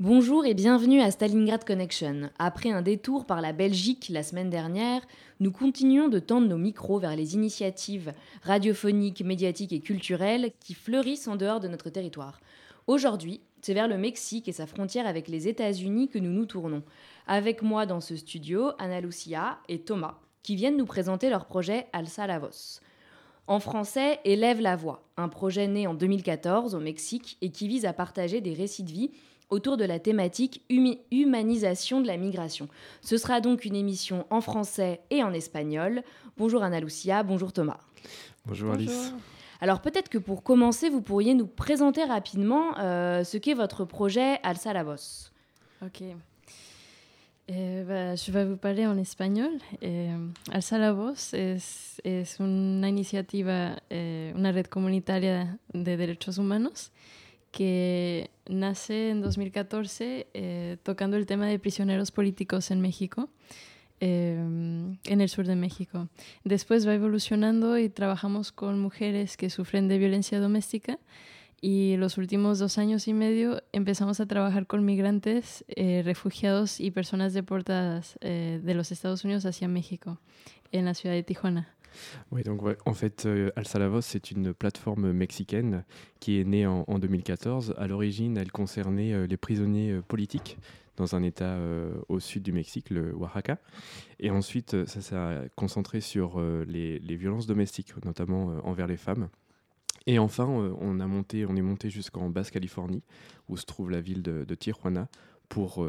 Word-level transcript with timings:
Bonjour 0.00 0.46
et 0.46 0.54
bienvenue 0.54 1.02
à 1.02 1.10
Stalingrad 1.10 1.62
Connection. 1.62 2.30
Après 2.38 2.70
un 2.70 2.80
détour 2.80 3.26
par 3.26 3.42
la 3.42 3.52
Belgique 3.52 4.08
la 4.08 4.22
semaine 4.22 4.48
dernière, 4.48 5.02
nous 5.40 5.52
continuons 5.52 6.08
de 6.08 6.18
tendre 6.18 6.48
nos 6.48 6.56
micros 6.56 6.98
vers 6.98 7.14
les 7.14 7.34
initiatives 7.34 8.14
radiophoniques, 8.42 9.22
médiatiques 9.22 9.74
et 9.74 9.80
culturelles 9.80 10.52
qui 10.58 10.72
fleurissent 10.72 11.28
en 11.28 11.36
dehors 11.36 11.60
de 11.60 11.68
notre 11.68 11.90
territoire. 11.90 12.40
Aujourd'hui, 12.86 13.42
c'est 13.60 13.74
vers 13.74 13.88
le 13.88 13.98
Mexique 13.98 14.48
et 14.48 14.52
sa 14.52 14.66
frontière 14.66 15.06
avec 15.06 15.28
les 15.28 15.48
États-Unis 15.48 16.08
que 16.08 16.18
nous 16.18 16.32
nous 16.32 16.46
tournons. 16.46 16.82
Avec 17.26 17.60
moi 17.60 17.84
dans 17.84 18.00
ce 18.00 18.16
studio, 18.16 18.70
Ana 18.78 19.02
Lucia 19.02 19.58
et 19.68 19.80
Thomas, 19.80 20.16
qui 20.42 20.56
viennent 20.56 20.78
nous 20.78 20.86
présenter 20.86 21.28
leur 21.28 21.44
projet 21.44 21.88
Alsa 21.92 22.26
la 22.26 22.38
Voz. 22.38 22.80
En 23.46 23.60
français, 23.60 24.18
Élève 24.24 24.62
la 24.62 24.76
voix, 24.76 25.02
un 25.18 25.28
projet 25.28 25.66
né 25.66 25.86
en 25.86 25.92
2014 25.92 26.74
au 26.74 26.80
Mexique 26.80 27.36
et 27.42 27.50
qui 27.50 27.68
vise 27.68 27.84
à 27.84 27.92
partager 27.92 28.40
des 28.40 28.54
récits 28.54 28.84
de 28.84 28.92
vie 28.92 29.10
autour 29.50 29.76
de 29.76 29.84
la 29.84 29.98
thématique 29.98 30.62
humanisation 31.10 32.00
de 32.00 32.06
la 32.06 32.16
migration. 32.16 32.68
Ce 33.02 33.16
sera 33.16 33.40
donc 33.40 33.64
une 33.64 33.76
émission 33.76 34.26
en 34.30 34.40
français 34.40 35.00
et 35.10 35.22
en 35.22 35.32
espagnol. 35.32 36.02
Bonjour 36.36 36.62
Ana 36.62 36.80
Lucia, 36.80 37.22
bonjour 37.22 37.52
Thomas. 37.52 37.78
Bonjour 38.46 38.72
Alice. 38.72 39.12
Alors 39.60 39.82
peut-être 39.82 40.08
que 40.08 40.18
pour 40.18 40.42
commencer, 40.42 40.88
vous 40.88 41.02
pourriez 41.02 41.34
nous 41.34 41.46
présenter 41.46 42.04
rapidement 42.04 42.78
euh, 42.78 43.24
ce 43.24 43.36
qu'est 43.36 43.54
votre 43.54 43.84
projet 43.84 44.38
Alsa 44.42 44.72
la 44.72 44.84
Voz. 44.84 45.30
Ok. 45.84 46.02
Eh, 47.48 47.82
bah, 47.82 48.14
je 48.14 48.30
vais 48.30 48.44
vous 48.44 48.56
parler 48.56 48.86
en 48.86 48.96
espagnol. 48.96 49.50
Eh, 49.82 50.08
Alza 50.52 50.78
la 50.78 50.92
Voz 50.92 51.34
es, 51.34 52.00
es 52.04 52.38
una 52.38 52.88
iniciativa, 52.88 53.76
eh, 53.90 54.32
una 54.34 54.52
red 54.52 54.66
comunitaria 54.66 55.58
de 55.74 55.96
derechos 55.96 56.38
humanos 56.38 56.90
que 57.50 58.30
nace 58.48 59.10
en 59.10 59.20
2014 59.20 60.28
eh, 60.32 60.76
tocando 60.82 61.16
el 61.16 61.26
tema 61.26 61.46
de 61.46 61.58
prisioneros 61.58 62.10
políticos 62.10 62.70
en 62.70 62.80
México, 62.80 63.28
eh, 64.00 64.34
en 64.36 65.20
el 65.20 65.28
sur 65.28 65.46
de 65.46 65.56
México. 65.56 66.08
Después 66.44 66.86
va 66.86 66.94
evolucionando 66.94 67.78
y 67.78 67.88
trabajamos 67.88 68.52
con 68.52 68.80
mujeres 68.80 69.36
que 69.36 69.50
sufren 69.50 69.88
de 69.88 69.98
violencia 69.98 70.40
doméstica 70.40 70.98
y 71.60 71.96
los 71.98 72.16
últimos 72.16 72.58
dos 72.58 72.78
años 72.78 73.06
y 73.06 73.12
medio 73.12 73.62
empezamos 73.72 74.20
a 74.20 74.26
trabajar 74.26 74.66
con 74.66 74.84
migrantes, 74.84 75.64
eh, 75.68 76.02
refugiados 76.04 76.80
y 76.80 76.90
personas 76.90 77.34
deportadas 77.34 78.16
eh, 78.22 78.60
de 78.62 78.74
los 78.74 78.90
Estados 78.92 79.24
Unidos 79.24 79.44
hacia 79.44 79.68
México, 79.68 80.18
en 80.72 80.86
la 80.86 80.94
ciudad 80.94 81.14
de 81.14 81.22
Tijuana. 81.22 81.74
Oui, 82.30 82.42
donc 82.42 82.62
en 82.86 82.94
fait, 82.94 83.26
euh, 83.26 83.50
Alza 83.56 83.78
la 83.78 83.88
Voz, 83.88 84.04
c'est 84.04 84.30
une 84.30 84.54
plateforme 84.54 85.12
mexicaine 85.12 85.84
qui 86.20 86.40
est 86.40 86.44
née 86.44 86.66
en, 86.66 86.84
en 86.86 86.98
2014. 86.98 87.74
À 87.78 87.86
l'origine, 87.86 88.36
elle 88.36 88.52
concernait 88.52 89.12
euh, 89.12 89.26
les 89.26 89.36
prisonniers 89.36 89.92
euh, 89.92 90.02
politiques 90.02 90.58
dans 90.96 91.14
un 91.14 91.22
état 91.22 91.56
au 92.10 92.20
sud 92.20 92.42
du 92.42 92.52
Mexique, 92.52 92.90
le 92.90 93.14
Oaxaca. 93.14 93.56
Et 94.18 94.30
ensuite, 94.30 94.84
ça 94.84 95.00
s'est 95.00 95.48
concentré 95.56 96.02
sur 96.02 96.38
les, 96.66 97.16
violences 97.16 97.46
domestiques, 97.46 97.94
notamment 98.04 98.60
envers 98.64 98.86
les 98.86 98.98
femmes. 98.98 99.30
Et 100.06 100.18
enfin, 100.18 100.44
on, 100.44 101.00
a 101.00 101.06
monté, 101.06 101.46
on 101.46 101.56
est 101.56 101.62
monté 101.62 101.88
jusqu'en 101.88 102.28
Basse-Californie, 102.28 103.02
où 103.48 103.56
se 103.56 103.64
trouve 103.64 103.90
la 103.90 104.02
ville 104.02 104.20
de, 104.20 104.54
Tijuana, 104.54 105.08
pour 105.48 105.82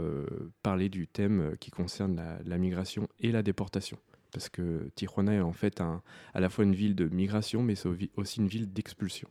parler 0.63 0.87
du 0.87 1.09
thème 1.09 1.57
qui 1.59 1.71
concerne 1.71 2.23
la 2.45 2.57
migration 2.57 3.09
et 3.19 3.33
la 3.33 3.43
déportation. 3.43 3.97
Parce 4.33 4.49
que 4.49 4.89
Tijuana 4.95 5.33
est 5.33 5.41
en 5.41 5.51
fait 5.53 5.81
un- 5.81 6.01
à 6.33 6.39
la 6.39 6.49
fois 6.49 6.63
une 6.63 6.75
ville 6.75 6.95
de 6.95 7.05
migration, 7.09 7.61
mais 7.63 7.75
c'est 7.75 7.89
au- 7.89 7.97
aussi 8.17 8.39
une 8.39 8.47
ville 8.47 8.71
d'expulsion 8.71 9.27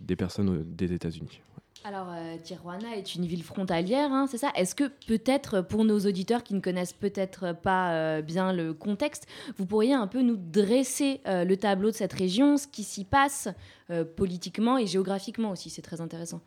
des 0.00 0.16
personnes 0.16 0.64
des 0.74 0.92
États-Unis. 0.92 1.40
Alors 1.84 2.06
euh, 2.12 2.36
Tijuana 2.38 2.96
est 2.96 3.16
une 3.16 3.26
ville 3.26 3.42
frontalière, 3.42 4.12
hein, 4.12 4.26
c'est 4.30 4.38
ça? 4.38 4.52
Est-ce 4.54 4.74
que 4.76 4.84
peut-être 5.08 5.62
pour 5.62 5.84
nos 5.84 5.98
auditeurs 5.98 6.44
qui 6.44 6.54
ne 6.54 6.60
connaissent 6.60 6.92
peut-être 6.92 7.52
pas 7.60 7.92
euh, 7.92 8.22
bien 8.22 8.52
le 8.52 8.72
contexte, 8.72 9.26
vous 9.58 9.66
pourriez 9.66 9.92
un 9.92 10.06
peu 10.06 10.22
nous 10.22 10.36
dresser 10.36 11.20
euh, 11.26 11.44
le 11.44 11.56
tableau 11.56 11.90
de 11.90 11.96
cette 11.96 12.12
région, 12.12 12.56
ce 12.56 12.68
qui 12.68 12.84
s'y 12.84 13.04
passe 13.04 13.48
euh, 13.90 14.04
politiquement 14.04 14.78
et 14.78 14.86
géographiquement 14.86 15.50
aussi, 15.50 15.70
c'est 15.70 15.82
très 15.82 16.00
intéressant. 16.00 16.40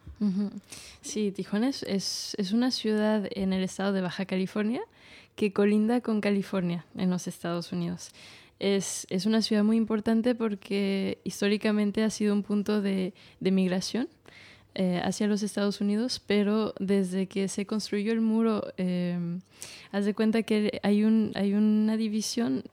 Sí, 1.02 1.32
Tijuana 1.34 1.68
es, 1.70 1.84
es, 1.86 2.36
es 2.38 2.52
una 2.54 2.72
ciudad 2.72 3.28
en 3.36 3.52
el 3.52 3.62
estado 3.64 3.92
de 3.94 4.02
Baja 4.02 4.24
California 4.26 4.80
que 5.36 5.54
colinda 5.54 6.02
con 6.02 6.22
California 6.22 6.86
en 6.98 7.10
los 7.10 7.28
Estados 7.28 7.72
Unidos. 7.72 8.12
Es, 8.60 9.06
es 9.10 9.26
una 9.26 9.42
ciudad 9.42 9.64
muy 9.64 9.78
importante 9.78 10.34
porque 10.34 11.20
históricamente 11.24 12.04
ha 12.04 12.10
sido 12.10 12.34
un 12.34 12.44
punto 12.44 12.82
de, 12.82 13.14
de 13.40 13.52
migración 13.52 14.08
eh, 14.76 15.02
hacia 15.04 15.28
los 15.28 15.44
Estados 15.44 15.82
Unidos, 15.82 16.22
pero 16.26 16.74
desde 16.80 17.28
que 17.28 17.48
se 17.48 17.66
construyó 17.66 18.14
el 18.14 18.22
muro, 18.22 18.74
eh, 18.78 19.18
haz 19.92 20.06
de 20.06 20.14
cuenta 20.14 20.44
que 20.44 20.80
hay, 20.84 21.04
un, 21.04 21.32
hay 21.36 21.54
una 21.54 21.98
división 21.98 22.64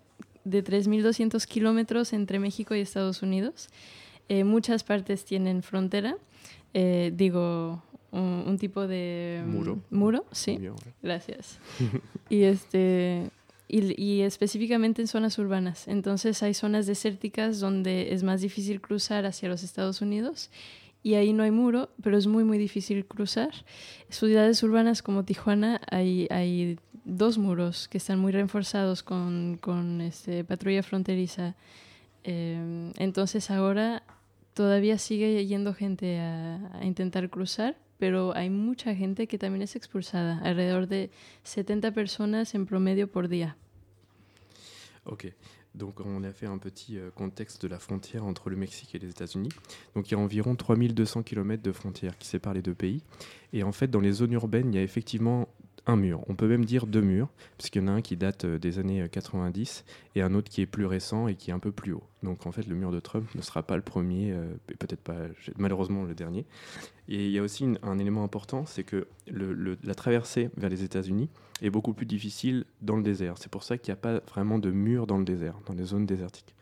de 0.44 0.64
3.200 0.64 1.44
kilómetros 1.46 2.12
entre 2.12 2.38
México 2.38 2.74
y 2.74 2.80
Estados 2.80 3.22
Unidos. 3.22 3.68
Eh, 4.28 4.44
muchas 4.44 4.84
partes 4.84 5.24
tienen 5.24 5.62
frontera, 5.62 6.16
eh, 6.74 7.12
digo, 7.14 7.82
un, 8.12 8.44
un 8.46 8.58
tipo 8.58 8.86
de... 8.86 9.42
mm, 9.44 9.50
Muro. 9.50 9.78
Muro, 9.90 10.24
sí. 10.30 10.58
Gracias. 11.02 11.58
y 12.30 12.42
este 12.42 13.30
y, 13.68 14.00
y 14.00 14.20
específicamente 14.20 15.00
en 15.02 15.08
zonas 15.08 15.38
urbanas. 15.38 15.88
Entonces 15.88 16.42
hay 16.42 16.54
zonas 16.54 16.86
desérticas 16.86 17.58
donde 17.58 18.12
es 18.12 18.22
más 18.22 18.42
difícil 18.42 18.80
cruzar 18.80 19.24
hacia 19.26 19.48
los 19.48 19.62
Estados 19.62 20.02
Unidos 20.02 20.50
y 21.02 21.14
ahí 21.14 21.32
no 21.32 21.42
hay 21.42 21.50
muro, 21.50 21.88
pero 22.02 22.16
es 22.16 22.26
muy 22.26 22.44
muy 22.44 22.58
difícil 22.58 23.04
cruzar. 23.06 23.50
Ciudades 24.08 24.62
urbanas 24.62 25.02
como 25.02 25.24
Tijuana 25.24 25.80
hay, 25.90 26.28
hay 26.30 26.78
dos 27.04 27.38
muros 27.38 27.88
que 27.88 27.98
están 27.98 28.18
muy 28.18 28.30
reforzados 28.30 29.02
con, 29.02 29.58
con 29.60 30.00
este, 30.00 30.44
patrulla 30.44 30.82
fronteriza. 30.82 31.56
Eh, 32.24 32.92
entonces 32.98 33.50
ahora 33.50 34.04
todavía 34.54 34.98
sigue 34.98 35.44
yendo 35.46 35.74
gente 35.74 36.20
a, 36.20 36.78
a 36.78 36.84
intentar 36.84 37.30
cruzar, 37.30 37.74
pero 38.02 38.34
hay 38.34 38.50
mucha 38.50 38.96
gente 38.96 39.28
que 39.28 39.38
también 39.38 39.62
es 39.62 39.76
expulsada, 39.76 40.38
alrededor 40.38 40.88
de 40.88 41.12
70 41.44 41.92
personas 41.92 42.52
en 42.56 42.66
promedio 42.66 43.06
por 43.06 43.28
día. 43.28 43.56
Ok. 45.04 45.26
Donc 45.72 46.00
on 46.00 46.24
a 46.24 46.32
fait 46.32 46.48
un 46.48 46.58
petit 46.58 46.98
euh, 46.98 47.12
contexte 47.14 47.62
de 47.62 47.68
la 47.68 47.78
frontière 47.78 48.24
entre 48.24 48.50
le 48.50 48.56
Mexique 48.56 48.96
et 48.96 48.98
les 48.98 49.08
États-Unis. 49.08 49.50
Donc 49.94 50.10
il 50.10 50.14
y 50.14 50.16
a 50.16 50.18
environ 50.18 50.56
3200 50.56 51.22
km 51.22 51.62
de 51.62 51.70
frontières 51.70 52.18
qui 52.18 52.26
séparent 52.26 52.54
les 52.54 52.62
deux 52.62 52.74
pays. 52.74 53.04
Et 53.52 53.62
en 53.62 53.70
fait, 53.70 53.86
dans 53.86 54.00
les 54.00 54.10
zones 54.10 54.32
urbaines, 54.32 54.72
il 54.72 54.74
y 54.74 54.80
a 54.80 54.82
effectivement 54.82 55.46
un 55.86 55.96
mur. 55.96 56.22
On 56.28 56.34
peut 56.34 56.48
même 56.48 56.64
dire 56.64 56.86
deux 56.86 57.00
murs, 57.00 57.28
puisqu'il 57.58 57.82
y 57.82 57.84
en 57.84 57.88
a 57.88 57.92
un 57.92 58.02
qui 58.02 58.16
date 58.16 58.44
euh, 58.44 58.58
des 58.58 58.78
années 58.78 59.06
90 59.10 59.84
euh, 59.86 60.18
et 60.18 60.22
un 60.22 60.34
autre 60.34 60.50
qui 60.50 60.60
est 60.60 60.66
plus 60.66 60.86
récent 60.86 61.28
et 61.28 61.34
qui 61.34 61.50
est 61.50 61.54
un 61.54 61.58
peu 61.58 61.72
plus 61.72 61.92
haut. 61.92 62.04
Donc 62.22 62.46
en 62.46 62.52
fait, 62.52 62.66
le 62.66 62.74
mur 62.74 62.92
de 62.92 63.00
Trump 63.00 63.28
ne 63.34 63.42
sera 63.42 63.62
pas 63.62 63.76
le 63.76 63.82
premier, 63.82 64.28
et 64.28 64.74
peut-être 64.74 65.00
pas 65.00 65.16
malheureusement 65.58 66.04
le 66.04 66.14
dernier. 66.14 66.46
Et 67.08 67.26
il 67.26 67.32
y 67.32 67.38
a 67.38 67.42
aussi 67.42 67.66
un 67.82 67.98
élément 67.98 68.22
important, 68.22 68.64
c'est 68.64 68.84
que 68.84 69.08
la 69.26 69.94
traversée 69.94 70.50
vers 70.56 70.70
les 70.70 70.84
États-Unis 70.84 71.28
est 71.62 71.70
beaucoup 71.70 71.94
plus 71.94 72.06
difficile 72.06 72.64
dans 72.80 72.96
le 72.96 73.02
désert. 73.02 73.34
C'est 73.38 73.50
pour 73.50 73.64
ça 73.64 73.76
qu'il 73.76 73.92
n'y 73.92 73.98
a 73.98 74.00
pas 74.00 74.20
vraiment 74.30 74.58
de 74.58 74.70
mur 74.70 75.06
dans 75.06 75.18
le 75.18 75.24
désert, 75.24 75.56
dans 75.66 75.74
les 75.74 75.84
zones 75.84 76.06
désertiques. 76.06 76.54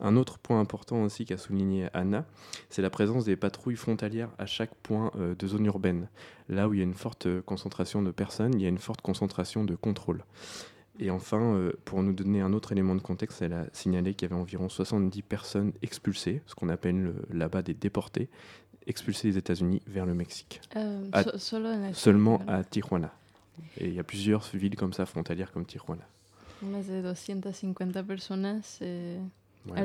Un 0.00 0.16
autre 0.16 0.38
point 0.38 0.60
important 0.60 1.02
aussi 1.02 1.24
qu'a 1.24 1.38
souligné 1.38 1.88
Anna, 1.92 2.24
c'est 2.70 2.82
la 2.82 2.90
présence 2.90 3.24
des 3.24 3.36
patrouilles 3.36 3.76
frontalières 3.76 4.30
à 4.38 4.46
chaque 4.46 4.74
point 4.76 5.10
euh, 5.16 5.34
de 5.34 5.46
zone 5.46 5.66
urbaine. 5.66 6.08
Là 6.48 6.68
où 6.68 6.74
il 6.74 6.78
y 6.78 6.80
a 6.80 6.84
une 6.84 6.94
forte 6.94 7.26
euh, 7.26 7.42
concentration 7.42 8.00
de 8.02 8.12
personnes, 8.12 8.54
il 8.54 8.62
y 8.62 8.66
a 8.66 8.68
une 8.68 8.78
forte 8.78 9.00
concentration 9.00 9.64
de 9.64 9.74
contrôle. 9.74 10.24
Et 11.00 11.10
enfin, 11.10 11.54
euh, 11.54 11.72
pour 11.84 12.02
nous 12.02 12.12
donner 12.12 12.40
un 12.40 12.52
autre 12.52 12.70
élément 12.70 12.94
de 12.94 13.00
contexte, 13.00 13.42
elle 13.42 13.52
a 13.52 13.66
signalé 13.72 14.14
qu'il 14.14 14.28
y 14.28 14.32
avait 14.32 14.40
environ 14.40 14.68
70 14.68 15.22
personnes 15.22 15.72
expulsées, 15.82 16.42
ce 16.46 16.54
qu'on 16.54 16.68
appelle 16.68 17.14
là-bas 17.30 17.62
des 17.62 17.74
déportés, 17.74 18.28
expulsées 18.86 19.30
des 19.30 19.38
États-Unis 19.38 19.82
vers 19.86 20.06
le 20.06 20.14
Mexique. 20.14 20.60
seulement 21.92 22.40
à 22.46 22.62
Tijuana. 22.62 23.12
Et 23.78 23.88
il 23.88 23.94
y 23.94 23.98
a 23.98 24.04
plusieurs 24.04 24.48
villes 24.54 24.76
comme 24.76 24.92
ça, 24.92 25.06
frontalières 25.06 25.52
comme 25.52 25.66
Tijuana. 25.66 26.06
Más 26.62 26.88
de 26.88 27.02
250 27.02 28.02
personas 28.02 28.78
eh, 28.80 29.18
la... 29.66 29.82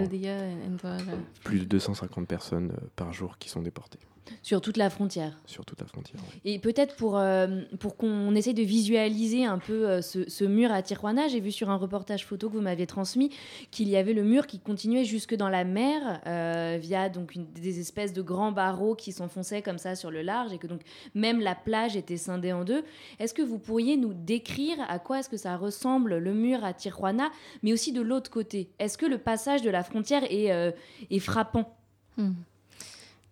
Plus 1.44 1.60
de 1.60 1.66
250 1.66 2.28
personnes 2.28 2.72
euh, 2.72 2.88
par 2.96 3.14
jour 3.14 3.38
qui 3.38 3.50
sont 3.50 3.62
déportées. 3.62 4.00
Sur 4.42 4.62
toute 4.62 4.78
la 4.78 4.90
frontière. 4.90 5.40
Sur 5.46 5.66
toute 5.66 5.80
la 5.80 5.88
frontière. 5.88 6.20
Et 6.46 6.60
peut-être 6.60 6.96
pour, 6.96 7.18
euh, 7.18 7.62
pour 7.80 7.98
qu'on 7.98 8.34
essaye 8.36 8.54
de 8.54 8.64
visualiser 8.64 9.46
un 9.46 9.58
peu 9.58 9.90
euh, 9.90 10.02
ce, 10.02 10.44
mur 10.44 10.72
à 10.72 10.81
Tijuana, 10.81 11.28
j'ai 11.28 11.40
vu 11.40 11.52
sur 11.52 11.70
un 11.70 11.75
reportage 11.75 12.25
photo 12.25 12.50
que 12.50 12.56
vous 12.56 12.62
m'aviez 12.62 12.88
transmis 12.88 13.31
qu'il 13.72 13.90
y 13.90 13.96
avait 13.96 14.14
le 14.14 14.24
mur 14.24 14.48
qui 14.48 14.60
continuait 14.60 15.06
jusque 15.06 15.36
dans 15.36 15.50
la 15.50 15.64
mer 15.64 16.22
euh, 16.28 16.78
via 16.80 17.10
donc 17.10 17.38
des 17.56 17.80
espèces 17.80 18.14
de 18.14 18.22
grands 18.22 18.52
barreaux 18.52 18.96
qui 18.96 19.12
s'enfonçaient 19.12 19.62
comme 19.62 19.78
ça 19.78 19.96
sur 19.96 20.12
le 20.12 20.22
large 20.22 20.54
et 20.54 20.58
que 20.58 20.68
donc 20.68 20.81
même 21.16 21.40
la 21.40 21.56
plage 21.56 21.96
était 21.96 22.18
scindée 22.18 22.54
en 22.54 22.64
deux. 22.64 22.84
Est-ce 23.19 23.34
que 23.34 23.42
vous 23.42 23.60
pourriez 23.60 23.98
nous 23.98 24.14
décrire 24.14 24.78
à 24.88 25.00
quoi 25.00 25.19
est-ce 25.19 25.30
que 25.30 25.38
ça 25.38 25.58
ressemble 25.58 26.18
le 26.18 26.34
mur 26.34 26.64
à 26.64 26.74
Tijuana, 26.74 27.31
mais 27.62 27.74
aussi 27.74 27.92
de 27.92 28.02
l'autre 28.02 28.30
côté? 28.30 28.69
Est-ce 28.80 28.98
que 28.98 29.06
le 29.06 29.18
passage 29.18 29.62
de 29.62 29.69
la 29.69 29.84
frontière 29.84 30.24
est, 30.30 30.74
est 31.10 31.19
frappant? 31.19 31.76
Hmm. 32.18 32.34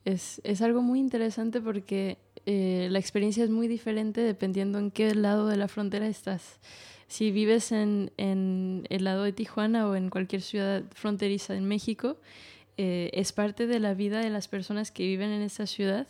Es, 0.05 0.41
es 0.43 0.61
algo 0.61 0.81
muy 0.81 0.99
interesante 0.99 1.61
porque 1.61 2.17
eh, 2.45 2.87
la 2.91 2.99
experiencia 2.99 3.43
es 3.43 3.49
muy 3.49 3.67
diferente 3.67 4.21
dependiendo 4.21 4.79
en 4.79 4.91
qué 4.91 5.13
lado 5.15 5.47
de 5.47 5.57
la 5.57 5.67
frontera 5.67 6.07
estás. 6.07 6.59
Si 7.07 7.31
vives 7.31 7.71
en, 7.71 8.11
en 8.17 8.87
el 8.89 9.03
lado 9.03 9.23
de 9.23 9.33
Tijuana 9.33 9.87
o 9.87 9.95
en 9.95 10.09
cualquier 10.09 10.41
ciudad 10.41 10.83
fronteriza 10.93 11.55
en 11.55 11.65
México, 11.65 12.17
eh, 12.77 13.11
es 13.13 13.33
parte 13.33 13.67
de 13.67 13.79
la 13.79 13.93
vida 13.93 14.19
de 14.19 14.29
las 14.29 14.47
personas 14.47 14.91
que 14.91 15.03
viven 15.03 15.29
en 15.29 15.41
esa 15.41 15.67
ciudad 15.67 16.07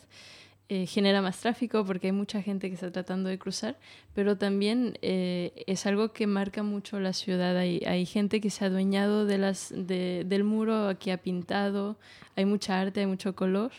eh, 0.73 0.87
genera 0.87 1.21
más 1.21 1.37
tráfico 1.41 1.83
porque 1.83 2.07
hay 2.07 2.13
mucha 2.13 2.41
gente 2.41 2.69
que 2.69 2.75
está 2.75 2.89
tratando 2.93 3.27
de 3.27 3.37
cruzar, 3.37 3.77
pero 4.15 4.37
también 4.37 4.97
eh, 5.01 5.65
es 5.67 5.85
algo 5.85 6.13
que 6.13 6.27
marca 6.27 6.63
mucho 6.63 6.97
la 7.01 7.11
ciudad. 7.11 7.57
Hay, 7.57 8.05
gente 8.05 8.39
que 8.39 8.49
se 8.49 8.63
ha 8.63 8.67
adueñado 8.67 9.25
del 9.25 10.43
muro, 10.45 10.97
que 10.97 11.11
ha 11.11 11.17
pintado, 11.17 11.97
hay 12.37 12.45
mucha 12.45 12.79
arte, 12.79 13.01
hay 13.01 13.05
mucho 13.05 13.35
color. 13.35 13.73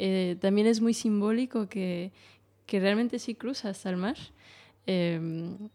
Eh, 0.00 0.36
también 0.40 0.66
es 0.66 0.80
muy 0.80 0.94
simbólico 0.94 1.68
que, 1.68 2.10
realmente 2.66 3.20
si 3.20 3.36
cruzas 3.36 3.86
al 3.86 3.96
mar. 3.96 4.16
Em, 4.88 5.68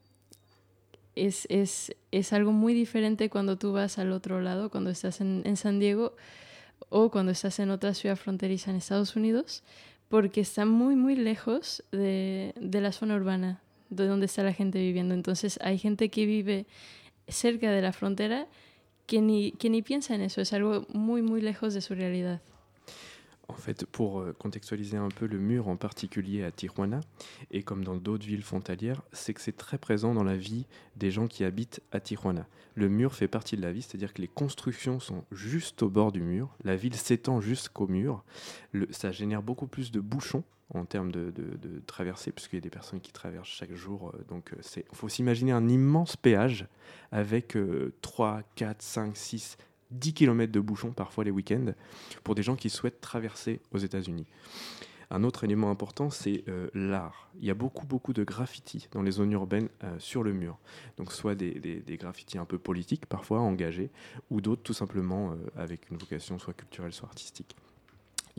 es, 1.16 1.94
algo 2.34 2.52
muy 2.52 2.74
diferente 2.74 3.30
cuando 3.30 3.58
tú 3.58 3.72
vas 3.72 3.98
al 3.98 4.12
otro 4.12 4.42
lado, 4.42 4.70
cuando 4.70 4.90
estás 4.90 5.22
en 5.22 5.56
San 5.56 5.80
Diego 5.80 6.14
o 6.90 7.10
cuando 7.10 7.32
estás 7.32 7.60
en 7.60 7.70
otra 7.70 7.94
ciudad 7.94 8.18
fronteriza 8.18 8.70
en 8.70 8.76
Estados 8.76 9.16
Unidos 9.16 9.64
porque 10.12 10.42
está 10.42 10.66
muy, 10.66 10.98
muy 10.98 11.16
lejos 11.16 11.84
de, 11.94 12.54
de, 12.60 12.82
la 12.82 12.92
zona 12.92 13.16
urbana, 13.16 13.62
de 13.90 14.06
donde 14.06 14.26
está 14.26 14.44
la 14.44 14.52
gente 14.52 14.78
viviendo. 14.78 15.16
Entonces 15.16 15.58
hay 15.64 15.78
gente 15.80 16.10
que 16.10 16.26
vive 16.26 16.66
cerca 17.30 17.72
de 17.72 17.82
la 17.82 17.94
frontera 17.94 18.48
que 19.08 19.22
ni, 19.22 19.54
que 19.54 19.70
ni 19.70 19.82
piensa 19.82 20.14
en 20.14 20.22
eso, 20.22 20.42
es 20.42 20.52
algo 20.52 20.86
muy, 20.90 21.22
muy 21.22 21.42
lejos 21.42 21.74
de 21.74 21.80
su 21.80 21.96
realidad. 21.96 22.42
En 23.52 23.62
fait, 23.62 23.86
pour 23.86 24.22
euh, 24.22 24.34
contextualiser 24.38 24.98
un 24.98 25.10
peu 25.10 25.28
le 25.28 25.38
mur 25.38 25.68
en 25.68 25.76
particulier 25.76 26.44
à 26.44 26.52
Tijuana, 26.52 27.02
et 27.52 27.64
comme 27.64 27.84
dans 27.84 27.96
d'autres 27.96 28.26
villes 28.26 28.44
frontalières, 28.44 29.02
c'est 29.12 29.34
que 29.34 29.42
c'est 29.42 29.58
très 29.58 29.78
présent 29.78 30.14
dans 30.14 30.24
la 30.24 30.38
vie 30.38 30.66
des 30.96 31.12
gens 31.12 31.28
qui 31.28 31.44
habitent 31.44 31.82
à 31.92 32.00
Tijuana. 32.00 32.48
Le 32.76 32.88
mur 32.88 33.14
fait 33.14 33.28
partie 33.28 33.58
de 33.58 33.62
la 33.62 33.72
vie, 33.72 33.82
c'est-à-dire 33.82 34.14
que 34.14 34.22
les 34.22 34.30
constructions 34.30 35.00
sont 35.00 35.26
juste 35.32 35.84
au 35.84 35.90
bord 35.90 36.12
du 36.12 36.22
mur, 36.22 36.56
la 36.64 36.76
ville 36.78 36.96
s'étend 36.96 37.42
jusqu'au 37.42 37.88
mur, 37.88 38.24
ça 38.92 39.12
génère 39.12 39.44
beaucoup 39.44 39.68
plus 39.68 39.92
de 39.92 40.00
bouchons 40.00 40.44
en 40.74 40.86
termes 40.86 41.12
de, 41.12 41.34
traversée, 41.86 42.32
puisqu'il 42.32 42.56
y 42.56 42.60
a 42.60 42.62
des 42.62 42.70
personnes 42.70 43.02
qui 43.02 43.12
traversent 43.12 43.50
chaque 43.50 43.74
jour. 43.74 44.14
Euh, 44.16 44.24
donc, 44.30 44.56
il 44.78 44.84
faut 44.94 45.10
s'imaginer 45.10 45.52
un 45.52 45.68
immense 45.68 46.16
péage 46.16 46.66
avec 47.12 47.58
3, 48.02 48.42
4, 48.56 48.82
5, 48.82 49.18
6, 49.18 49.58
10 49.92 50.14
km 50.14 50.52
de 50.52 50.60
bouchons 50.60 50.92
parfois 50.92 51.24
les 51.24 51.32
week-ends 51.32 51.74
pour 52.24 52.36
des 52.36 52.44
gens 52.44 52.56
qui 52.56 52.70
souhaitent 52.70 53.02
traverser 53.02 53.62
aux 53.72 53.78
États-Unis. 53.78 54.26
Un 55.14 55.26
autre 55.26 55.44
élément 55.44 55.70
important, 55.70 56.10
c'est 56.10 56.46
euh, 56.48 56.70
l'art. 56.74 57.30
Il 57.42 57.46
y 57.46 57.52
a 57.52 57.54
beaucoup, 57.54 57.86
beaucoup 57.86 58.14
de 58.14 58.24
graffitis 58.24 58.88
dans 58.94 59.02
les 59.02 59.12
zones 59.12 59.34
urbaines 59.34 59.68
euh, 59.84 60.00
sur 60.00 60.24
le 60.24 60.32
mur. 60.32 60.58
Donc, 60.96 61.12
soit 61.12 61.36
des, 61.36 61.52
des, 61.52 61.98
graffitis 61.98 62.38
un 62.38 62.46
peu 62.46 62.58
politiques, 62.58 63.06
parfois 63.06 63.42
engagés, 63.42 63.92
ou 64.30 64.40
d'autres 64.40 64.64
tout 64.64 64.74
simplement 64.74 65.32
euh, 65.32 65.36
avec 65.58 65.90
une 65.90 65.98
vocation 65.98 66.40
soit 66.40 66.54
culturelle, 66.54 66.94
soit 66.94 67.10
artistique. 67.10 67.58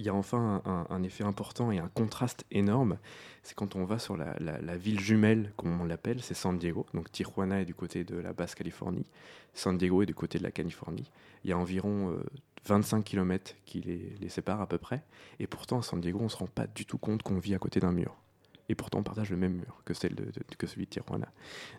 Il 0.03 0.07
y 0.07 0.09
a 0.09 0.15
enfin 0.15 0.61
un, 0.65 1.03
effet 1.05 1.23
important 1.23 1.71
et 1.71 1.79
un 1.79 1.87
contraste 1.87 2.45
énorme, 2.51 2.99
c'est 3.45 3.55
quand 3.55 3.77
on 3.77 3.85
va 3.85 4.01
sur 4.01 4.17
la, 4.17 4.77
ville 4.77 4.99
jumelle, 4.99 5.53
comme 5.57 5.81
on 5.81 5.85
l'appelle, 5.85 6.21
c'est 6.21 6.35
San 6.35 6.59
Diego. 6.59 6.87
Donc 6.93 7.13
Tijuana 7.13 7.61
est 7.61 7.65
du 7.65 7.75
côté 7.77 8.03
de 8.03 8.17
la 8.17 8.33
Basse-Californie, 8.33 9.07
San 9.55 9.79
Diego 9.79 10.03
est 10.03 10.07
du 10.07 10.15
côté 10.15 10.39
de 10.39 10.43
la 10.43 10.51
Californie. 10.51 11.09
Il 11.45 11.51
y 11.51 11.53
a 11.53 11.57
environ 11.57 12.19
25 12.65 12.97
euh, 12.97 13.03
km 13.03 13.55
qui 13.65 13.81
les, 13.81 14.29
séparent 14.29 14.61
à 14.61 14.67
peu 14.67 14.79
près, 14.79 15.05
et 15.39 15.47
pourtant 15.47 15.79
à 15.79 15.83
San 15.83 16.01
Diego, 16.01 16.19
on 16.19 16.25
ne 16.25 16.29
se 16.29 16.37
rend 16.37 16.49
pas 16.49 16.67
du 16.67 16.85
tout 16.85 16.99
compte 16.99 17.23
qu'on 17.23 17.39
vit 17.39 17.55
à 17.55 17.61
côté 17.61 17.79
d'un 17.79 17.93
mur. 17.93 18.17
Et 18.69 18.75
pourtant, 18.75 18.99
on 18.99 19.03
partage 19.05 19.31
le 19.31 19.37
même 19.37 19.55
mur 19.55 19.83
que, 19.85 19.95
celui 19.95 20.17
de 20.17 20.91
Tijuana. 20.91 21.29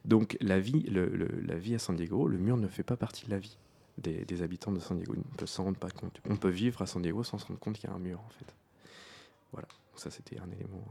Donc 0.05 0.37
la 0.39 0.61
vie, 0.61 0.85
la 0.89 1.57
vie 1.57 1.75
à 1.75 1.79
San 1.79 1.97
Diego, 1.97 2.25
le 2.29 2.37
mur 2.37 2.55
ne 2.55 2.69
fait 2.69 2.83
pas 2.83 2.95
partie 2.95 3.25
de 3.25 3.31
la 3.31 3.39
vie 3.39 3.57
des, 3.97 4.41
habitants 4.41 4.71
de 4.71 4.79
San 4.79 4.97
Diego. 4.97 5.13
On 5.15 5.41
ne 5.41 5.47
s'en 5.47 5.63
rendre 5.63 5.77
pas 5.77 5.89
compte. 5.89 6.19
On 6.29 6.35
peut 6.35 6.49
vivre 6.49 6.81
à 6.81 6.85
San 6.85 7.01
Diego 7.01 7.23
sans 7.23 7.37
se 7.37 7.45
rendre 7.45 7.59
compte 7.59 7.77
qu'il 7.77 7.89
y 7.89 7.93
a 7.93 7.95
un 7.95 7.99
mur, 7.99 8.19
en 8.19 8.29
fait. 8.29 8.53
Voilà, 9.51 9.67
ça 9.95 10.09
c'était 10.09 10.39
un 10.39 10.49
élément 10.51 10.83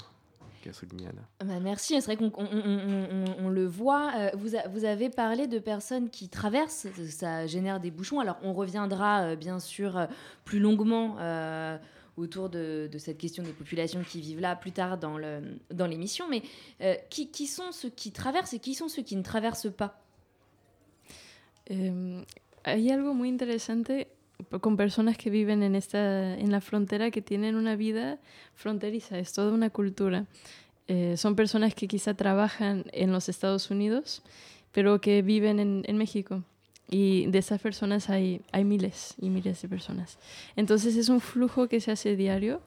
qu'a 0.63 0.73
souligné 0.73 1.09
Anna. 1.09 1.23
Bah 1.45 1.61
merci, 1.61 2.01
c'est 2.01 2.15
vrai 2.15 2.17
qu'on 2.17 2.33
on, 2.37 3.49
le 3.49 3.67
voit. 3.67 4.13
Euh, 4.17 4.31
vous, 4.35 4.51
vous, 4.71 4.85
avez 4.85 5.11
parlé 5.11 5.47
de 5.47 5.59
personnes 5.59 6.09
qui 6.09 6.29
traversent, 6.29 6.87
ça 7.11 7.47
génère 7.47 7.81
des 7.81 7.91
bouchons. 7.91 8.21
Alors 8.21 8.39
on 8.43 8.55
reviendra 8.55 9.23
euh, 9.23 9.37
bien 9.37 9.59
sûr 9.59 9.97
euh, 9.97 10.07
plus 10.45 10.61
longuement 10.61 11.17
autour 12.17 12.51
de, 12.51 12.89
de, 12.93 12.99
cette 12.99 13.19
question 13.19 13.43
des 13.43 13.53
populations 13.53 14.03
qui 14.03 14.21
vivent 14.21 14.41
là 14.41 14.55
plus 14.55 14.71
tard 14.73 14.99
dans 14.99 15.17
l'émission. 15.19 16.27
Dans 16.27 16.31
mais 16.31 17.01
qui, 17.11 17.31
qui, 17.31 17.47
sont 17.47 17.73
ceux 17.73 17.89
qui 17.89 18.13
traversent 18.13 18.53
et 18.53 18.59
qui 18.59 18.75
sont 18.75 18.89
ceux 18.89 19.03
qui 19.03 19.17
ne 19.17 19.23
traversent 19.23 19.73
pas? 19.73 19.99
Hay 22.65 22.91
algo 22.91 23.15
muy 23.15 23.29
interesante 23.29 24.09
con 24.61 24.77
personas 24.77 25.17
que 25.17 25.31
viven 25.31 25.63
en, 25.63 25.75
esta, 25.75 26.39
en 26.39 26.51
la 26.51 26.61
frontera 26.61 27.11
que 27.11 27.23
tienen 27.23 27.55
una 27.55 27.77
vida 27.77 28.19
fronteriza, 28.55 29.19
es 29.19 29.33
toda 29.33 29.53
una 29.53 29.71
cultura. 29.71 30.27
Eh, 30.89 31.17
son 31.17 31.37
personas 31.37 31.75
que 31.75 31.89
quizá 31.89 32.15
trabajan 32.15 32.85
en 32.93 33.13
los 33.13 33.29
Estados 33.29 33.71
Unidos, 33.71 34.23
pero 34.73 35.01
que 35.01 35.23
viven 35.23 35.61
en, 35.61 35.85
en 35.87 35.97
México. 35.97 36.45
Y 36.91 37.27
de 37.27 37.39
esas 37.39 37.61
personas 37.61 38.11
hay, 38.11 38.43
hay 38.53 38.65
miles 38.65 39.15
y 39.19 39.31
miles 39.31 39.63
de 39.63 39.69
personas. 39.69 40.19
Entonces 40.57 40.97
es 40.97 41.09
un 41.09 41.21
flujo 41.21 41.69
que 41.69 41.81
se 41.81 41.93
hace 41.93 42.17
diario. 42.17 42.61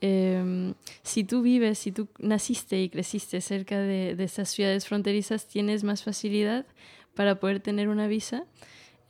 Eh, 0.00 0.72
si 1.02 1.24
tú 1.24 1.42
vives, 1.42 1.78
si 1.78 1.92
tú 1.92 2.08
naciste 2.18 2.80
y 2.80 2.88
creciste 2.88 3.40
cerca 3.40 3.78
de, 3.78 4.14
de 4.14 4.24
estas 4.24 4.48
ciudades 4.50 4.86
fronterizas, 4.86 5.46
tienes 5.46 5.84
más 5.84 6.02
facilidad 6.02 6.66
para 7.14 7.40
poder 7.40 7.60
tener 7.60 7.88
una 7.88 8.06
visa 8.06 8.44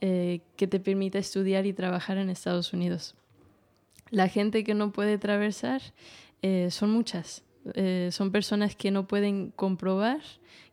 eh, 0.01 0.41
que 0.55 0.67
te 0.67 0.79
permita 0.79 1.17
estudiar 1.17 1.65
y 1.65 1.73
trabajar 1.73 2.17
en 2.17 2.29
Estados 2.29 2.73
Unidos. 2.73 3.15
La 4.09 4.29
gente 4.29 4.63
que 4.63 4.73
no 4.73 4.91
puede 4.91 5.15
atravesar 5.15 5.81
eh, 6.41 6.69
son 6.71 6.91
muchas. 6.91 7.43
eh, 7.73 8.09
son 8.11 8.31
personas 8.31 8.75
que 8.75 8.91
no 8.91 9.07
pueden 9.07 9.51
comprobar 9.51 10.21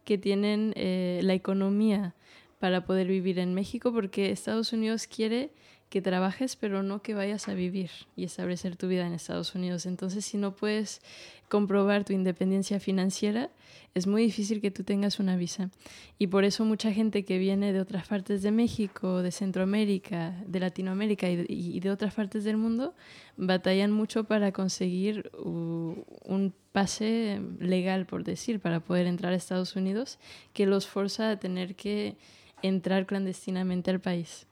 que 0.04 0.19
tienen 0.19 0.75
la 0.76 1.33
economía 1.33 2.14
para 2.61 2.85
poder 2.85 3.09
vivir 3.09 3.38
en 3.38 3.54
México 3.54 3.93
porque 3.93 4.31
Estados 4.31 4.73
Unidos 4.75 5.07
quiere 5.07 5.50
que 5.95 6.03
trabajes, 6.03 6.57
pero 6.57 6.83
no 6.83 7.03
que 7.03 7.15
vayas 7.15 7.47
a 7.49 7.55
vivir 7.55 7.89
y 8.17 8.25
establecer 8.25 8.75
tu 8.75 8.89
vida 8.89 9.07
en 9.07 9.13
Estados 9.13 9.55
Unidos. 9.55 9.87
Entonces, 9.87 10.25
si 10.25 10.37
no 10.37 10.57
puedes 10.57 11.01
comprobar 11.49 12.03
tu 12.05 12.13
independencia 12.13 12.81
financiera, 12.81 13.49
es 13.95 14.09
muy 14.09 14.23
difícil 14.23 14.61
que 14.61 14.73
tú 14.73 14.83
tengas 14.83 15.21
una 15.21 15.37
visa. 15.37 15.71
Y 16.19 16.27
por 16.27 16.43
eso 16.43 16.65
mucha 16.65 16.93
gente 16.93 17.25
que 17.25 17.39
viene 17.39 17.73
de 17.73 17.79
otras 17.79 18.09
partes 18.09 18.43
de 18.43 18.51
México, 18.51 19.23
de 19.23 19.31
Centroamérica, 19.31 20.35
de 20.49 20.59
Latinoamérica 20.59 21.31
y 21.31 21.79
de, 21.79 21.91
otras 21.93 22.13
partes 22.13 22.43
del 22.43 22.57
mundo, 22.57 22.97
batallan 23.37 23.93
mucho 23.93 24.25
para 24.25 24.51
conseguir 24.51 25.31
un 25.39 26.53
pase 26.73 27.41
legal, 27.61 28.05
por 28.05 28.25
decir, 28.25 28.59
para 28.59 28.81
poder 28.81 29.07
entrar 29.07 29.33
a 29.33 29.37
Estados 29.37 29.77
Unidos, 29.77 30.19
que 30.55 30.67
los 30.67 30.89
forza 30.89 31.31
a 31.31 31.39
tener 31.39 31.77
que 31.77 32.17
entrar 32.63 33.07
clandestinamente 33.07 33.93
al 33.93 34.01
país. 34.01 34.49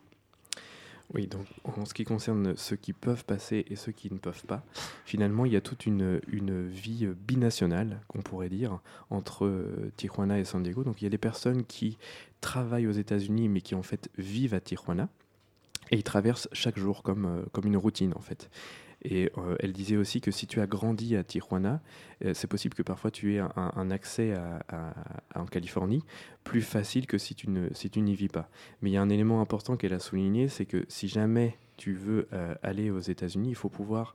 Oui, 1.14 1.26
donc 1.26 1.46
en 1.64 1.84
ce 1.84 1.92
qui 1.92 2.04
concerne 2.04 2.56
ceux 2.56 2.76
qui 2.76 2.94
peuvent 2.94 3.24
passer 3.24 3.66
et 3.68 3.76
ceux 3.76 3.92
qui 3.92 4.10
ne 4.10 4.18
peuvent 4.18 4.46
pas, 4.46 4.64
finalement, 5.04 5.44
il 5.44 5.52
y 5.52 5.56
a 5.56 5.60
toute 5.60 5.84
une, 5.84 6.20
vie 6.68 7.06
binationale, 7.06 8.00
qu'on 8.08 8.22
pourrait 8.22 8.48
dire, 8.48 8.80
entre 9.10 9.44
euh, 9.44 9.92
Tijuana 9.96 10.38
et 10.38 10.44
San 10.44 10.62
Diego. 10.62 10.84
Donc 10.84 11.02
il 11.02 11.04
y 11.04 11.06
a 11.06 11.10
des 11.10 11.18
personnes 11.18 11.64
qui 11.64 11.98
travaillent 12.40 12.86
aux 12.86 12.92
États-Unis, 12.92 13.48
mais 13.48 13.60
qui 13.60 13.74
en 13.74 13.82
fait 13.82 14.08
vivent 14.16 14.54
à 14.54 14.60
Tijuana. 14.60 15.08
Et 15.90 15.96
ils 15.96 16.02
traversent 16.02 16.48
chaque 16.52 16.78
jour 16.78 17.02
comme, 17.02 17.26
euh, 17.26 17.42
comme 17.52 17.66
une 17.66 17.76
routine, 17.76 18.14
en 18.16 18.20
fait. 18.20 18.48
Et 19.04 19.30
euh, 19.36 19.56
elle 19.60 19.72
disait 19.72 19.96
aussi 19.96 20.20
que 20.20 20.30
si 20.30 20.46
tu 20.46 20.60
as 20.60 20.66
grandi 20.66 21.16
à 21.16 21.24
Tijuana, 21.24 21.80
euh, 22.24 22.34
c'est 22.34 22.46
possible 22.46 22.74
que 22.74 22.82
parfois 22.82 23.10
tu 23.10 23.34
aies 23.34 23.42
un, 23.56 23.90
accès 23.90 24.34
en 25.34 25.44
Californie 25.46 26.02
plus 26.44 26.62
facile 26.62 27.06
que 27.06 27.18
si 27.18 27.34
tu, 27.34 27.48
si 27.72 27.90
tu 27.90 28.00
n'y 28.00 28.14
vis 28.14 28.28
pas. 28.28 28.48
Mais 28.80 28.90
il 28.90 28.92
y 28.92 28.96
a 28.96 29.02
un 29.02 29.08
élément 29.08 29.40
important 29.40 29.76
qu'elle 29.76 29.92
a 29.92 29.98
souligné, 29.98 30.48
c'est 30.48 30.66
que 30.66 30.84
si 30.88 31.08
jamais 31.08 31.56
tu 31.76 31.94
veux 31.94 32.28
euh, 32.32 32.54
aller 32.62 32.90
aux 32.90 33.00
États-Unis, 33.00 33.48
il 33.48 33.54
faut 33.56 33.68
pouvoir 33.68 34.14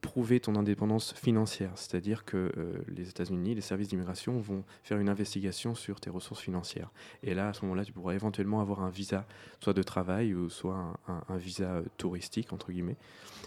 prouver 0.00 0.40
ton 0.40 0.56
indépendance 0.56 1.14
financière, 1.14 1.72
c'est-à-dire 1.74 2.24
que 2.24 2.52
euh, 2.56 2.78
les 2.88 3.08
États-Unis, 3.08 3.54
les 3.54 3.60
services 3.60 3.88
d'immigration 3.88 4.38
vont 4.38 4.64
faire 4.82 4.98
une 4.98 5.08
investigation 5.08 5.74
sur 5.74 6.00
tes 6.00 6.10
ressources 6.10 6.40
financières. 6.40 6.90
Et 7.22 7.34
là, 7.34 7.48
à 7.48 7.52
ce 7.52 7.62
moment-là, 7.62 7.84
tu 7.84 7.92
pourras 7.92 8.14
éventuellement 8.14 8.60
avoir 8.60 8.82
un 8.82 8.90
visa, 8.90 9.26
soit 9.60 9.72
de 9.74 9.82
travail 9.82 10.34
ou 10.34 10.48
soit 10.48 10.98
un, 11.06 11.36
visa 11.36 11.82
touristique, 11.96 12.52
entre 12.52 12.72
guillemets. 12.72 12.96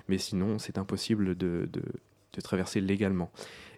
Mais 0.07 0.17
sinon, 0.17 0.59
c'est 0.59 0.77
impossible 0.77 1.35
de 1.35 1.67
traverser 2.41 2.81
légalement. 2.81 3.31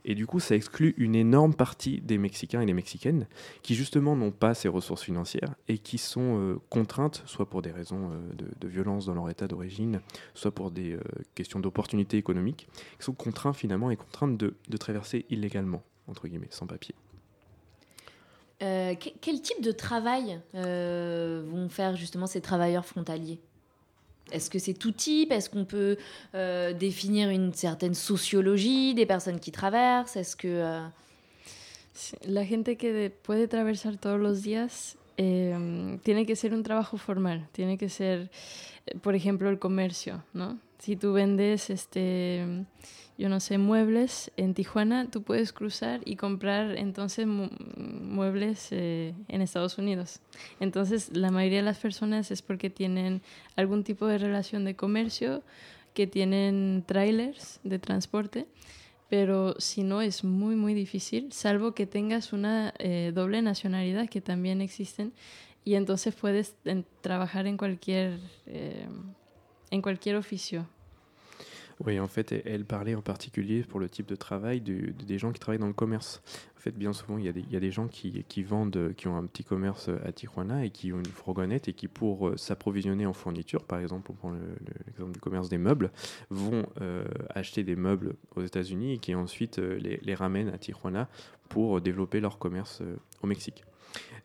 Et 0.07 0.13
du 0.13 0.27
coup, 0.27 0.39
ça 0.39 0.55
exclut 0.55 0.93
une 0.97 1.15
énorme 1.15 1.55
partie 1.55 2.00
des 2.00 2.19
Mexicains 2.19 2.62
et 2.62 2.65
des 2.67 2.74
Mexicaines 2.74 3.25
qui 3.63 3.74
justement 3.74 4.15
n'ont 4.15 4.31
pas 4.31 4.53
ces 4.53 4.67
ressources 4.67 5.01
financières 5.01 5.55
et 5.67 5.79
qui 5.79 5.97
sont 5.97 6.39
euh, 6.39 6.59
contraintes, 6.69 7.24
soit 7.25 7.50
pour 7.50 7.63
des 7.63 7.71
raisons 7.71 8.12
euh, 8.12 8.45
de, 8.59 8.67
violence 8.67 9.07
dans 9.07 9.15
leur 9.15 9.29
état 9.31 9.47
d'origine, 9.47 10.01
soit 10.35 10.51
pour 10.51 10.69
des 10.69 10.93
euh, 10.93 11.01
questions 11.33 11.59
d'opportunité 11.59 12.17
économique, 12.17 12.67
qui 13.00 13.05
sont 13.05 13.13
contraints 13.13 13.53
finalement 13.53 13.89
et 13.89 13.95
contraintes 13.95 14.38
de, 14.38 14.53
de 14.69 14.77
traverser 14.77 15.25
illégalement, 15.31 15.81
entre 16.07 16.27
guillemets, 16.27 16.50
sans 16.51 16.67
papier. 16.67 16.93
quel 18.59 19.41
type 19.41 19.62
de 19.62 19.71
travail 19.71 20.39
vont 20.53 21.67
faire 21.69 21.95
justement 21.95 22.27
ces 22.27 22.41
travailleurs 22.41 22.85
frontaliers? 22.85 23.39
Est-ce 24.32 24.50
que 24.50 24.60
c'est 24.60 24.74
tout 24.74 24.91
type? 24.91 25.32
Est-ce 25.32 25.50
qu'on 25.50 25.65
peut 25.65 25.98
euh, 26.34 26.74
définir 26.74 27.29
une 27.29 27.53
certaine 27.53 27.94
sociologie 27.94 28.94
des 28.94 29.05
personnes 29.05 29.39
qui 29.39 29.51
traversent? 29.51 30.15
Est-ce 30.15 30.36
que 30.36 30.48
euh... 30.48 30.82
la 32.27 32.44
gente 32.44 32.75
que 32.77 33.10
puede 33.24 33.44
atravesar 33.44 33.98
todos 33.98 34.20
los 34.20 34.41
días 34.41 34.98
eh, 35.17 35.98
tiene 36.03 36.25
que 36.25 36.36
ser 36.36 36.53
un 36.53 36.63
trabajo 36.63 36.98
formal, 36.98 37.48
tiene 37.53 37.77
que 37.77 37.89
ser, 37.89 38.29
por 39.01 39.15
ejemplo, 39.15 39.50
el 39.50 39.60
comercio, 39.60 40.24
¿no? 40.34 40.60
Si 40.79 40.98
tú 40.98 41.13
vendes 41.13 41.70
este 41.70 42.65
yo 43.17 43.29
no 43.29 43.39
sé, 43.39 43.57
muebles 43.57 44.31
en 44.36 44.53
Tijuana, 44.53 45.10
tú 45.10 45.24
puedes 45.24 45.53
cruzar 45.53 46.01
y 46.03 46.17
comprar 46.17 46.77
entonces 46.77 47.25
muebles 47.27 48.67
eh, 48.72 49.13
en 49.29 49.41
Estados 49.41 49.77
Unidos. 49.77 50.19
Entonces, 50.60 51.15
la 51.15 51.31
mayoría 51.31 51.60
de 51.60 51.65
las 51.65 51.77
personas 51.77 52.29
es 52.31 52.41
porque 52.41 52.69
tienen 52.69 53.22
algún 53.55 53.84
tipo 53.84 54.05
de 54.05 54.17
relación 54.17 54.65
de 54.65 54.75
comercio, 54.75 55.43
que 55.93 56.07
tienen 56.07 56.84
trailers 56.86 57.62
de 57.63 57.79
transporte, 57.79 58.48
pero 59.10 59.55
si 59.60 59.84
no 59.84 60.01
es 60.01 60.24
muy, 60.24 60.55
muy 60.55 60.74
difícil, 60.74 61.31
salvo 61.31 61.74
que 61.74 61.88
tengas 61.88 62.34
una 62.34 62.74
eh, 62.79 63.13
doble 63.15 63.41
nacionalidad, 63.41 64.10
que 64.10 64.19
también 64.19 64.62
existen, 64.62 65.13
y 65.63 65.75
entonces 65.75 66.13
puedes 66.13 66.55
trabajar 67.01 67.48
en 67.48 67.55
cualquier, 67.55 68.19
eh, 68.45 68.88
en 69.72 69.81
cualquier 69.81 70.17
oficio. 70.17 70.67
Oui, 71.84 72.00
en 72.00 72.08
fait, 72.08 72.32
elle 72.46 72.63
parlait 72.63 72.96
en 72.96 73.01
particulier 73.01 73.63
pour 73.63 73.82
le 73.82 73.89
type 73.89 74.08
de 74.08 74.15
travail 74.15 74.62
des 74.62 75.17
gens 75.17 75.34
qui 75.34 75.39
travaillent 75.39 75.60
dans 75.60 75.67
le 75.67 75.74
commerce. 75.74 76.22
En 76.58 76.62
fait, 76.62 76.72
bien 76.72 76.94
souvent, 76.94 77.17
il 77.17 77.25
y 77.25 77.55
a 77.55 77.60
des, 77.60 77.72
gens 77.72 77.88
qui, 77.88 78.24
qui, 78.29 78.44
vendent, 78.44 78.94
qui 78.96 79.08
ont 79.08 79.17
un 79.17 79.25
petit 79.25 79.44
commerce 79.44 79.89
à 80.05 80.13
Tijuana 80.13 80.65
et 80.65 80.70
qui 80.70 80.94
ont 80.94 81.00
une 81.00 81.05
fourgonnette 81.05 81.67
et 81.67 81.74
qui, 81.74 81.88
pour 81.88 82.29
euh, 82.29 82.38
s'approvisionner 82.38 83.05
en 83.05 83.13
fourniture, 83.13 83.65
par 83.65 83.79
exemple, 83.79 84.03
pour 84.03 84.15
prendre 84.15 84.38
l'exemple 84.88 85.12
du 85.12 85.20
commerce 85.20 85.50
des 85.50 85.58
meubles, 85.58 85.91
vont 86.29 86.65
euh, 86.82 87.05
acheter 87.29 87.63
des 87.63 87.75
meubles 87.75 88.15
aux 88.36 88.41
États-Unis 88.41 88.94
et 88.94 88.98
qui 88.98 89.13
ensuite 89.13 89.60
euh, 89.60 89.77
les, 89.77 90.15
ramènent 90.15 90.50
à 90.50 90.58
Tijuana 90.58 91.10
pour 91.50 91.82
développer 91.82 92.22
leur 92.22 92.39
commerce 92.39 92.82
au 93.22 93.27
Mexique. 93.27 93.65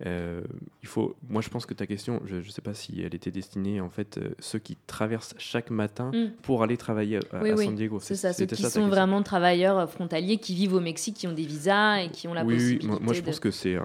Euh, 0.06 0.40
il 0.82 0.88
faut, 0.88 1.14
moi, 1.28 1.42
je 1.42 1.48
pense 1.50 1.66
que 1.66 1.74
ta 1.74 1.86
question, 1.86 2.22
je 2.24 2.36
ne 2.36 2.42
sais 2.42 2.62
pas 2.62 2.74
si 2.74 3.02
elle 3.02 3.14
était 3.14 3.30
destinée, 3.30 3.80
en 3.80 3.90
fait, 3.90 4.18
euh, 4.18 4.30
ceux 4.38 4.58
qui 4.58 4.76
traversent 4.86 5.34
chaque 5.38 5.70
matin 5.70 6.10
mm. 6.14 6.32
pour 6.42 6.62
aller 6.62 6.76
travailler 6.76 7.18
à, 7.32 7.56
San 7.56 7.74
Diego. 7.74 8.00
C'est 8.00 8.16
ça, 8.16 8.32
ceux 8.32 8.46
qui 8.46 8.62
sont 8.62 8.88
vraiment 8.88 9.22
travailleurs 9.22 9.78
euh, 9.78 9.86
frontaliers, 9.86 10.38
qui 10.38 10.54
vivent 10.54 10.74
au 10.74 10.80
Mexique, 10.80 11.16
qui 11.16 11.26
ont 11.26 11.32
des 11.32 11.44
visas 11.44 12.02
et 12.02 12.10
qui 12.10 12.28
ont 12.28 12.34
la 12.34 12.44
possibilité. 12.44 12.86
Oui, 12.86 12.98
moi, 13.00 13.12
je 13.12 13.20
pense 13.20 13.40
que 13.40 13.50
c'est 13.50 13.76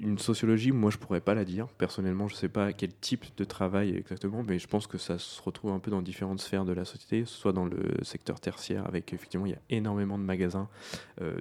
une 0.00 0.18
sociologie, 0.18 0.72
moi, 0.72 0.90
je 0.90 0.98
pourrais 0.98 1.20
pas 1.20 1.34
la 1.34 1.44
dire. 1.44 1.66
Personnellement, 1.78 2.28
je 2.28 2.34
sais 2.34 2.48
pas 2.48 2.72
quel 2.72 2.92
type 2.92 3.24
de 3.36 3.44
travail 3.44 3.96
exactement, 3.96 4.42
mais 4.46 4.58
je 4.58 4.66
pense 4.66 4.86
que 4.86 4.98
ça 4.98 5.18
se 5.18 5.40
retrouve 5.40 5.72
un 5.72 5.78
peu 5.78 5.90
dans 5.90 6.02
différentes 6.02 6.40
sphères 6.40 6.64
de 6.64 6.72
la 6.72 6.84
société, 6.84 7.24
soit 7.24 7.52
dans 7.52 7.64
le 7.64 7.78
secteur 8.02 8.40
tertiaire, 8.40 8.86
avec 8.86 9.12
effectivement, 9.12 9.46
il 9.46 9.52
y 9.52 9.54
a 9.54 9.60
énormément 9.70 10.18
de 10.18 10.24
magasins. 10.24 10.68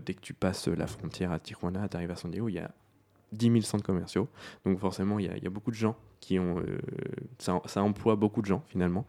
dès 0.05 0.13
que 0.13 0.21
tu 0.21 0.33
passes 0.33 0.67
la 0.67 0.87
frontière 0.87 1.31
à 1.31 1.39
Tijuana, 1.39 1.87
tu 1.89 1.97
arrives 1.97 2.11
à 2.11 2.15
San 2.15 2.31
Diego, 2.31 2.47
il 2.49 2.55
y 2.55 2.59
a 2.59 2.71
10 3.31 3.51
000 3.51 3.61
centres 3.61 3.83
commerciaux. 3.83 4.27
Donc 4.65 4.79
forcément, 4.79 5.19
il 5.19 5.25
y, 5.25 5.47
a, 5.47 5.49
beaucoup 5.49 5.71
de 5.71 5.75
gens 5.75 5.95
qui 6.19 6.39
ont... 6.39 6.59
Euh, 6.59 6.77
ça, 7.39 7.81
emploie 7.81 8.15
beaucoup 8.15 8.41
de 8.41 8.47
gens 8.47 8.63
finalement, 8.67 9.05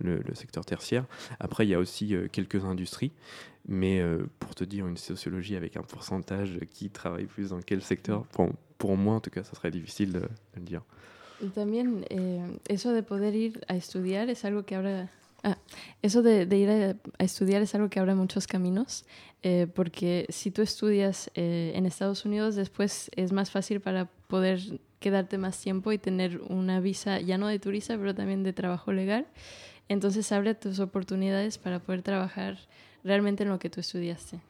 le, 0.00 0.22
secteur 0.34 0.64
tertiaire. 0.64 1.06
Après, 1.38 1.66
il 1.66 1.70
y 1.70 1.74
a 1.74 1.78
aussi 1.78 2.14
euh, 2.14 2.28
quelques 2.30 2.64
industries. 2.64 3.12
Mais 3.68 4.00
euh, 4.00 4.26
pour 4.38 4.54
te 4.54 4.64
dire 4.64 4.86
une 4.86 4.96
sociologie 4.96 5.54
avec 5.54 5.76
un 5.76 5.82
pourcentage 5.82 6.58
qui 6.70 6.90
travaille 6.90 7.26
plus 7.26 7.50
dans 7.50 7.60
quel 7.60 7.82
secteur, 7.82 8.24
pour, 8.78 8.96
moi 8.96 9.16
en 9.16 9.20
tout 9.20 9.30
cas, 9.30 9.44
ça 9.44 9.54
serait 9.54 9.70
difficile 9.70 10.12
de, 10.12 10.22
le 10.54 10.62
dire. 10.62 10.82
Y 11.42 11.48
también 11.48 12.04
eh, 12.10 12.42
eso 12.68 12.92
de 12.92 13.02
poder 13.02 13.34
ir 13.34 13.64
a 13.66 13.74
estudiar 13.74 14.28
es 14.28 14.44
algo 14.44 14.64
que 14.64 14.74
ahora 14.74 15.08
Ah, 15.42 15.56
eso 16.02 16.22
de, 16.22 16.44
ir 16.56 16.70
a, 16.70 17.24
estudiar 17.24 17.62
es 17.62 17.74
algo 17.74 17.88
que 17.88 17.98
abre 17.98 18.14
muchos 18.14 18.46
caminos, 18.46 19.04
eh, 19.42 19.66
porque 19.74 20.26
si 20.28 20.50
tú 20.50 20.62
estudias 20.62 21.30
eh, 21.34 21.72
en 21.74 21.86
Estados 21.86 22.24
Unidos, 22.24 22.56
después 22.56 23.10
es 23.16 23.32
más 23.32 23.50
fácil 23.50 23.80
para 23.80 24.06
poder 24.28 24.60
quedarte 24.98 25.38
más 25.38 25.58
tiempo 25.58 25.92
y 25.92 25.98
tener 25.98 26.40
una 26.48 26.80
visa 26.80 27.20
ya 27.20 27.38
no 27.38 27.46
de 27.48 27.58
turista, 27.58 27.96
pero 27.96 28.14
también 28.14 28.42
de 28.42 28.52
trabajo 28.52 28.92
legal. 28.92 29.26
Entonces 29.88 30.30
abre 30.30 30.54
tus 30.54 30.78
oportunidades 30.78 31.58
para 31.58 31.80
poder 31.80 32.02
trabajar 32.02 32.58
realmente 33.02 33.42
en 33.42 33.48
lo 33.48 33.58
que 33.58 33.70
tú 33.70 33.80
estudiaste. 33.80 34.40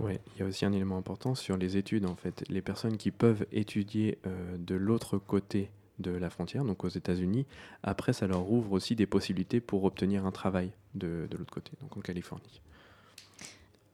Oui, 0.00 0.18
il 0.34 0.40
y 0.40 0.42
aussi 0.42 0.66
un 0.66 0.72
élément 0.72 0.98
important 0.98 1.34
sur 1.34 1.56
les 1.56 1.76
études 1.76 2.04
en 2.04 2.16
fait. 2.16 2.44
Les 2.48 2.62
personnes 2.62 2.96
qui 2.96 3.10
peuvent 3.10 3.46
étudier 3.52 4.18
euh, 4.26 4.56
de 4.58 4.74
l'autre 4.74 5.18
côté 5.18 5.70
de 6.02 6.10
la 6.10 6.30
frontière, 6.30 6.64
donc 6.64 6.84
aux 6.84 6.88
États-Unis. 6.88 7.46
Après, 7.82 8.12
ça 8.12 8.26
leur 8.26 8.50
ouvre 8.50 8.72
aussi 8.72 8.94
des 8.94 9.06
possibilités 9.06 9.60
pour 9.60 9.84
obtenir 9.84 10.26
un 10.26 10.32
travail 10.32 10.70
de, 10.94 11.26
de 11.30 11.36
l'autre 11.36 11.52
côté, 11.52 11.72
donc 11.80 11.96
en 11.96 12.00
Californie. 12.00 12.60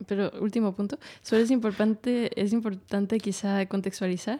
Pero 0.07 0.31
último 0.39 0.71
punto, 0.71 0.97
solo 1.21 1.41
es 1.41 1.51
importante, 1.51 2.31
es 2.41 2.53
importante 2.53 3.19
quizá 3.19 3.65
contextualizar 3.65 4.39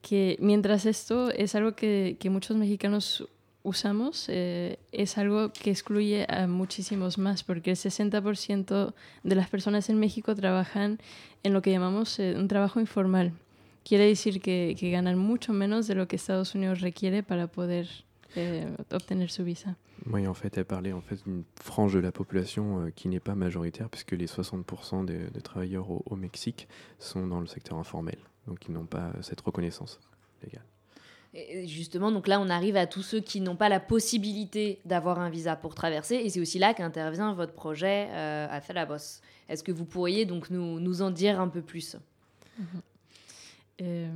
que 0.00 0.38
mientras 0.40 0.86
esto 0.86 1.30
es 1.30 1.54
algo 1.54 1.72
que, 1.72 2.16
que 2.18 2.30
muchos 2.30 2.56
mexicanos 2.56 3.28
usamos, 3.62 4.26
eh, 4.28 4.78
es 4.92 5.18
algo 5.18 5.52
que 5.52 5.70
excluye 5.70 6.26
a 6.28 6.46
muchísimos 6.46 7.18
más, 7.18 7.42
porque 7.42 7.72
el 7.72 7.76
60% 7.76 8.94
de 9.22 9.34
las 9.34 9.48
personas 9.48 9.90
en 9.90 9.98
México 9.98 10.34
trabajan 10.34 10.98
en 11.42 11.52
lo 11.52 11.60
que 11.60 11.70
llamamos 11.70 12.18
eh, 12.18 12.34
un 12.36 12.48
trabajo 12.48 12.80
informal. 12.80 13.32
Quiere 13.88 14.06
decir 14.06 14.40
que, 14.40 14.74
que, 14.78 14.90
ganan 14.90 15.18
mucho 15.18 15.52
menos 15.54 15.86
de 15.86 15.94
lo 15.94 16.06
que 16.06 16.16
Estados 16.16 16.54
Unidos 16.54 16.80
requiere 16.80 17.22
para 17.22 17.46
poder 17.46 17.88
eh, 18.36 18.66
obtener 18.90 19.30
su 19.30 19.44
visa. 19.44 19.76
Oui, 20.06 20.26
en 20.26 20.34
fait, 20.34 20.58
elle 20.58 20.66
parlait 20.66 20.92
en 20.92 21.00
fait 21.00 21.24
d'une 21.24 21.44
frange 21.60 21.94
de 21.94 21.98
la 21.98 22.12
population 22.12 22.80
euh, 22.80 22.90
qui 22.90 23.08
n'est 23.08 23.18
pas 23.18 23.34
majoritaire, 23.34 23.88
puisque 23.88 24.12
les 24.12 24.26
60% 24.26 25.06
des, 25.06 25.30
des 25.30 25.40
travailleurs 25.40 25.90
au, 25.90 26.02
au, 26.04 26.16
Mexique 26.16 26.68
sont 26.98 27.26
dans 27.26 27.40
le 27.40 27.46
secteur 27.46 27.78
informel, 27.78 28.18
donc 28.46 28.58
ils 28.68 28.72
n'ont 28.72 28.86
pas 28.86 29.10
cette 29.22 29.40
reconnaissance 29.40 29.98
légale. 30.42 30.64
Et 31.34 31.66
justement, 31.66 32.12
donc 32.12 32.26
là, 32.26 32.40
on 32.40 32.48
arrive 32.48 32.76
à 32.76 32.86
tous 32.86 33.02
ceux 33.02 33.20
qui 33.20 33.40
n'ont 33.40 33.56
pas 33.56 33.68
la 33.68 33.80
possibilité 33.80 34.80
d'avoir 34.84 35.18
un 35.18 35.30
visa 35.30 35.56
pour 35.56 35.74
traverser, 35.74 36.16
et 36.16 36.28
c'est 36.28 36.40
aussi 36.40 36.58
là 36.58 36.74
qu'intervient 36.74 37.32
votre 37.32 37.54
projet 37.54 38.08
euh, 38.10 38.46
à 38.50 38.60
Felabos. 38.60 39.22
Est-ce 39.48 39.62
que 39.62 39.72
vous 39.72 39.84
pourriez 39.86 40.26
donc 40.26 40.50
nous, 40.50 40.78
nous 40.78 41.00
en 41.00 41.10
dire 41.10 41.40
un 41.40 41.48
peu 41.48 41.62
plus? 41.62 41.96
Mm 43.80 43.84
euh, 43.84 44.08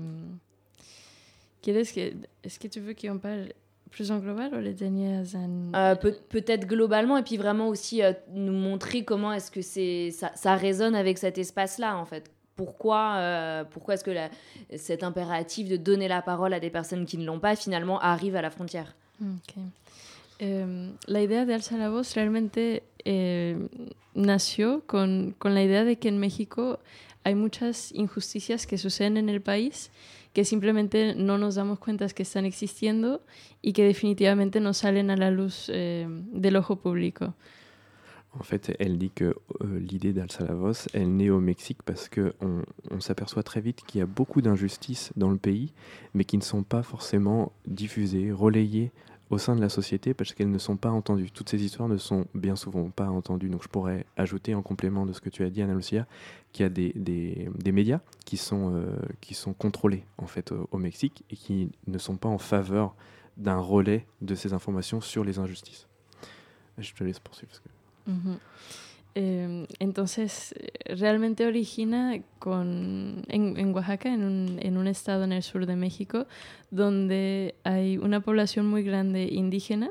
est-ce 1.67 2.59
que, 2.59 2.67
tu 2.67 2.81
veux 2.81 2.95
qu'on 2.95 3.19
parle 3.19 3.49
plus 3.91 4.11
en 4.11 4.19
global 4.19 4.53
ou 4.55 4.59
les 4.59 4.73
dernières 4.73 5.37
années? 5.37 5.71
Euh, 5.77 5.95
peut, 5.95 6.17
Peut-être 6.29 6.67
globalement, 6.67 7.17
et 7.17 7.23
puis 7.23 7.37
vraiment 7.37 7.69
aussi 7.69 8.03
euh, 8.03 8.13
nous 8.33 8.53
montrer 8.53 9.05
comment 9.05 9.33
est-ce 9.33 9.51
que 9.51 9.63
c'est 9.63 10.11
ça, 10.11 10.33
ça 10.35 10.57
résonne 10.57 10.95
avec 10.95 11.19
cet 11.19 11.39
espace-là, 11.39 11.97
en 11.97 12.05
fait. 12.05 12.31
Pourquoi, 12.57 13.15
euh, 13.17 13.65
pourquoi 13.65 13.95
est-ce 13.95 14.05
que 14.05 14.11
la, 14.11 14.29
cet 14.77 15.03
impératif 15.05 15.69
de 15.69 15.77
donner 15.77 16.09
la 16.09 16.21
parole 16.23 16.53
à 16.53 16.61
des 16.61 16.71
personnes 16.71 17.07
qui 17.07 17.17
ne 17.17 17.25
l'ont 17.25 17.41
pas, 17.41 17.55
finalement, 17.55 18.01
arrive 18.01 18.37
à 18.37 18.43
la 18.43 18.51
frontière? 18.51 18.95
Okay. 19.21 19.61
eh, 20.41 20.65
La 21.07 21.23
idea 21.23 21.45
de 21.45 21.53
Alza 21.53 21.77
la 21.77 21.91
Voz 21.91 22.15
realmente 22.15 22.83
eh, 23.05 23.57
nació 24.15 24.83
con, 24.87 25.35
con 25.39 25.55
la 25.55 25.63
idea 25.63 25.85
de 25.85 25.97
que 25.97 26.09
en 26.09 26.19
México 26.19 26.79
hay 27.25 27.35
muchas 27.35 27.93
injusticias 27.93 28.67
que 28.67 28.79
suceden 28.79 29.17
en 29.17 29.29
el 29.29 29.41
país 29.41 29.91
que 30.33 30.45
simplemente 30.45 31.15
no 31.15 31.39
nos 31.39 31.57
damos 31.57 31.79
cuenta 31.79 32.09
que 32.09 32.23
están 32.23 32.45
existiendo 32.45 33.23
y 33.61 33.73
que 33.73 33.85
definitivamente 33.85 34.61
no 34.61 34.73
salen 34.73 35.11
a 35.11 35.17
la 35.17 35.31
luz 35.31 35.71
eh, 35.73 36.07
del 36.09 36.57
ojo. 36.57 36.81
En 38.35 38.45
fait, 38.45 38.75
elle 38.79 38.97
dit 38.97 39.11
que 39.11 39.25
euh, 39.61 39.79
l'idée 39.79 40.15
d'Al-Salavos, 40.15 40.89
elle 40.95 41.15
naît 41.17 41.29
au 41.29 41.41
Mexique 41.41 41.83
parce 41.85 42.09
qu'on 42.09 42.63
on, 42.91 43.01
s'aperçoit 43.01 43.43
très 43.43 43.61
vite 43.61 43.83
qu'il 43.87 43.99
y 43.99 44.03
a 44.03 44.07
beaucoup 44.07 44.41
d'injustices 44.41 45.13
dans 45.17 45.31
le 45.31 45.37
pays, 45.37 45.75
mais 46.15 46.25
qui 46.25 46.39
ne 46.39 46.43
sont 46.43 46.63
pas 46.63 46.83
forcément 46.83 47.53
diffusées, 47.67 48.33
relayées 48.33 48.91
au 49.29 49.37
sein 49.37 49.55
de 49.55 49.61
la 49.61 49.69
société 49.69 50.15
parce 50.15 50.33
qu'elles 50.33 50.51
ne 50.51 50.59
sont 50.59 50.79
pas 50.79 50.91
entendues. 50.91 51.31
Toutes 51.31 51.51
ces 51.51 51.63
histoires 51.63 51.89
ne 51.89 51.99
sont 51.99 52.27
bien 52.35 52.57
souvent 52.57 52.89
pas 52.89 53.11
entendues. 53.11 53.51
Donc 53.51 53.63
je 53.65 53.69
pourrais 53.69 54.07
ajouter 54.17 54.55
en 54.55 54.63
complément 54.63 55.05
de 55.05 55.13
ce 55.13 55.21
que 55.21 55.29
tu 55.29 55.45
as 55.45 55.51
dit, 55.51 55.61
Anna 55.61 55.75
Lucia, 55.75 56.07
qu'il 56.53 56.65
y 56.65 56.67
a 56.67 56.71
des, 56.71 56.93
des, 56.95 57.49
des, 57.55 57.73
médias 57.73 58.01
qui 58.25 58.37
sont, 58.37 58.75
euh, 58.75 58.97
qui 59.21 59.35
sont 59.35 59.55
contrôlés 59.55 60.05
en 60.19 60.27
fait 60.27 60.53
au, 60.53 60.69
au, 60.71 60.79
Mexique 60.79 61.25
et 61.31 61.37
qui 61.37 61.71
ne 61.87 61.99
sont 61.99 62.17
pas 62.17 62.29
en 62.29 62.39
faveur 62.39 62.95
d'un 63.37 63.59
relais 63.59 64.07
de 64.21 64.35
ces 64.35 64.53
informations 64.53 65.01
sur 65.01 65.25
les 65.25 65.39
injustices. 65.39 65.89
Je 66.79 66.93
te 66.93 67.05
laisse 67.05 67.21
poursuivre. 67.21 67.53
Parce 67.53 67.61
que... 67.61 67.69
Uh 68.11 68.15
-huh. 68.15 68.39
eh, 69.15 69.67
entonces, 69.81 70.55
realmente 70.87 71.47
origina 71.47 72.19
con, 72.39 73.23
en, 73.29 73.57
en 73.57 73.75
Oaxaca, 73.75 74.09
en 74.13 74.23
un, 74.23 74.59
en 74.61 74.77
un, 74.77 74.87
estado 74.87 75.25
en 75.25 75.33
el 75.33 75.43
sur 75.43 75.67
de 75.67 75.77
México, 75.77 76.27
donde 76.71 77.55
hay 77.65 77.99
una 77.99 78.21
población 78.21 78.67
muy 78.67 78.83
grande 78.83 79.29
indígena, 79.31 79.91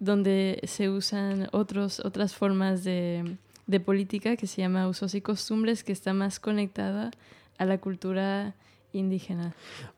donde 0.00 0.60
se 0.64 0.88
usan 0.88 1.48
otros, 1.52 2.00
otras 2.04 2.34
formas 2.34 2.84
de, 2.84 3.36
de 3.68 3.78
política 3.78 4.36
que 4.36 4.46
se 4.46 4.62
llama 4.62 4.88
usos 4.88 5.14
y 5.14 5.20
costumbres, 5.20 5.84
que 5.84 5.92
está 5.92 6.12
más 6.12 6.40
conectada 6.40 7.12
a 7.58 7.64
la 7.64 7.78
cultura 7.78 8.54
indígena. 8.94 9.52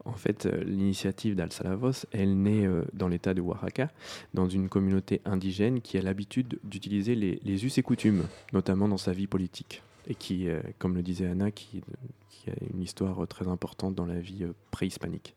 En 0.05 0.15
fait, 0.15 0.47
euh, 0.47 0.65
l'initiative 0.65 1.37
d'Al-Salavos, 1.37 2.07
elle 2.11 2.37
naît 2.43 2.67
euh, 2.67 2.83
dans 2.93 3.07
l'état 3.07 3.33
de 3.33 3.41
Oaxaca, 3.41 3.91
dans 4.35 4.49
une 4.49 4.69
communauté 4.69 5.21
indigène 5.25 5.81
qui 5.81 5.97
a 5.97 6.03
l'habitude 6.03 6.59
d'utiliser 6.65 7.15
les, 7.15 7.41
les, 7.45 7.65
us 7.65 7.79
et 7.79 7.83
coutumes, 7.83 8.27
notamment 8.53 8.89
dans 8.89 8.99
sa 8.99 9.13
vie 9.13 9.29
politique, 9.29 9.83
et 10.09 10.17
qui, 10.17 10.49
euh, 10.49 10.61
comme 10.79 10.97
le 10.97 11.03
disait 11.03 11.27
Anna, 11.27 11.53
qui, 11.53 11.83
qui, 12.29 12.51
a 12.51 12.55
une 12.75 12.83
histoire 12.83 13.27
très 13.29 13.47
importante 13.47 13.95
dans 13.95 14.07
la 14.07 14.19
vie 14.19 14.47
préhispanique. 14.73 15.35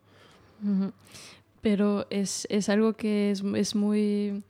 Uh 0.64 0.68
-huh. 0.68 0.90
Pero 1.62 2.04
es, 2.10 2.46
es, 2.50 2.68
algo 2.68 2.92
que 2.92 3.30
es, 3.30 3.42
es 3.54 3.74
muy 3.74 4.42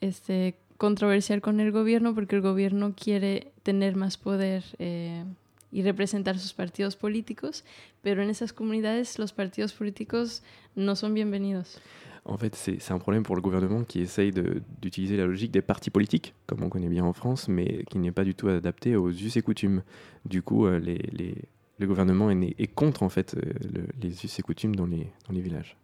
este, 0.00 0.54
controversial 0.80 1.42
con 1.42 1.60
el 1.60 1.72
gobierno 1.72 2.14
porque 2.14 2.36
el 2.36 2.40
gobierno 2.40 2.94
quiere 2.96 3.52
tener 3.62 3.96
más 3.96 4.16
poder 4.16 4.64
eh, 4.78 5.24
y 5.70 5.82
representar 5.82 6.38
sus 6.38 6.54
partidos 6.54 6.96
políticos, 6.96 7.64
pero 8.00 8.22
en 8.22 8.30
esas 8.30 8.54
comunidades 8.54 9.18
los 9.18 9.32
partidos 9.34 9.74
políticos 9.74 10.42
no 10.74 10.96
son 10.96 11.12
bienvenidos. 11.12 11.78
En 12.24 12.38
fait, 12.38 12.54
c'est 12.54 12.92
un 12.92 12.98
problème 12.98 13.22
pour 13.22 13.36
le 13.36 13.42
gouvernement 13.42 13.84
qui 13.84 14.00
essaye 14.00 14.32
d'utiliser 14.80 15.16
la 15.16 15.26
logique 15.26 15.50
des 15.50 15.62
partis 15.62 15.90
politiques, 15.90 16.34
comme 16.46 16.62
on 16.62 16.68
connaît 16.70 16.88
bien 16.88 17.04
en 17.04 17.12
France, 17.12 17.48
mais 17.48 17.84
qui 17.90 17.98
n'est 17.98 18.12
pas 18.12 18.24
du 18.24 18.34
tout 18.34 18.48
adapté 18.48 18.96
aux 18.96 19.10
us 19.10 19.36
et 19.36 19.42
coutumes. 19.42 19.82
Du 20.24 20.42
coup, 20.42 20.66
euh, 20.66 20.78
les, 20.78 20.98
les, 21.12 21.34
le 21.78 21.86
gouvernement 21.86 22.30
est, 22.30 22.54
est, 22.58 22.74
contre 22.74 23.02
en 23.02 23.08
fait 23.08 23.34
euh, 23.34 23.40
le, 23.74 23.86
les 24.00 24.24
us 24.24 24.38
et 24.38 24.42
coutumes 24.42 24.76
dans 24.76 24.86
les, 24.86 25.06
dans 25.26 25.34
les 25.34 25.40
villages. 25.40 25.76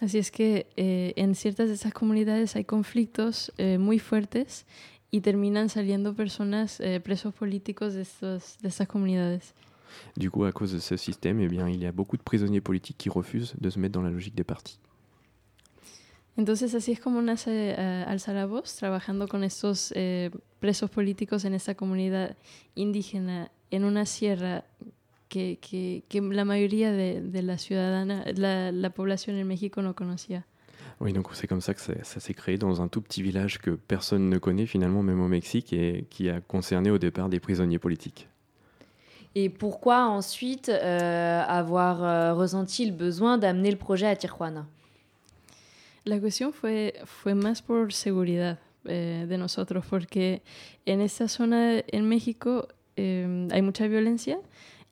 Así 0.00 0.18
es 0.18 0.30
que 0.30 0.66
eh, 0.76 1.12
en 1.16 1.34
ciertas 1.34 1.68
de 1.68 1.74
esas 1.74 1.92
comunidades 1.92 2.54
hay 2.54 2.64
conflictos 2.64 3.52
eh, 3.58 3.78
muy 3.78 3.98
fuertes 3.98 4.64
y 5.10 5.20
terminan 5.22 5.68
saliendo 5.68 6.14
personas 6.14 6.80
eh, 6.80 7.00
presos 7.00 7.34
políticos 7.34 7.94
de, 7.94 8.02
estos, 8.02 8.58
de 8.60 8.68
estas 8.68 8.86
comunidades. 8.86 9.54
Du 10.16 10.30
coup, 10.30 10.44
à 10.44 10.52
cause 10.52 10.72
de 10.72 10.80
ce 10.80 10.96
système, 10.96 11.40
eh 11.40 11.48
bien, 11.48 11.68
il 11.68 11.80
y 11.80 11.86
a 11.86 11.92
beaucoup 11.92 12.16
de 12.16 12.22
prisonniers 12.22 12.60
politiques 12.60 12.98
qui 12.98 13.08
refusent 13.08 13.54
de 13.58 13.70
se 13.70 13.78
mettre 13.78 13.94
dans 13.94 14.02
la 14.02 14.10
logique 14.10 14.34
des 14.34 14.44
partis. 14.44 14.78
Entonces, 16.36 16.74
así 16.74 16.92
es 16.92 17.00
como 17.00 17.20
nace 17.20 17.74
uh, 17.76 18.08
Alza 18.08 18.32
la 18.32 18.46
Voz, 18.46 18.76
trabajando 18.76 19.26
con 19.26 19.42
estos 19.42 19.92
eh, 19.96 20.30
presos 20.60 20.88
políticos 20.88 21.44
en 21.44 21.52
esta 21.52 21.74
comunidad 21.74 22.36
indígena 22.76 23.50
en 23.72 23.84
una 23.84 24.06
sierra 24.06 24.64
que, 25.28 25.56
que, 25.56 26.02
que 26.08 26.20
la 26.20 26.44
mayoría 26.44 26.92
de, 26.92 27.20
de 27.20 27.42
la 27.42 27.58
ciudadana, 27.58 28.24
la, 28.34 28.72
la 28.72 28.90
población 28.90 29.36
en 29.36 29.46
México 29.46 29.82
no 29.82 29.94
conocía. 29.94 30.44
Oui, 31.00 31.12
donc 31.12 31.28
c'est 31.34 31.46
comme 31.46 31.60
ça 31.60 31.74
que 31.74 31.80
ça, 31.80 31.92
ça 32.02 32.18
s'est 32.18 32.34
créé 32.34 32.58
dans 32.58 32.80
un 32.82 32.88
tout 32.88 33.00
petit 33.00 33.22
village 33.22 33.58
que 33.58 33.70
personne 33.70 34.28
ne 34.28 34.38
connaît 34.38 34.66
finalement, 34.66 35.02
même 35.02 35.20
au 35.20 35.28
Mexique, 35.28 35.72
et 35.72 36.06
qui 36.10 36.28
a 36.28 36.40
concerné 36.40 36.90
au 36.90 36.98
départ 36.98 37.28
des 37.28 37.38
prisonniers 37.38 37.78
politiques. 37.78 38.28
Et 39.34 39.48
pourquoi 39.48 40.08
ensuite 40.08 40.68
euh, 40.68 41.42
avoir 41.46 42.02
euh, 42.02 42.34
ressenti 42.34 42.84
le 42.86 42.92
besoin 42.92 43.38
d'amener 43.38 43.70
le 43.70 43.76
projet 43.76 44.06
à 44.06 44.16
Tijuana? 44.16 44.66
La 46.04 46.18
cuestión 46.18 46.52
fue, 46.52 46.94
fue 47.04 47.34
más 47.34 47.62
por 47.62 47.92
seguridad 47.92 48.58
eh, 48.86 49.26
de 49.28 49.36
nosotros, 49.36 49.84
porque 49.88 50.42
en 50.86 51.00
esta 51.00 51.28
zona 51.28 51.82
en 51.92 52.08
México 52.08 52.66
eh, 52.96 53.46
hay 53.52 53.62
mucha 53.62 53.86
violencia 53.86 54.38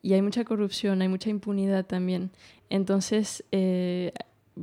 y 0.07 0.15
hay 0.15 0.23
mucha 0.23 0.45
corrupción, 0.45 1.03
hay 1.03 1.09
mucha 1.09 1.31
impunidad 1.31 1.85
también. 1.85 2.31
Entonces, 2.71 3.43
eh, 3.51 4.13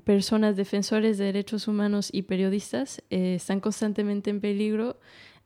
personas 0.06 0.56
defensores 0.56 1.18
de 1.18 1.26
derechos 1.26 1.68
humanos 1.68 2.10
y 2.14 2.22
periodistas 2.22 3.04
eh, 3.10 3.36
están 3.36 3.60
constantemente 3.60 4.30
en 4.30 4.40
peligro 4.40 4.96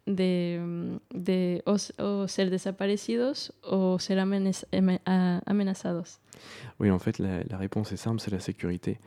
de, 0.05 0.99
de 1.09 1.63
o, 1.65 1.77
o, 1.97 2.27
ser 2.27 2.51
desaparecidos 2.51 3.55
o 3.63 3.97
ser 3.97 4.19
amenazados. 4.19 6.19
Oui, 6.77 6.89
en 6.89 6.99
fait, 6.99 7.17
la, 7.17 7.43
la 7.45 7.57
réponse 7.57 7.91
est 7.91 7.97
simple, 7.97 8.21
c'est 8.21 8.31
la 8.31 8.39
sécurité. 8.39 8.99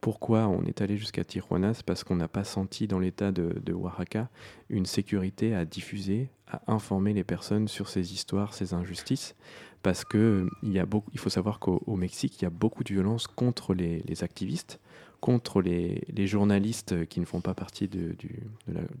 Pourquoi 0.00 0.48
on 0.48 0.62
est 0.62 0.80
allé 0.80 0.96
jusqu'à 0.96 1.24
Tijuana 1.24 1.74
C'est 1.74 1.84
parce 1.84 2.04
qu'on 2.04 2.16
n'a 2.16 2.28
pas 2.28 2.44
senti 2.44 2.86
dans 2.86 2.98
l'état 2.98 3.32
de, 3.32 3.72
Oaxaca 3.72 4.30
une 4.70 4.86
sécurité 4.86 5.54
à 5.54 5.66
diffuser, 5.66 6.30
à 6.46 6.62
informer 6.72 7.12
les 7.12 7.24
personnes 7.24 7.68
sur 7.68 7.90
ces 7.90 8.14
histoires, 8.14 8.54
ces 8.54 8.72
injustices. 8.72 9.34
Parce 9.82 10.04
que 10.04 10.48
il, 10.62 10.72
y 10.72 10.78
a 10.78 10.86
beaucoup, 10.86 11.10
il 11.12 11.18
faut 11.18 11.30
savoir 11.30 11.58
qu'au 11.58 11.96
Mexique, 11.96 12.40
il 12.40 12.44
y 12.44 12.46
a 12.46 12.50
beaucoup 12.50 12.82
de 12.82 12.92
violence 12.92 13.26
contre 13.26 13.74
les, 13.74 14.02
activistes, 14.22 14.80
contre 15.20 15.60
les, 15.60 16.26
journalistes 16.26 17.06
qui 17.06 17.20
ne 17.20 17.26
font 17.26 17.42
pas 17.42 17.54
partie 17.54 17.88
du, 17.88 18.16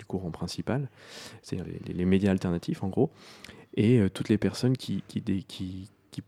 courant 0.06 0.30
principal, 0.30 0.90
c'est-à-dire 1.42 1.72
les, 1.86 2.04
médias 2.04 2.30
alternatifs 2.30 2.82
en 2.82 2.88
gros, 2.88 3.10
et 3.74 4.00
euh, 4.00 4.10
toutes 4.10 4.28
les 4.28 4.38
personnes 4.38 4.76
qui, 4.76 5.02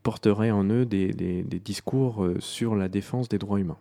porteraient 0.03 0.51
en 0.51 0.65
eux 0.65 0.87
des 0.87 1.61
discours 1.65 2.25
euh, 2.25 2.41
sur 2.41 2.75
la 2.75 2.89
défense 2.89 3.29
des 3.29 3.39
droits 3.39 3.61
humains. 3.61 3.79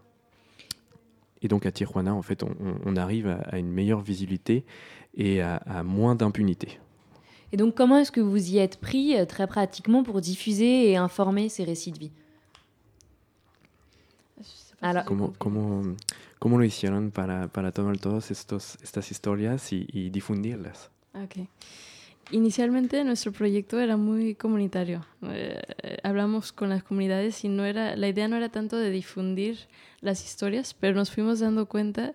Et 1.42 1.48
donc 1.48 1.66
à 1.66 1.72
Tijuana, 1.72 2.14
en 2.14 2.22
fait, 2.22 2.44
on, 2.44 2.56
on 2.86 2.96
arrive 2.96 3.28
à, 3.28 3.38
à, 3.50 3.58
une 3.58 3.72
meilleure 3.72 4.02
visibilité 4.02 4.64
et 5.16 5.42
à, 5.42 5.56
à 5.58 5.84
moins 5.84 6.16
d'impunité. 6.16 6.80
Et 7.52 7.58
donc 7.58 7.76
comment 7.76 7.98
est-ce 7.98 8.12
que 8.12 8.22
vous 8.22 8.52
y 8.52 8.60
êtes 8.60 8.78
pris 8.80 9.18
euh, 9.18 9.26
très 9.26 9.48
pratiquement 9.48 10.04
pour 10.04 10.22
diffuser 10.22 10.90
et 10.92 10.98
informer 10.98 11.50
ces 11.50 11.64
récits 11.64 11.92
de 11.92 12.00
vie? 12.00 12.12
Alors, 14.84 15.06
¿Cómo, 15.06 15.34
cómo, 15.38 15.96
cómo 16.40 16.58
lo 16.58 16.64
hicieron 16.64 17.12
para, 17.12 17.48
para 17.48 17.72
tomar 17.72 18.00
todas 18.00 18.32
estas 18.32 19.12
historias 19.12 19.72
y, 19.72 19.86
y 19.94 20.10
difundirlas? 20.10 20.90
Okay. 21.14 21.48
Inicialmente 22.32 23.04
nuestro 23.04 23.34
proyecto 23.34 23.80
era 23.80 23.98
muy 23.98 24.36
comunitario. 24.36 25.06
Eh, 25.24 25.62
hablamos 26.04 26.54
con 26.54 26.70
las 26.70 26.82
comunidades 26.82 27.44
y 27.44 27.50
no 27.50 27.66
era, 27.66 27.98
la 27.98 28.08
idea 28.08 28.30
no 28.30 28.38
era 28.38 28.50
tanto 28.50 28.78
de 28.78 28.90
difundir 28.90 29.68
las 30.00 30.24
historias, 30.24 30.74
pero 30.74 30.96
nos 30.96 31.12
fuimos 31.12 31.40
dando 31.40 31.66
cuenta 31.68 32.14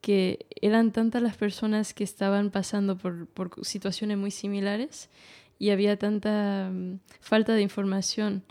que 0.00 0.46
eran 0.62 0.92
tantas 0.92 1.20
las 1.20 1.36
personas 1.36 1.92
que 1.92 2.04
estaban 2.04 2.50
pasando 2.50 2.96
por, 2.96 3.28
situaciones 3.62 4.16
muy 4.16 4.30
similares 4.30 5.10
y 5.58 5.70
había 5.70 5.98
tanta 5.98 6.70
mm, 6.72 7.00
falta 7.20 7.52
de 7.52 7.60
información 7.60 8.42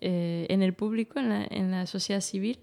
eh, 0.00 0.46
en 0.48 0.62
el 0.62 0.72
público, 0.72 1.20
en 1.20 1.70
la 1.70 1.86
sociedad 1.86 2.22
civil, 2.22 2.58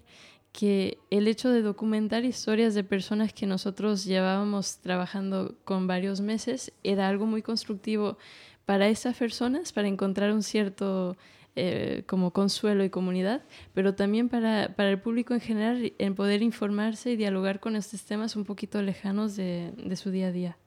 que 0.52 0.98
el 1.10 1.28
hecho 1.28 1.50
de 1.50 1.62
documentar 1.62 2.24
historias 2.24 2.74
de 2.74 2.84
personas 2.84 3.32
que 3.32 3.46
nosotros 3.46 4.04
llevábamos 4.04 4.78
trabajando 4.78 5.56
con 5.64 5.86
varios 5.86 6.20
meses 6.20 6.72
era 6.84 7.08
algo 7.08 7.26
muy 7.26 7.42
constructivo 7.42 8.18
para 8.66 8.88
esas 8.88 9.16
personas, 9.16 9.72
para 9.72 9.88
encontrar 9.88 10.32
un 10.32 10.42
cierto 10.42 11.16
eh, 11.56 12.04
como 12.06 12.32
consuelo 12.32 12.84
y 12.84 12.90
comunidad, 12.90 13.42
pero 13.74 13.94
también 13.94 14.28
para, 14.28 14.74
para, 14.76 14.90
el 14.90 15.00
público 15.00 15.34
en 15.34 15.40
general 15.40 15.92
en 15.98 16.14
poder 16.14 16.42
informarse 16.42 17.10
y 17.10 17.16
dialogar 17.16 17.60
con 17.60 17.76
estos 17.76 18.02
temas 18.04 18.36
un 18.36 18.44
poquito 18.44 18.80
lejanos 18.82 19.36
de, 19.36 19.72
de 19.76 19.96
su 19.96 20.10
día 20.10 20.28
a 20.28 20.32
día. 20.32 20.58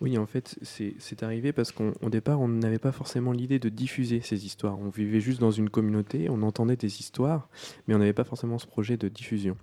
Oui, 0.00 0.16
en 0.16 0.26
fait, 0.26 0.58
c'est 0.62 1.22
arrivé 1.22 1.52
parce 1.52 1.72
qu'au 1.72 2.08
départ, 2.08 2.40
on 2.40 2.48
n'avait 2.48 2.78
pas 2.78 2.92
forcément 2.92 3.32
l'idée 3.32 3.58
de 3.58 3.68
diffuser 3.68 4.22
ces 4.22 4.46
histoires. 4.46 4.78
On 4.78 4.88
vivait 4.88 5.20
juste 5.20 5.40
dans 5.40 5.50
une 5.50 5.68
communauté, 5.68 6.30
on 6.30 6.40
entendait 6.42 6.76
des 6.76 7.00
histoires, 7.00 7.50
mais 7.86 7.94
on 7.94 7.98
n'avait 7.98 8.14
pas 8.14 8.24
forcément 8.24 8.58
ce 8.58 8.66
projet 8.66 8.96
de 8.96 9.08
diffusion. 9.08 9.58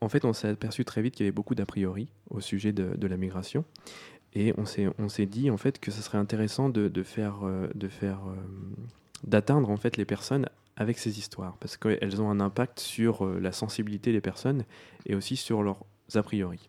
En 0.00 0.08
fait, 0.08 0.24
on 0.24 0.32
s'est 0.32 0.48
aperçu 0.48 0.84
très 0.84 1.02
vite 1.02 1.14
qu'il 1.14 1.24
y 1.24 1.28
avait 1.28 1.34
beaucoup 1.34 1.54
d'a 1.54 1.66
priori 1.66 2.08
au 2.30 2.40
sujet 2.40 2.72
de, 2.72 3.06
la 3.06 3.16
migration. 3.16 3.64
Et 4.32 4.52
on 4.56 4.64
s'est 5.08 5.26
dit 5.26 5.50
en 5.50 5.56
fait 5.56 5.78
que 5.78 5.90
ce 5.90 6.02
serait 6.02 6.18
intéressant 6.18 6.68
de, 6.68 7.02
faire, 7.02 7.40
faire 7.90 8.20
euh, 8.26 8.36
d'atteindre 9.24 9.70
en 9.70 9.76
fait 9.76 9.96
les 9.96 10.04
personnes 10.04 10.46
avec 10.76 10.98
ces 10.98 11.18
histoires, 11.18 11.58
parce 11.58 11.76
qu'elles 11.76 12.22
ont 12.22 12.30
un 12.30 12.40
impact 12.40 12.80
sur 12.80 13.26
euh, 13.26 13.38
la 13.38 13.52
sensibilité 13.52 14.12
des 14.12 14.22
personnes 14.22 14.64
et 15.04 15.14
aussi 15.14 15.36
sur 15.36 15.62
leurs 15.62 15.84
a 16.14 16.22
priori. 16.22 16.68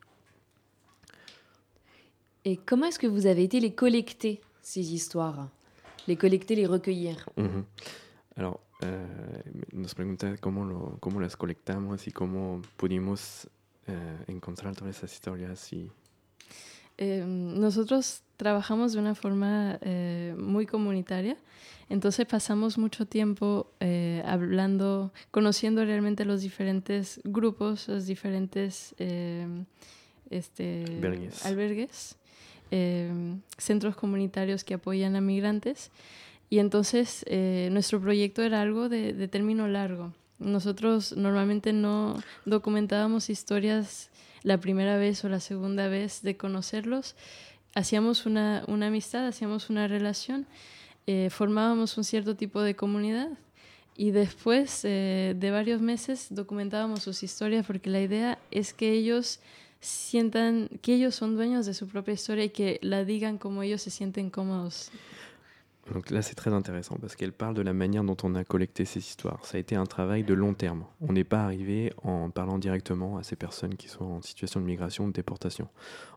Et 2.43 2.57
comment 2.57 2.87
est-ce 2.87 2.99
que 2.99 3.07
vous 3.07 3.27
avez 3.27 3.43
été 3.43 3.59
les 3.59 3.73
collecter, 3.73 4.41
ces 4.61 4.93
histoires 4.93 5.49
Les 6.07 6.15
collecter, 6.15 6.55
les 6.55 6.65
recueillir 6.65 7.27
mhm. 7.37 7.65
Alors, 8.37 8.59
eh, 8.81 9.05
nos 9.73 9.93
pregunta 9.93 10.37
cómo, 10.37 10.65
lo, 10.65 10.97
cómo 10.99 11.19
las 11.19 11.35
colectamos 11.35 12.07
y 12.07 12.11
cómo 12.11 12.61
pudimos 12.77 13.47
eh, 13.87 14.17
encontrar 14.27 14.75
todas 14.75 14.97
esas 14.97 15.13
historias. 15.13 15.71
Y... 15.73 15.91
Eh, 16.97 17.23
nosotros 17.25 18.23
trabajamos 18.37 18.93
de 18.93 18.99
una 18.99 19.13
forma 19.15 19.77
eh, 19.81 20.33
muy 20.37 20.65
comunitaria. 20.65 21.37
Entonces 21.89 22.25
pasamos 22.25 22.77
mucho 22.77 23.05
tiempo 23.05 23.71
eh, 23.81 24.23
hablando, 24.25 25.11
conociendo 25.29 25.83
realmente 25.83 26.23
los 26.23 26.41
diferentes 26.41 27.19
grupos, 27.25 27.87
los 27.89 28.05
diferentes 28.05 28.95
eh, 28.97 29.45
este, 30.29 30.85
albergues, 31.43 32.17
centros 33.57 33.95
comunitarios 33.95 34.63
que 34.63 34.75
apoyan 34.75 35.15
a 35.15 35.21
migrantes. 35.21 35.91
Y 36.49 36.59
entonces 36.59 37.25
nuestro 37.71 37.99
proyecto 37.99 38.41
era 38.41 38.61
algo 38.61 38.87
de, 38.87 39.13
de 39.13 39.27
término 39.27 39.67
largo. 39.67 40.13
Nosotros 40.39 41.15
normalmente 41.15 41.73
no 41.73 42.15
documentábamos 42.45 43.29
historias 43.29 44.09
la 44.43 44.59
primera 44.59 44.97
vez 44.97 45.23
o 45.23 45.29
la 45.29 45.39
segunda 45.39 45.87
vez 45.87 46.21
de 46.21 46.37
conocerlos, 46.37 47.15
hacíamos 47.75 48.25
una, 48.25 48.63
una 48.67 48.87
amistad, 48.87 49.27
hacíamos 49.27 49.69
una 49.69 49.87
relación, 49.87 50.45
eh, 51.07 51.29
formábamos 51.29 51.97
un 51.97 52.03
cierto 52.03 52.35
tipo 52.35 52.61
de 52.61 52.75
comunidad 52.75 53.29
y 53.95 54.11
después 54.11 54.81
eh, 54.83 55.35
de 55.37 55.51
varios 55.51 55.81
meses 55.81 56.27
documentábamos 56.29 57.03
sus 57.03 57.23
historias 57.23 57.65
porque 57.65 57.89
la 57.89 58.01
idea 58.01 58.39
es 58.49 58.73
que 58.73 58.91
ellos 58.91 59.39
sientan 59.81 60.69
que 60.81 60.93
ellos 60.93 61.15
son 61.15 61.35
dueños 61.35 61.65
de 61.65 61.73
su 61.73 61.87
propia 61.87 62.13
historia 62.13 62.45
y 62.45 62.49
que 62.49 62.79
la 62.81 63.03
digan 63.03 63.37
como 63.37 63.63
ellos 63.63 63.81
se 63.81 63.89
sienten 63.89 64.29
cómodos. 64.29 64.91
Donc 65.91 66.09
là, 66.11 66.21
c'est 66.21 66.35
très 66.35 66.53
intéressant 66.53 66.97
parce 67.01 67.15
qu'elle 67.15 67.33
parle 67.33 67.55
de 67.55 67.61
la 67.61 67.73
manière 67.73 68.03
dont 68.03 68.15
on 68.23 68.35
a 68.35 68.43
collecté 68.43 68.85
ces 68.85 68.99
histoires. 68.99 69.43
Ça 69.45 69.57
a 69.57 69.59
été 69.59 69.75
un 69.75 69.85
travail 69.85 70.23
de 70.23 70.33
long 70.33 70.53
terme. 70.53 70.85
On 71.01 71.11
n'est 71.11 71.23
pas 71.23 71.43
arrivé 71.43 71.91
en 72.03 72.29
parlant 72.29 72.59
directement 72.59 73.17
à 73.17 73.23
ces 73.23 73.35
personnes 73.35 73.75
qui 73.75 73.87
sont 73.87 74.05
en 74.05 74.21
situation 74.21 74.61
de 74.61 74.65
migration 74.65 75.05
ou 75.05 75.07
de 75.07 75.13
déportation. 75.13 75.67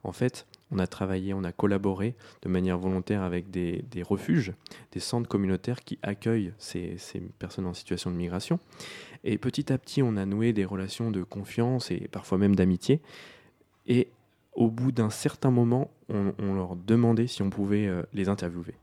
En 0.02 0.12
fait, 0.12 0.46
on 0.70 0.78
a 0.78 0.86
travaillé, 0.86 1.32
on 1.32 1.44
a 1.44 1.52
collaboré 1.52 2.14
de 2.42 2.48
manière 2.48 2.78
volontaire 2.78 3.22
avec 3.22 3.50
des, 3.50 3.82
refuges, 4.02 4.52
des 4.92 5.00
centres 5.00 5.28
communautaires 5.28 5.82
qui 5.82 5.98
accueillent 6.02 6.52
ces, 6.58 6.98
personnes 7.38 7.66
en 7.66 7.74
situation 7.74 8.10
de 8.10 8.16
migration. 8.16 8.60
Et 9.24 9.38
petit 9.38 9.72
à 9.72 9.78
petit, 9.78 10.02
on 10.02 10.16
a 10.16 10.26
noué 10.26 10.52
des 10.52 10.66
relations 10.66 11.10
de 11.10 11.22
confiance 11.22 11.90
et 11.90 12.08
parfois 12.12 12.36
même 12.36 12.54
d'amitié. 12.54 13.00
Et 13.86 14.08
au 14.54 14.70
bout 14.70 14.92
d'un 14.92 15.10
certain 15.10 15.50
moment, 15.50 15.90
on, 16.08 16.54
leur 16.54 16.76
demandait 16.76 17.26
si 17.26 17.42
on 17.42 17.50
pouvait 17.50 17.86
euh, 17.86 18.02
les 18.12 18.28
interviewer 18.28 18.74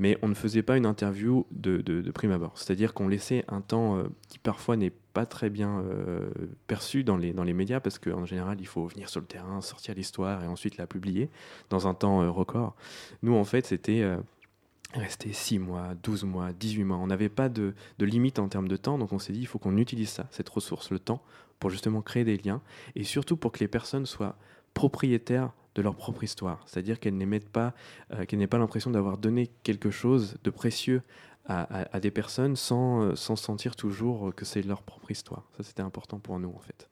mais 0.00 0.16
on 0.22 0.28
ne 0.28 0.34
faisait 0.34 0.62
pas 0.62 0.76
une 0.76 0.86
interview 0.86 1.44
de, 1.50 1.78
de, 1.78 2.10
prime 2.12 2.30
abord. 2.30 2.52
C'est-à-dire 2.54 2.94
qu'on 2.94 3.08
laissait 3.08 3.44
un 3.48 3.60
temps 3.60 3.96
euh, 3.96 4.04
qui 4.28 4.38
parfois 4.38 4.76
n'est 4.76 4.92
pas 5.12 5.26
très 5.26 5.50
bien 5.50 5.80
euh, 5.80 6.30
perçu 6.68 7.02
dans 7.02 7.16
les, 7.16 7.32
dans 7.32 7.42
les 7.42 7.52
médias, 7.52 7.80
parce 7.80 7.98
qu'en 7.98 8.24
général, 8.24 8.58
il 8.60 8.66
faut 8.68 8.86
venir 8.86 9.08
sur 9.08 9.20
le 9.20 9.26
terrain, 9.26 9.60
sortir 9.60 9.96
l'histoire 9.96 10.44
et 10.44 10.46
ensuite 10.46 10.76
la 10.76 10.86
publier 10.86 11.30
dans 11.68 11.88
un 11.88 11.94
temps 11.94 12.32
record. 12.32 12.76
Nous, 13.24 13.34
en 13.34 13.42
fait, 13.42 13.66
c'était 13.66 14.04
rester 14.94 15.32
6 15.32 15.58
mois, 15.58 15.94
12 16.02 16.24
mois, 16.24 16.52
18 16.52 16.84
mois. 16.84 16.96
On 16.96 17.06
n'avait 17.06 17.28
pas 17.28 17.48
de, 17.48 17.74
limite 17.98 18.38
en 18.38 18.48
termes 18.48 18.68
de 18.68 18.76
temps, 18.76 18.98
donc 18.98 19.12
on 19.12 19.18
s'est 19.18 19.32
dit, 19.32 19.40
il 19.40 19.46
faut 19.46 19.58
qu'on 19.58 19.76
utilise 19.76 20.08
ça, 20.08 20.26
cette 20.30 20.48
ressource, 20.48 20.90
le 20.90 20.98
temps, 20.98 21.22
pour 21.58 21.70
justement 21.70 22.02
créer 22.02 22.24
des 22.24 22.36
liens, 22.36 22.62
et 22.94 23.04
surtout 23.04 23.36
pour 23.36 23.52
que 23.52 23.60
les 23.60 23.68
personnes 23.68 24.06
soient 24.06 24.36
propriétaires 24.74 25.52
de 25.74 25.82
leur 25.82 25.94
propre 25.94 26.24
histoire. 26.24 26.62
C'est-à-dire 26.66 26.98
qu'elles 27.00 27.16
n'émettent 27.16 27.48
pas, 27.48 27.74
euh, 28.12 28.24
qu'elles 28.24 28.38
n'aient 28.38 28.46
pas 28.46 28.58
l'impression 28.58 28.90
d'avoir 28.90 29.18
donné 29.18 29.48
quelque 29.62 29.90
chose 29.90 30.36
de 30.42 30.50
précieux 30.50 31.02
à, 31.46 31.94
à, 31.94 32.00
des 32.00 32.10
personnes 32.10 32.56
sans, 32.56 33.02
euh, 33.02 33.14
sans 33.14 33.36
sentir 33.36 33.74
toujours 33.74 34.34
que 34.34 34.44
c'est 34.44 34.62
leur 34.62 34.82
propre 34.82 35.10
histoire. 35.10 35.48
Ça, 35.56 35.62
c'était 35.62 35.82
important 35.82 36.18
pour 36.18 36.38
nous, 36.38 36.50
en 36.54 36.58
fait. 36.58 36.87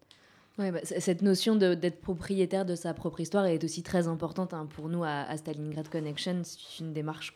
Ouais, 0.58 0.72
bah, 0.72 0.80
cette 0.82 1.20
notion 1.20 1.54
d'être 1.54 2.00
propriétaire 2.00 2.64
de 2.64 2.74
sa 2.74 2.94
propre 2.94 3.20
histoire 3.20 3.44
est 3.44 3.62
aussi 3.62 3.82
très 3.82 4.08
importante 4.08 4.54
hein, 4.54 4.66
pour 4.66 4.88
nous 4.88 5.04
à, 5.04 5.20
à, 5.28 5.36
Stalingrad 5.36 5.88
Connection. 5.88 6.40
C'est 6.44 6.80
une 6.80 6.94
démarche 6.94 7.34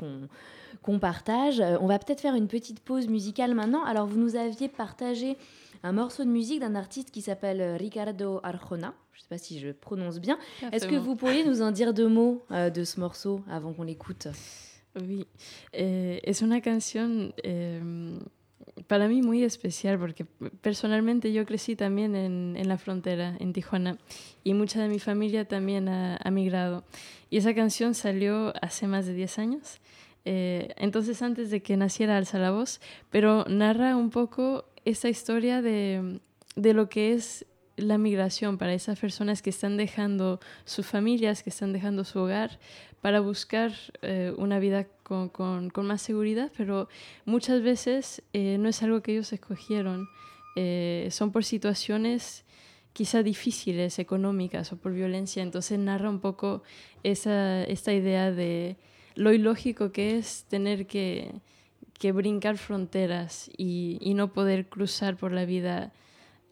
qu'on 0.83 0.99
partage. 0.99 1.61
Euh, 1.61 1.77
on 1.81 1.87
va 1.87 1.99
peut-être 1.99 2.23
faire 2.23 2.35
une 2.35 2.49
petite 2.49 2.81
pause 2.81 3.09
musicale 3.09 3.55
maintenant. 3.55 3.85
Alors, 3.85 4.07
vous 4.07 4.19
nous 4.19 4.37
aviez 4.37 4.69
partagé 4.69 5.37
un 5.83 5.93
morceau 5.93 6.25
de 6.25 6.31
musique 6.31 6.61
d'un 6.61 6.75
artiste 6.75 7.11
qui 7.11 7.21
s'appelle 7.21 7.61
euh, 7.61 7.77
Ricardo 7.77 8.41
Arjona. 8.43 8.95
Je 9.13 9.19
ne 9.19 9.23
sais 9.23 9.29
pas 9.29 9.39
si 9.39 9.59
je 9.59 9.71
prononce 9.71 10.19
bien. 10.19 10.39
Est-ce 10.73 10.87
que 10.87 10.97
vous 10.97 11.15
pourriez 11.15 11.45
nous 11.45 11.61
en 11.61 11.73
dire 11.73 11.93
deux 11.93 12.09
mots 12.09 12.43
euh, 12.51 12.71
de 12.71 12.85
ce 12.85 13.01
morceau 13.01 13.43
avant 13.51 13.75
qu'on 13.75 13.83
l'écoute? 13.83 14.29
Oui, 14.97 15.27
eh, 15.73 16.21
es 16.25 16.43
una 16.43 16.61
canción 16.61 17.33
eh, 17.45 17.81
para 18.87 19.09
mí 19.09 19.23
muy 19.23 19.43
especial 19.45 19.99
porque 19.99 20.25
personalmente 20.61 21.33
yo 21.33 21.45
crecí 21.47 21.77
también 21.77 22.15
en, 22.15 22.57
en, 22.57 22.69
la 22.69 22.79
frontera, 22.79 23.37
en 23.39 23.53
Tijuana, 23.53 23.99
y 24.45 24.55
mucha 24.55 24.81
de 24.81 24.89
mi 24.89 24.99
familia 24.99 25.47
también 25.47 25.89
ha, 25.89 26.17
ha 26.17 26.31
migrado. 26.31 26.85
Y 27.31 27.37
esa 27.37 27.55
canción 27.55 27.95
salió 27.95 28.53
hace 28.63 28.87
más 28.87 29.07
de 29.07 29.15
10 29.15 29.39
años. 29.39 29.81
Eh, 30.25 30.75
entonces 30.77 31.23
antes 31.23 31.51
de 31.51 31.63
que 31.63 31.77
naciera 31.77 32.17
Alza 32.17 32.39
la 32.39 32.51
Voz, 32.51 32.81
pero 33.11 33.45
narra 33.49 33.97
un 33.97 34.11
poco 34.11 34.67
esta 34.85 35.09
historia 35.09 35.63
de, 35.63 36.21
de 36.57 36.75
lo 36.75 36.89
que 36.89 37.13
es 37.15 37.47
la 37.83 37.99
migración 37.99 38.59
para 38.59 38.75
esas 38.75 38.99
personas 38.99 39.43
que 39.43 39.51
están 39.51 39.77
dejando 39.77 40.41
sus 40.65 40.87
familias, 40.87 41.43
que 41.43 41.51
están 41.51 41.73
dejando 41.73 42.05
su 42.05 42.21
hogar, 42.21 42.59
para 43.01 43.21
buscar 43.21 43.73
eh, 44.03 44.33
una 44.37 44.59
vida 44.59 44.87
con, 45.03 45.29
con, 45.29 45.71
con, 45.71 45.87
más 45.87 46.03
seguridad, 46.03 46.53
pero 46.57 46.89
muchas 47.25 47.63
veces 47.63 48.23
eh, 48.33 48.57
no 48.59 48.69
es 48.69 48.83
algo 48.83 49.03
que 49.03 49.13
ellos 49.13 49.33
escogieron, 49.33 50.09
eh, 50.57 51.09
son 51.11 51.33
por 51.33 51.45
situaciones 51.45 52.45
quizá 52.93 53.23
difíciles, 53.23 53.99
económicas 53.99 54.73
o 54.73 54.77
por 54.77 54.93
violencia, 54.93 55.43
entonces 55.43 55.79
narra 55.79 56.11
un 56.11 56.21
poco 56.21 56.63
esa, 57.03 57.63
esta 57.65 57.93
idea 57.93 58.33
de 58.33 58.77
lo 59.15 59.33
ilógico 59.33 59.93
que 59.93 60.19
es 60.19 60.45
tener 60.49 60.87
que, 60.87 61.33
que 61.99 62.13
brincar 62.13 62.59
fronteras 62.59 63.51
y, 63.57 63.99
y, 64.01 64.15
no 64.15 64.33
poder 64.33 64.69
cruzar 64.69 65.17
por 65.17 65.33
la 65.33 65.45
vida 65.45 65.93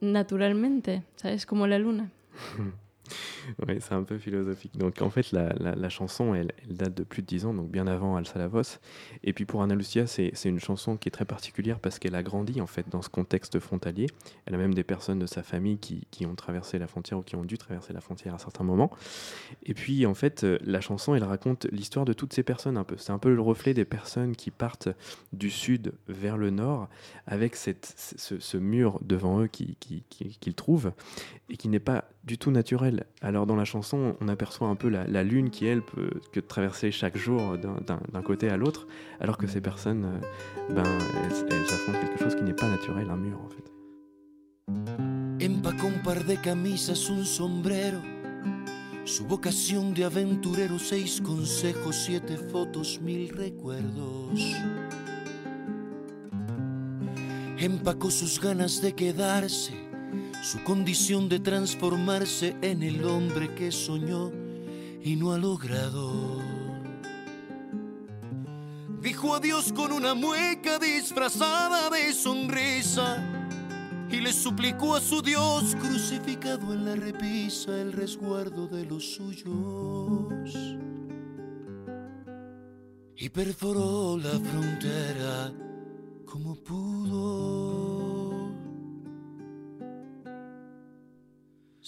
naturalmente, 0.01 1.05
¿sabes? 1.17 1.47
Como 1.47 1.67
la 1.67 1.79
luna. 1.79 2.11
Oui, 3.67 3.79
c'est 3.81 3.95
un 3.95 4.03
peu 4.03 4.19
philosophique. 4.19 4.77
Donc 4.77 5.03
en 5.03 5.11
fait, 5.11 5.33
la, 5.33 5.53
la, 5.59 5.89
chanson, 5.89 6.35
elle, 6.35 6.53
date 6.71 6.95
de 6.95 7.03
plus 7.03 7.23
de 7.23 7.27
10 7.27 7.47
ans, 7.47 7.55
donc 7.55 7.71
bien 7.71 7.87
avant 7.87 8.17
Al 8.17 8.27
Salavos. 8.27 8.79
Et 9.25 9.33
puis 9.33 9.45
pour 9.45 9.63
Anna 9.63 9.75
Lucia, 9.75 10.07
c'est 10.07 10.33
une 10.45 10.61
chanson 10.61 10.97
qui 10.97 11.09
est 11.09 11.13
très 11.13 11.25
particulière 11.25 11.79
parce 11.81 11.99
qu'elle 11.99 12.15
a 12.15 12.23
grandi 12.23 12.61
en 12.61 12.67
fait 12.67 12.89
dans 12.89 13.03
ce 13.03 13.09
contexte 13.09 13.59
frontalier. 13.59 14.07
Elle 14.47 14.55
a 14.55 14.59
même 14.59 14.75
des 14.75 14.85
personnes 14.85 15.19
de 15.19 15.27
sa 15.27 15.43
famille 15.43 15.79
qui, 15.79 16.07
qui, 16.11 16.27
ont 16.27 16.35
traversé 16.35 16.79
la 16.79 16.87
frontière 16.87 17.19
ou 17.19 17.23
qui 17.23 17.37
ont 17.37 17.45
dû 17.45 17.59
traverser 17.59 17.93
la 17.93 18.01
frontière 18.01 18.35
à 18.35 18.39
certains 18.39 18.65
moments. 18.65 18.91
Et 19.65 19.75
puis 19.75 20.07
en 20.07 20.15
fait, 20.15 20.45
euh, 20.45 20.59
la 20.65 20.81
chanson, 20.81 21.15
elle 21.15 21.25
raconte 21.25 21.67
l'histoire 21.73 22.05
de 22.05 22.13
toutes 22.13 22.33
ces 22.33 22.43
personnes 22.43 22.77
un 22.77 22.85
peu. 22.85 22.97
C'est 22.97 23.13
un 23.13 23.19
peu 23.19 23.35
le 23.35 23.41
reflet 23.41 23.75
des 23.75 23.85
personnes 23.85 24.37
qui 24.37 24.51
partent 24.51 24.89
du 25.33 25.51
sud 25.51 25.93
vers 26.09 26.37
le 26.37 26.51
nord 26.51 26.89
avec 27.27 27.57
cette, 27.57 27.95
ce, 27.97 28.57
mur 28.57 28.99
devant 29.03 29.41
eux 29.41 29.47
qu'ils 29.47 29.77
qui, 29.77 30.03
qui, 30.09 30.55
trouvent 30.55 30.93
et 31.49 31.57
qui 31.57 31.69
n'est 31.69 31.79
pas 31.79 32.05
du 32.29 32.37
tout 32.37 32.51
naturel. 32.51 33.07
Alors 33.23 33.47
dans 33.47 33.57
la 33.57 33.65
chanson, 33.65 34.15
on 34.21 34.29
aperçoit 34.29 34.69
un 34.69 34.77
peu 34.77 34.89
la, 34.89 35.25
lune 35.25 35.51
qui, 35.51 35.67
elle, 35.67 35.83
peut 35.83 36.11
que 36.31 36.41
traverser 36.41 36.93
chaque 36.93 37.17
jour 37.17 37.57
d'un 37.59 38.23
côté 38.23 38.51
à 38.51 38.57
l'autre, 38.57 38.87
alors 39.19 39.39
que 39.39 39.47
ces 39.47 39.63
personnes, 39.63 40.05
euh, 40.05 40.75
ben, 40.75 40.85
elles, 41.51 41.65
affrontent 41.75 41.99
quelque 41.99 42.23
chose 42.23 42.37
qui 42.37 42.43
n'est 42.43 42.53
pas 42.53 42.69
naturel, 42.69 43.09
un 43.11 43.17
mur 43.17 43.41
en 43.45 43.49
fait. 43.49 43.65
Empacó 45.45 45.87
un 45.87 46.03
par 46.05 46.23
de 46.23 46.35
camisas, 46.35 47.11
un 47.11 47.25
sombrero, 47.25 48.01
su 49.07 49.25
vocación 49.25 49.95
de 49.95 50.05
aventurero, 50.05 50.79
seis 50.79 51.23
consejos, 51.23 51.97
siete 51.97 52.37
fotos, 52.37 53.01
mil 53.01 53.31
recuerdos. 53.31 54.55
Empacó 57.59 58.11
sus 58.11 58.39
ganas 58.39 58.83
de 58.83 58.93
quedarse 58.93 59.88
su 60.43 60.63
condición 60.65 61.29
de 61.29 61.41
transformarse 61.41 62.57
en 62.63 62.83
el 62.83 63.05
hombre 63.05 63.55
que 63.55 63.73
soñó 63.73 64.31
y 65.03 65.17
no 65.17 65.33
ha 65.33 65.39
logrado. 65.39 66.41
Dijo 69.01 69.35
adiós 69.35 69.73
con 69.73 69.93
una 69.93 70.15
mueca 70.15 70.79
disfrazada 70.79 71.89
de 71.91 72.13
sonrisa 72.13 73.23
y 74.11 74.21
le 74.21 74.33
suplicó 74.33 74.97
a 74.97 75.01
su 75.01 75.23
Dios 75.23 75.77
crucificado 75.77 76.73
en 76.73 76.85
la 76.85 76.95
repisa 76.95 77.79
el 77.81 77.93
resguardo 77.93 78.67
de 78.67 78.85
los 78.85 79.15
suyos. 79.15 80.55
Y 83.17 83.29
perforó 83.29 84.17
la 84.17 84.39
frontera 84.39 85.53
como 86.25 86.55
pudo. 86.57 87.88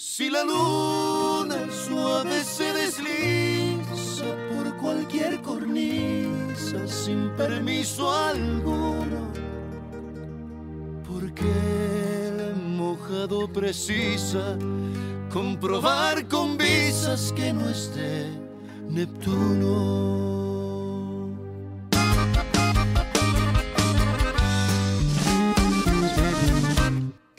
Si 0.03 0.31
la 0.31 0.43
luna 0.43 1.71
suave 1.71 2.43
se 2.43 2.73
desliza 2.73 4.25
por 4.49 4.75
cualquier 4.79 5.43
cornisa 5.43 6.89
sin 6.89 7.29
permiso 7.37 8.11
alguno, 8.11 9.31
porque 11.07 11.45
el 12.29 12.57
mojado 12.57 13.47
precisa 13.53 14.57
comprobar 15.31 16.27
con 16.29 16.57
visas 16.57 17.31
que 17.37 17.53
no 17.53 17.69
esté 17.69 18.27
Neptuno. 18.89 20.50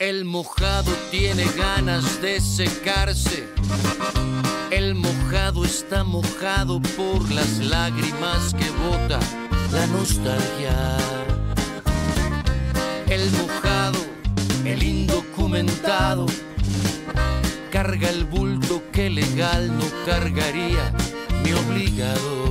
El 0.02 0.24
mojado 0.24 0.90
tiene 1.12 1.44
ganas 1.56 2.20
de 2.20 2.40
secarse. 2.40 3.48
El 4.72 4.96
mojado 4.96 5.64
está 5.64 6.02
mojado 6.02 6.82
por 6.96 7.30
las 7.30 7.58
lágrimas 7.58 8.52
que 8.52 8.68
bota 8.70 9.20
la 9.70 9.86
nostalgia. 9.86 10.96
El 13.08 13.30
mojado, 13.30 14.00
el 14.64 14.82
indocumentado, 14.82 16.26
carga 17.70 18.10
el 18.10 18.24
bulto 18.24 18.82
que 18.90 19.08
legal 19.08 19.68
no 19.68 19.84
cargaría 20.04 20.92
mi 21.44 21.52
obligado. 21.52 22.41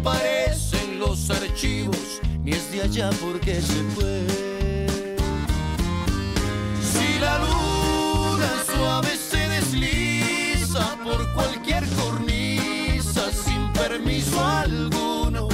Aparece 0.00 0.76
en 0.84 0.98
los 0.98 1.30
archivos, 1.30 2.20
ni 2.42 2.52
es 2.52 2.70
de 2.72 2.82
allá 2.82 3.10
porque 3.20 3.60
se 3.60 3.82
fue. 3.94 4.86
Si 6.82 7.18
la 7.20 7.38
luna 7.38 8.50
suave 8.66 9.16
se 9.16 9.48
desliza 9.48 10.96
por 11.04 11.32
cualquier 11.34 11.84
cornisa 12.00 13.30
sin 13.32 13.72
permiso 13.72 14.44
alguno, 14.44 15.48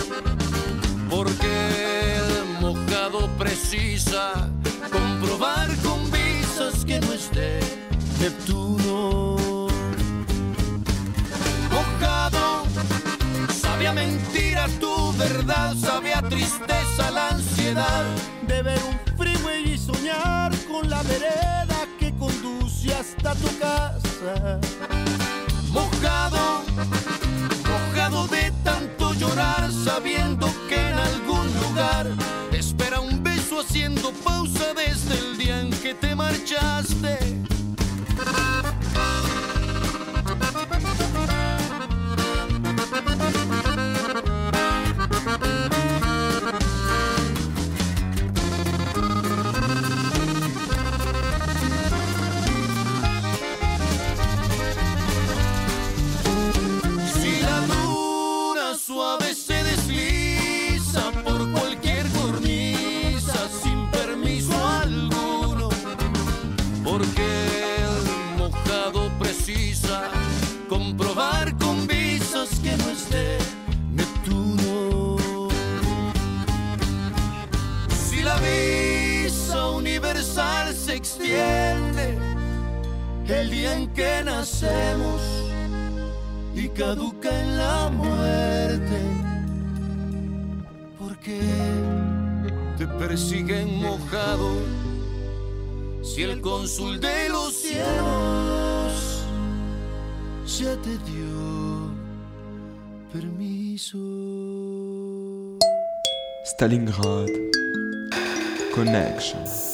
porque 1.11 2.17
el 2.17 2.61
mojado 2.61 3.29
precisa 3.39 4.51
comprobar 4.91 5.69
con 5.79 6.11
visas 6.11 6.85
que 6.85 7.01
no 7.01 7.13
esté 7.13 7.61
Neptuno. 8.21 9.44
Sabía 13.85 14.07
mentira 14.07 14.67
tu 14.81 15.13
verdad, 15.19 15.77
sabía 15.77 16.23
tristeza 16.23 17.11
la 17.11 17.29
ansiedad 17.29 18.07
de 18.49 18.63
ver 18.63 18.79
un 18.83 18.99
freeway 19.19 19.75
y 19.75 19.77
soñar 19.77 20.53
con 20.67 20.89
la 20.89 21.03
vereda 21.03 21.87
que 21.99 22.11
conduce 22.17 22.95
hasta 22.95 23.35
tu 23.35 23.59
casa. 23.59 24.59
Mojado, 25.71 26.63
mojado 27.69 28.27
de 28.29 28.51
tanto 28.65 29.13
llorar, 29.13 29.71
sabiendo 29.71 30.47
que 30.67 30.77
en 30.77 30.95
algún 30.95 31.47
lugar 31.61 32.07
te 32.51 32.61
espera 32.61 33.01
un 33.01 33.23
beso 33.23 33.61
haciendo 33.61 34.13
pausa 34.25 34.73
desde 34.73 35.19
el 35.19 35.37
día 35.37 35.61
en 35.61 35.71
que 35.71 35.93
te 35.93 36.15
marchaste. 36.15 37.54
El 83.45 83.51
día 83.51 83.77
en 83.77 83.89
que 83.93 84.23
nacemos 84.25 85.21
y 86.55 86.69
caduca 86.69 87.29
en 87.43 87.59
la 87.59 87.91
muerte. 87.91 88.99
Porque 90.99 91.39
te 92.79 92.87
persiguen 92.87 93.83
mojado 93.83 94.51
si 96.03 96.23
el 96.23 96.41
cónsul 96.41 97.01
de 97.01 97.29
los 97.29 97.53
cielos 97.55 98.93
ya 100.59 100.77
te 100.77 100.95
dio 101.11 101.91
permiso. 103.13 103.99
Stalingrad 106.47 107.29
Connection. 108.75 109.74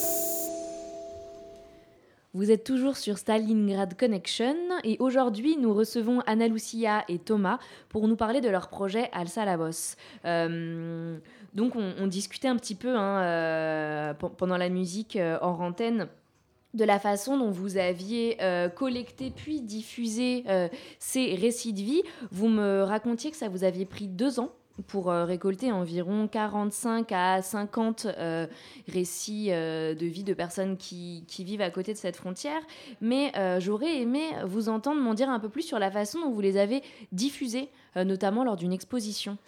Vous 2.33 2.53
êtes 2.53 2.63
toujours 2.63 2.97
sur 2.97 3.19
Stalingrad 3.19 3.99
Connection 3.99 4.55
et 4.85 4.97
aujourd'hui 5.01 5.57
nous 5.57 5.75
recevons 5.75 6.21
Anna 6.27 6.47
Lucia 6.47 7.03
et 7.09 7.19
Thomas 7.19 7.59
pour 7.89 8.07
nous 8.07 8.15
parler 8.15 8.41
de 8.41 8.49
leur 8.49 8.69
projet 8.69 9.09
Alsa 9.11 9.45
Lavos. 9.45 9.97
Euh, 10.25 11.19
donc 11.55 11.75
on, 11.75 12.07
discutait 12.07 12.47
un 12.47 12.55
petit 12.55 12.77
peu 12.77 12.95
hein, 12.97 13.23
euh, 13.23 14.15
pendant 14.15 14.57
la 14.57 14.69
musique 14.69 15.17
euh, 15.17 15.39
en 15.43 15.57
rantaine 15.57 16.07
de 16.73 16.85
la 16.85 17.01
façon 17.01 17.37
dont 17.37 17.51
vous 17.51 17.79
aviez 17.79 18.39
collecté 18.77 19.33
puis 19.35 19.61
diffusé 19.61 20.45
ces 21.01 21.35
récits 21.35 21.73
de 21.73 21.81
vie. 21.81 22.03
Vous 22.31 22.47
me 22.47 22.85
racontiez 22.85 23.33
que 23.33 23.37
ça 23.37 23.49
vous 23.49 23.65
aviez 23.65 23.87
pris 23.87 24.07
deux 24.07 24.39
ans 24.39 24.53
pour 24.87 25.11
euh, 25.11 25.25
récolter 25.25 25.73
environ 25.73 26.29
45 26.29 27.13
à 27.13 27.43
50 27.43 28.07
euh, 28.07 28.47
récits 28.89 29.49
euh, 29.51 29.95
de 29.95 30.07
vie 30.07 30.25
de 30.25 30.35
personnes 30.35 30.77
qui, 30.77 31.25
qui, 31.27 31.45
vivent 31.45 31.61
à 31.61 31.71
côté 31.71 31.93
de 31.93 31.99
cette 31.99 32.17
frontière. 32.17 32.61
Mais 33.01 33.33
j'aurais 33.61 34.01
aimé 34.01 34.31
vous 34.45 34.69
entendre 34.69 35.01
m'en 35.01 35.15
dire 35.15 35.29
un 35.29 35.41
peu 35.41 35.49
plus 35.49 35.63
sur 35.63 35.79
la 35.79 35.91
façon 35.91 36.21
dont 36.21 36.31
vous 36.31 36.41
les 36.41 36.57
avez 36.57 36.83
diffusés, 37.13 37.69
notamment 37.97 38.45
lors 38.45 38.57
d'une 38.57 38.73
exposition. 38.73 39.39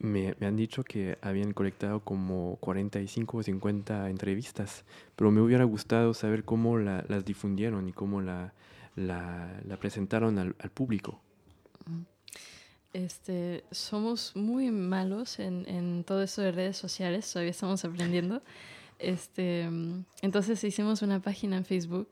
Me, 0.00 0.34
me, 0.40 0.46
han 0.46 0.56
dicho 0.56 0.84
que 0.84 1.16
habían 1.22 1.52
colectado 1.52 2.00
como 2.00 2.58
45 2.60 3.38
o 3.38 3.42
50 3.42 4.10
entrevistas, 4.10 4.84
pero 5.16 5.30
me 5.30 5.40
hubiera 5.40 5.64
gustado 5.64 6.12
saber 6.12 6.44
cómo 6.44 6.76
la, 6.76 7.04
las 7.08 7.24
difundieron 7.24 7.88
y 7.88 7.92
cómo 7.92 8.20
la, 8.20 8.52
la, 8.94 9.60
la 9.66 9.76
presentaron 9.78 10.38
al, 10.38 10.54
al 10.58 10.70
público. 10.70 11.20
Este, 12.96 13.64
somos 13.70 14.34
muy 14.34 14.70
malos 14.70 15.38
en, 15.38 15.68
en 15.68 16.02
todo 16.02 16.22
eso 16.22 16.40
de 16.40 16.50
redes 16.50 16.78
sociales, 16.78 17.30
todavía 17.30 17.50
estamos 17.50 17.84
aprendiendo. 17.84 18.42
Este, 18.98 19.68
entonces 20.22 20.64
hicimos 20.64 21.02
una 21.02 21.20
página 21.20 21.58
en 21.58 21.66
Facebook 21.66 22.08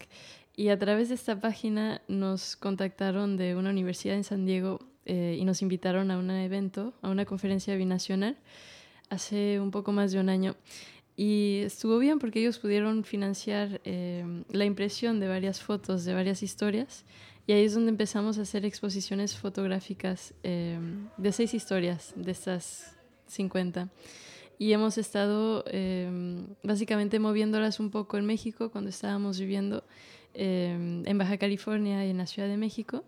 y 0.55 0.69
a 0.69 0.79
través 0.79 1.09
de 1.09 1.15
esta 1.15 1.41
página 1.41 2.03
nos 2.07 2.57
contactaron 2.57 3.39
de 3.39 3.57
una 3.57 3.71
universidad 3.71 4.15
en 4.15 4.25
San 4.25 4.45
Diego 4.45 4.79
eh, 5.07 5.39
y 5.41 5.45
nos 5.47 5.63
invitaron 5.63 6.11
a 6.11 6.19
un 6.19 6.31
evento, 6.31 6.93
a 7.01 7.09
una 7.09 7.25
conferencia 7.25 7.75
binacional, 7.77 8.37
hace 9.09 9.61
un 9.61 9.71
poco 9.71 9.93
más 9.93 10.13
de 10.13 10.21
un 10.21 10.29
año. 10.29 10.55
Y 11.17 11.61
estuvo 11.65 11.99
bien 11.99 12.19
porque 12.19 12.41
ellos 12.41 12.59
pudieron 12.59 13.05
financiar 13.05 13.81
eh, 13.85 14.45
la 14.51 14.65
impresión 14.67 15.19
de 15.19 15.29
varias 15.29 15.63
fotos, 15.63 16.05
de 16.05 16.13
varias 16.13 16.43
historias. 16.43 17.05
Y 17.47 17.53
ahí 17.53 17.65
es 17.65 17.75
donde 17.75 17.91
empezamos 17.91 18.39
a 18.39 18.43
hacer 18.43 18.65
exposiciones 18.65 19.37
fotográficas 19.37 20.33
eh, 20.43 20.79
de 21.19 21.33
seis 21.33 21.53
historias 21.53 22.15
de 22.17 22.33
estas 22.33 22.97
50 23.27 23.91
y 24.59 24.73
hemos 24.73 24.99
estado 24.99 25.65
em, 25.67 26.47
básicamente 26.63 27.19
moviéndolas 27.19 27.81
un 27.81 27.91
poco 27.91 28.17
en 28.19 28.27
México 28.27 28.71
cuando 28.71 28.91
estábamos 28.91 29.39
viviendo 29.39 29.85
em, 30.33 31.03
en 31.07 31.19
Baja 31.19 31.39
California 31.39 32.07
y 32.07 32.11
en 32.11 32.19
la 32.19 32.27
Ciudad 32.27 32.49
de 32.49 32.57
México, 32.57 33.05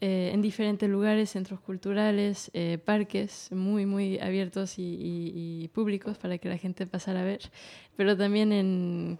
eh, 0.00 0.30
en 0.34 0.42
diferentes 0.42 0.88
lugares, 0.88 1.30
centros 1.30 1.60
culturales, 1.60 2.50
eh, 2.52 2.78
parques 2.84 3.50
muy, 3.52 3.86
muy 3.86 4.18
abiertos 4.18 4.74
y, 4.76 5.70
públicos 5.72 6.18
para 6.18 6.38
que 6.38 6.48
la 6.48 6.58
gente 6.58 6.86
pasara 6.86 7.22
a 7.22 7.24
ver, 7.24 7.50
pero 7.96 8.16
también 8.16 8.52
en 8.52 9.18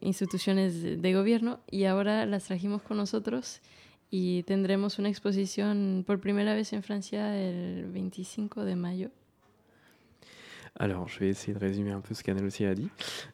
instituciones 0.00 0.82
de, 0.82 0.96
de 0.96 1.14
gobierno. 1.14 1.58
Y 1.70 1.84
ahora 1.84 2.26
las 2.26 2.44
trajimos 2.44 2.82
con 2.82 2.98
nosotros 2.98 3.60
y 4.10 4.42
tendremos 4.44 4.98
una 4.98 5.08
exposición 5.08 6.04
por 6.06 6.20
primera 6.20 6.54
vez 6.54 6.72
en 6.72 6.82
Francia 6.82 7.36
el 7.36 7.86
25 7.86 8.64
de 8.64 8.76
mayo 8.76 9.10
Alors, 10.78 11.08
je 11.08 11.18
vais 11.18 11.28
essayer 11.28 11.54
de 11.54 11.58
résumer 11.58 11.90
un 11.90 12.00
peu 12.00 12.14
ce 12.14 12.22
qu'Anne 12.22 12.44
aussi 12.44 12.64
a 12.66 12.74
dit. 12.74 12.88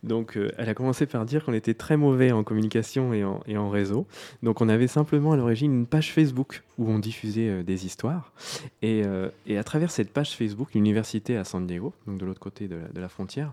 Donc, 0.05 0.37
euh, 0.37 0.53
elle 0.59 0.69
a 0.69 0.75
commencé 0.75 1.07
par 1.07 1.25
dire 1.25 1.45
qu'on 1.45 1.53
était 1.53 1.75
très 1.75 1.97
mauvais 1.97 2.31
en 2.31 2.45
communication 2.45 3.13
et 3.13 3.25
en, 3.25 3.41
et 3.47 3.57
en, 3.57 3.69
réseau. 3.69 4.07
Donc, 4.45 4.61
on 4.61 4.69
avait 4.69 4.87
simplement 4.87 5.33
à 5.33 5.37
l'origine 5.37 5.73
une 5.73 5.87
page 5.87 6.13
Facebook 6.13 6.63
où 6.79 6.91
on 6.91 6.99
diffusait 6.99 7.49
euh, 7.49 7.63
des 7.63 7.87
histoires. 7.87 8.33
Et, 8.81 9.03
euh, 9.05 9.29
et, 9.47 9.59
à 9.59 9.65
travers 9.65 9.91
cette 9.91 10.13
page 10.13 10.37
Facebook, 10.37 10.75
l'université 10.75 11.37
à 11.37 11.45
San 11.45 11.67
Diego, 11.67 11.93
donc 12.07 12.19
de 12.19 12.27
l'autre 12.27 12.41
côté 12.41 12.69
de 12.69 13.01
la, 13.01 13.09
frontière, 13.09 13.53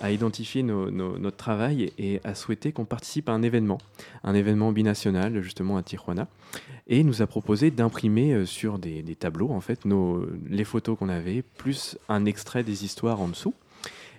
a 0.00 0.10
identifié 0.10 0.62
notre 0.62 1.36
travail 1.36 1.92
et 1.98 2.20
a 2.24 2.34
souhaité 2.34 2.72
qu'on 2.72 2.84
participe 2.84 3.28
à 3.28 3.32
un 3.32 3.42
événement, 3.42 3.78
un 4.24 4.34
événement 4.34 4.72
binational 4.72 5.40
justement 5.40 5.76
à 5.76 5.82
Tijuana, 5.82 6.28
et 6.88 7.04
nous 7.04 7.22
a 7.22 7.26
proposé 7.26 7.70
d'imprimer 7.70 8.44
sur 8.44 8.78
des, 8.78 9.02
tableaux 9.14 9.50
en 9.50 9.60
fait 9.60 9.80
les 10.48 10.64
photos 10.64 10.98
qu'on 10.98 11.08
avait, 11.08 11.42
plus 11.42 11.96
un 12.08 12.24
extrait 12.24 12.64
des 12.64 12.84
histoires 12.84 13.20
en 13.20 13.28
dessous. 13.28 13.54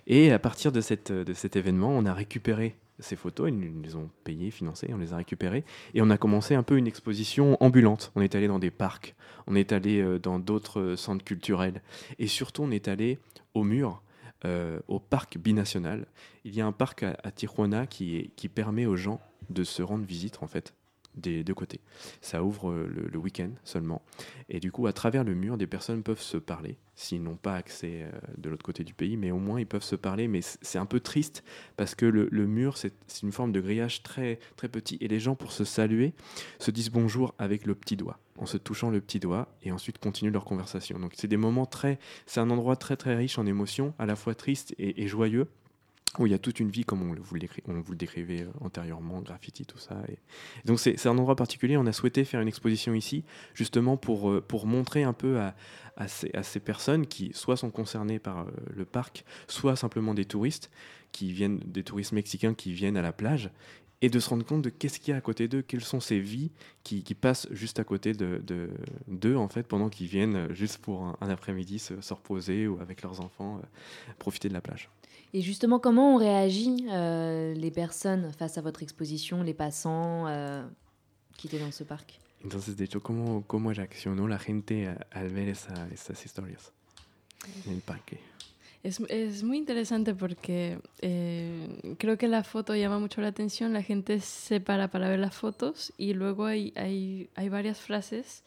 Et 0.06 0.32
à 0.32 0.38
partir 0.38 0.72
de 0.72 0.80
cet 0.80 1.56
événement, 1.56 1.90
on 1.90 2.06
a 2.06 2.14
récupéré 2.14 2.74
ces 3.00 3.16
photos, 3.16 3.48
ils 3.48 3.58
nous 3.58 3.82
les 3.82 3.96
ont 3.96 4.10
payées, 4.24 4.50
financées, 4.50 4.90
on 4.92 4.98
les 4.98 5.12
a 5.12 5.16
récupérées, 5.16 5.64
et 5.94 6.02
on 6.02 6.10
a 6.10 6.18
commencé 6.18 6.54
un 6.54 6.62
peu 6.62 6.76
une 6.76 6.86
exposition 6.86 7.56
ambulante. 7.62 8.12
On 8.14 8.20
est 8.20 8.34
allé 8.34 8.48
dans 8.48 8.58
des 8.58 8.70
parcs, 8.70 9.14
on 9.46 9.54
est 9.54 9.72
allé 9.72 10.00
euh, 10.00 10.18
dans 10.18 10.38
d'autres 10.38 10.94
centres 10.96 11.24
culturels, 11.24 11.82
et 12.18 12.26
surtout 12.26 12.62
on 12.62 12.70
est 12.70 12.88
allé 12.88 13.18
au 13.54 13.64
mur, 13.64 14.02
euh, 14.44 14.80
au 14.88 14.98
parc 14.98 15.38
binational. 15.38 16.06
Il 16.44 16.54
y 16.54 16.60
a 16.60 16.66
un 16.66 16.72
parc 16.72 17.02
à, 17.02 17.30
Tijuana 17.30 17.86
qui, 17.86 18.32
qui 18.36 18.48
permet 18.48 18.86
aux 18.86 18.96
gens 18.96 19.20
de 19.50 19.64
se 19.64 19.82
rendre 19.82 20.04
visite 20.04 20.42
en 20.42 20.46
fait 20.46 20.74
des 21.14 21.44
deux 21.44 21.54
côtés. 21.54 21.80
Ça 22.20 22.42
ouvre 22.42 22.70
euh, 22.70 22.86
le, 22.86 23.18
week-end 23.18 23.50
seulement. 23.64 24.02
Et 24.48 24.60
du 24.60 24.72
coup, 24.72 24.86
à 24.86 24.92
travers 24.92 25.24
le 25.24 25.34
mur, 25.34 25.56
des 25.56 25.66
personnes 25.66 26.02
peuvent 26.02 26.20
se 26.20 26.36
parler, 26.36 26.78
s'ils 26.94 27.22
n'ont 27.22 27.36
pas 27.36 27.54
accès 27.54 28.02
euh, 28.02 28.10
de 28.38 28.48
l'autre 28.48 28.64
côté 28.64 28.84
du 28.84 28.94
pays, 28.94 29.16
mais 29.16 29.30
au 29.30 29.38
moins 29.38 29.60
ils 29.60 29.66
peuvent 29.66 29.82
se 29.82 29.96
parler. 29.96 30.28
Mais 30.28 30.40
c'est 30.42 30.78
un 30.78 30.86
peu 30.86 31.00
triste 31.00 31.44
parce 31.76 31.94
que 31.94 32.06
le, 32.06 32.46
mur, 32.46 32.76
c'est 32.76 32.94
une 33.22 33.32
forme 33.32 33.52
de 33.52 33.60
grillage 33.60 34.02
très, 34.02 34.38
très 34.56 34.68
petit. 34.68 34.98
Et 35.00 35.08
les 35.08 35.20
gens, 35.20 35.34
pour 35.34 35.52
se 35.52 35.64
saluer, 35.64 36.14
se 36.58 36.70
disent 36.70 36.90
bonjour 36.90 37.34
avec 37.38 37.66
le 37.66 37.74
petit 37.74 37.96
doigt, 37.96 38.18
en 38.38 38.46
se 38.46 38.56
touchant 38.56 38.90
le 38.90 39.00
petit 39.00 39.20
doigt, 39.20 39.48
et 39.62 39.72
ensuite 39.72 39.98
continuent 39.98 40.32
leur 40.32 40.44
conversation. 40.44 40.98
Donc 40.98 41.12
c'est 41.16 41.28
des 41.28 41.36
moments 41.36 41.66
très... 41.66 41.98
C'est 42.26 42.40
un 42.40 42.50
endroit 42.50 42.76
très 42.76 42.96
très 42.96 43.16
riche 43.16 43.38
en 43.38 43.46
émotions, 43.46 43.94
à 43.98 44.06
la 44.06 44.16
fois 44.16 44.34
triste 44.34 44.74
et 44.78 45.06
joyeux 45.08 45.48
où 46.18 46.26
il 46.26 46.32
y 46.32 46.34
a 46.34 46.38
toute 46.38 46.58
une 46.58 46.70
vie 46.70 46.84
comme 46.84 47.02
on 47.02 47.14
vous, 47.14 47.34
le 47.34 47.96
décrivait 47.96 48.42
euh, 48.42 48.50
antérieurement, 48.60 49.20
graffiti, 49.20 49.64
tout 49.64 49.78
ça. 49.78 49.96
Donc 50.64 50.80
c'est 50.80 51.06
un 51.06 51.16
endroit 51.16 51.36
particulier, 51.36 51.76
on 51.76 51.86
a 51.86 51.92
souhaité 51.92 52.24
faire 52.24 52.40
une 52.40 52.48
exposition 52.48 52.94
ici, 52.94 53.24
justement 53.54 53.96
pour, 53.96 54.30
euh, 54.30 54.44
montrer 54.64 55.04
un 55.04 55.12
peu 55.12 55.38
à, 55.38 55.54
ces, 56.08 56.60
personnes 56.60 57.06
qui 57.06 57.30
soit 57.34 57.56
sont 57.56 57.70
concernées 57.70 58.18
par 58.18 58.40
euh, 58.40 58.50
le 58.74 58.84
parc, 58.84 59.24
soit 59.46 59.76
simplement 59.76 60.14
des 60.14 60.24
touristes, 60.24 60.70
qui 61.12 61.32
viennent, 61.32 61.58
des 61.58 61.84
touristes 61.84 62.12
mexicains 62.12 62.54
qui 62.54 62.72
viennent 62.72 62.96
à 62.96 63.02
la 63.02 63.12
plage, 63.12 63.50
et 64.02 64.08
de 64.08 64.18
se 64.18 64.30
rendre 64.30 64.44
compte 64.44 64.62
de 64.62 64.70
qu'est-ce 64.70 64.98
qu'il 64.98 65.12
y 65.12 65.14
a 65.14 65.18
à 65.18 65.20
côté 65.20 65.46
d'eux, 65.46 65.60
quelles 65.60 65.84
sont 65.84 66.00
ces 66.00 66.18
vies 66.18 66.50
qui, 66.82 67.02
passent 67.14 67.46
juste 67.50 67.78
à 67.78 67.84
côté 67.84 68.14
d'eux, 68.14 68.38
de, 68.38 68.70
de, 69.08 69.34
en 69.34 69.48
fait, 69.48 69.64
pendant 69.64 69.90
qu'ils 69.90 70.06
viennent 70.06 70.52
juste 70.54 70.78
pour 70.78 71.04
un, 71.04 71.28
après-midi 71.28 71.78
se, 71.78 72.00
se, 72.00 72.14
reposer 72.14 72.66
ou 72.66 72.80
avec 72.80 73.02
leurs 73.02 73.20
enfants 73.20 73.60
profiter 74.18 74.48
de 74.48 74.54
la 74.54 74.62
plage. 74.62 74.88
Et 75.32 75.42
justement, 75.42 75.78
comment 75.78 76.14
ont 76.14 76.18
réagi 76.18 76.86
euh, 76.88 77.54
les 77.54 77.70
personnes 77.70 78.32
face 78.32 78.58
à 78.58 78.62
votre 78.62 78.82
exposition, 78.82 79.42
les 79.42 79.54
passants 79.54 80.26
euh, 80.26 80.66
qui 81.36 81.46
étaient 81.46 81.60
dans 81.60 81.70
ce 81.70 81.84
parc? 81.84 82.18
Entonces, 82.44 82.74
de 82.74 82.84
hecho, 82.84 83.00
¿cómo, 83.00 83.44
cómo 83.46 83.72
reaccionó 83.72 84.26
la 84.26 84.38
gente 84.38 84.92
al 85.10 85.28
ver 85.28 85.48
esa, 85.48 85.88
esas 85.92 86.24
historias 86.24 86.72
en 87.66 87.74
el 87.74 87.80
parque? 87.80 88.18
Es, 88.82 88.98
es, 89.08 89.42
muy 89.42 89.58
interesante 89.58 90.14
porque 90.14 90.78
eh, 91.02 91.94
creo 91.98 92.16
que 92.16 92.28
la 92.28 92.42
foto 92.42 92.74
llama 92.74 92.98
mucho 92.98 93.20
la 93.20 93.28
atención, 93.28 93.74
la 93.74 93.82
gente 93.82 94.20
se 94.20 94.58
para 94.58 94.88
para 94.88 95.10
ver 95.10 95.18
las 95.18 95.34
fotos 95.34 95.92
y 95.98 96.14
luego 96.14 96.46
hay, 96.46 96.72
hay, 96.76 97.28
hay 97.34 97.50
varias 97.50 97.78
frases, 97.78 98.42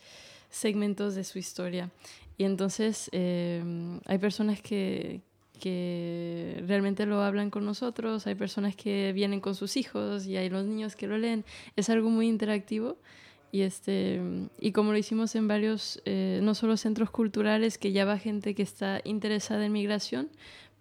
segmentos 0.49 1.13
de 1.13 1.23
su 1.23 1.37
historia. 1.37 1.91
Y 2.39 2.45
entonces 2.45 3.09
eh, 3.11 3.63
hay 4.05 4.17
personas 4.17 4.59
que, 4.59 5.21
que 5.63 6.61
realmente 6.67 7.05
lo 7.05 7.21
hablan 7.21 7.49
con 7.49 7.63
nosotros, 7.63 8.27
hay 8.27 8.35
personas 8.35 8.75
que 8.75 9.13
vienen 9.13 9.39
con 9.39 9.55
sus 9.55 9.77
hijos 9.77 10.27
y 10.27 10.35
hay 10.35 10.49
los 10.49 10.65
niños 10.65 10.97
que 10.97 11.07
lo 11.07 11.17
leen. 11.17 11.45
Es 11.77 11.89
algo 11.89 12.09
muy 12.09 12.27
interactivo 12.27 12.97
y, 13.49 13.61
este, 13.61 14.19
y 14.59 14.73
como 14.73 14.91
lo 14.91 14.97
hicimos 14.97 15.35
en 15.35 15.47
varios, 15.47 16.01
eh, 16.03 16.41
no 16.43 16.53
solo 16.53 16.75
centros 16.75 17.11
culturales, 17.11 17.77
que 17.77 17.93
ya 17.93 18.03
va 18.03 18.19
gente 18.19 18.55
que 18.55 18.61
está 18.61 18.99
interesada 19.05 19.65
en 19.65 19.71
migración, 19.71 20.27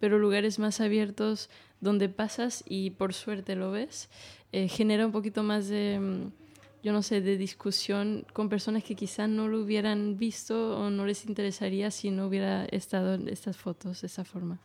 pero 0.01 0.19
lugares 0.19 0.59
más 0.59 0.81
abiertos 0.81 1.49
donde 1.79 2.09
pasas 2.09 2.61
y 2.67 2.89
por 2.89 3.13
suerte 3.13 3.55
lo 3.55 3.71
ves, 3.71 4.09
eh, 4.51 4.67
genera 4.67 5.05
un 5.05 5.13
poquito 5.13 5.43
más 5.43 5.69
de 5.69 6.29
yo 6.83 6.91
no 6.91 7.01
sé, 7.01 7.21
de 7.21 7.37
discusión 7.37 8.25
con 8.33 8.49
personas 8.49 8.83
que 8.83 8.93
quizás 8.93 9.29
no 9.29 9.47
lo 9.47 9.61
hubieran 9.61 10.17
visto 10.17 10.77
o 10.77 10.89
no 10.89 11.05
les 11.05 11.25
interesaría 11.25 11.89
si 11.91 12.11
no 12.11 12.27
hubiera 12.27 12.65
estado 12.65 13.15
estas 13.27 13.55
fotos 13.55 14.01
de 14.01 14.07
esa 14.07 14.25
forma. 14.25 14.59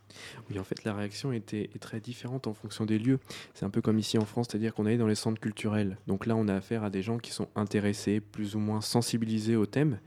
Oui, 0.50 0.58
en 0.58 0.64
fait, 0.64 0.82
la 0.82 0.94
réaction 0.94 1.32
était 1.32 1.70
très 1.78 2.00
différente 2.00 2.48
en 2.48 2.54
fonction 2.54 2.84
des 2.86 2.98
lieux. 2.98 3.20
C'est 3.54 3.64
un 3.64 3.70
peu 3.70 3.80
comme 3.80 4.00
ici 4.00 4.18
en 4.18 4.24
France, 4.24 4.48
c'est-à-dire 4.50 4.74
qu'on 4.74 4.86
est 4.86 4.96
dans 4.96 5.06
les 5.06 5.14
centres 5.14 5.40
culturels. 5.40 5.96
Donc 6.08 6.26
là, 6.26 6.34
on 6.34 6.48
a 6.48 6.54
affaire 6.54 6.82
à 6.82 6.90
des 6.90 7.02
gens 7.02 7.18
qui 7.18 7.30
sont 7.30 7.48
intéressés, 7.54 8.20
plus 8.20 8.56
ou 8.56 8.58
moins 8.58 8.80
sensibilisés 8.80 9.54
au 9.54 9.66
thème. 9.66 10.00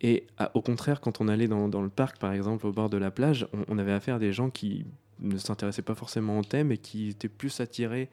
Et 0.00 0.26
au 0.54 0.62
contraire, 0.62 1.00
quand 1.00 1.20
on 1.20 1.28
allait 1.28 1.46
dans, 1.46 1.82
le 1.82 1.88
parc, 1.88 2.18
par 2.18 2.32
exemple, 2.32 2.66
au 2.66 2.72
bord 2.72 2.90
de 2.90 2.96
la 2.96 3.12
plage, 3.12 3.46
on 3.68 3.78
avait 3.78 3.92
affaire 3.92 4.16
à 4.16 4.18
des 4.18 4.32
gens 4.32 4.50
qui 4.50 4.84
ne 5.22 5.38
s'intéressaient 5.38 5.82
pas 5.82 5.94
forcément 5.94 6.38
au 6.38 6.44
thème 6.44 6.72
et 6.72 6.78
qui 6.78 7.08
étaient 7.08 7.28
plus 7.28 7.60
attirés 7.60 8.10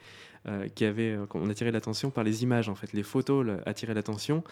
euh, 0.47 0.69
qui 0.69 0.85
avait, 0.85 1.11
euh, 1.11 1.25
on 1.33 1.49
attirait 1.49 1.71
l'attention 1.71 2.11
par 2.11 2.23
les 2.23 2.43
images 2.43 2.69
en 2.69 2.75
fait, 2.75 2.93
les 2.93 3.03
photos 3.03 3.45
attiraient 3.65 3.93
l'attention. 3.93 4.43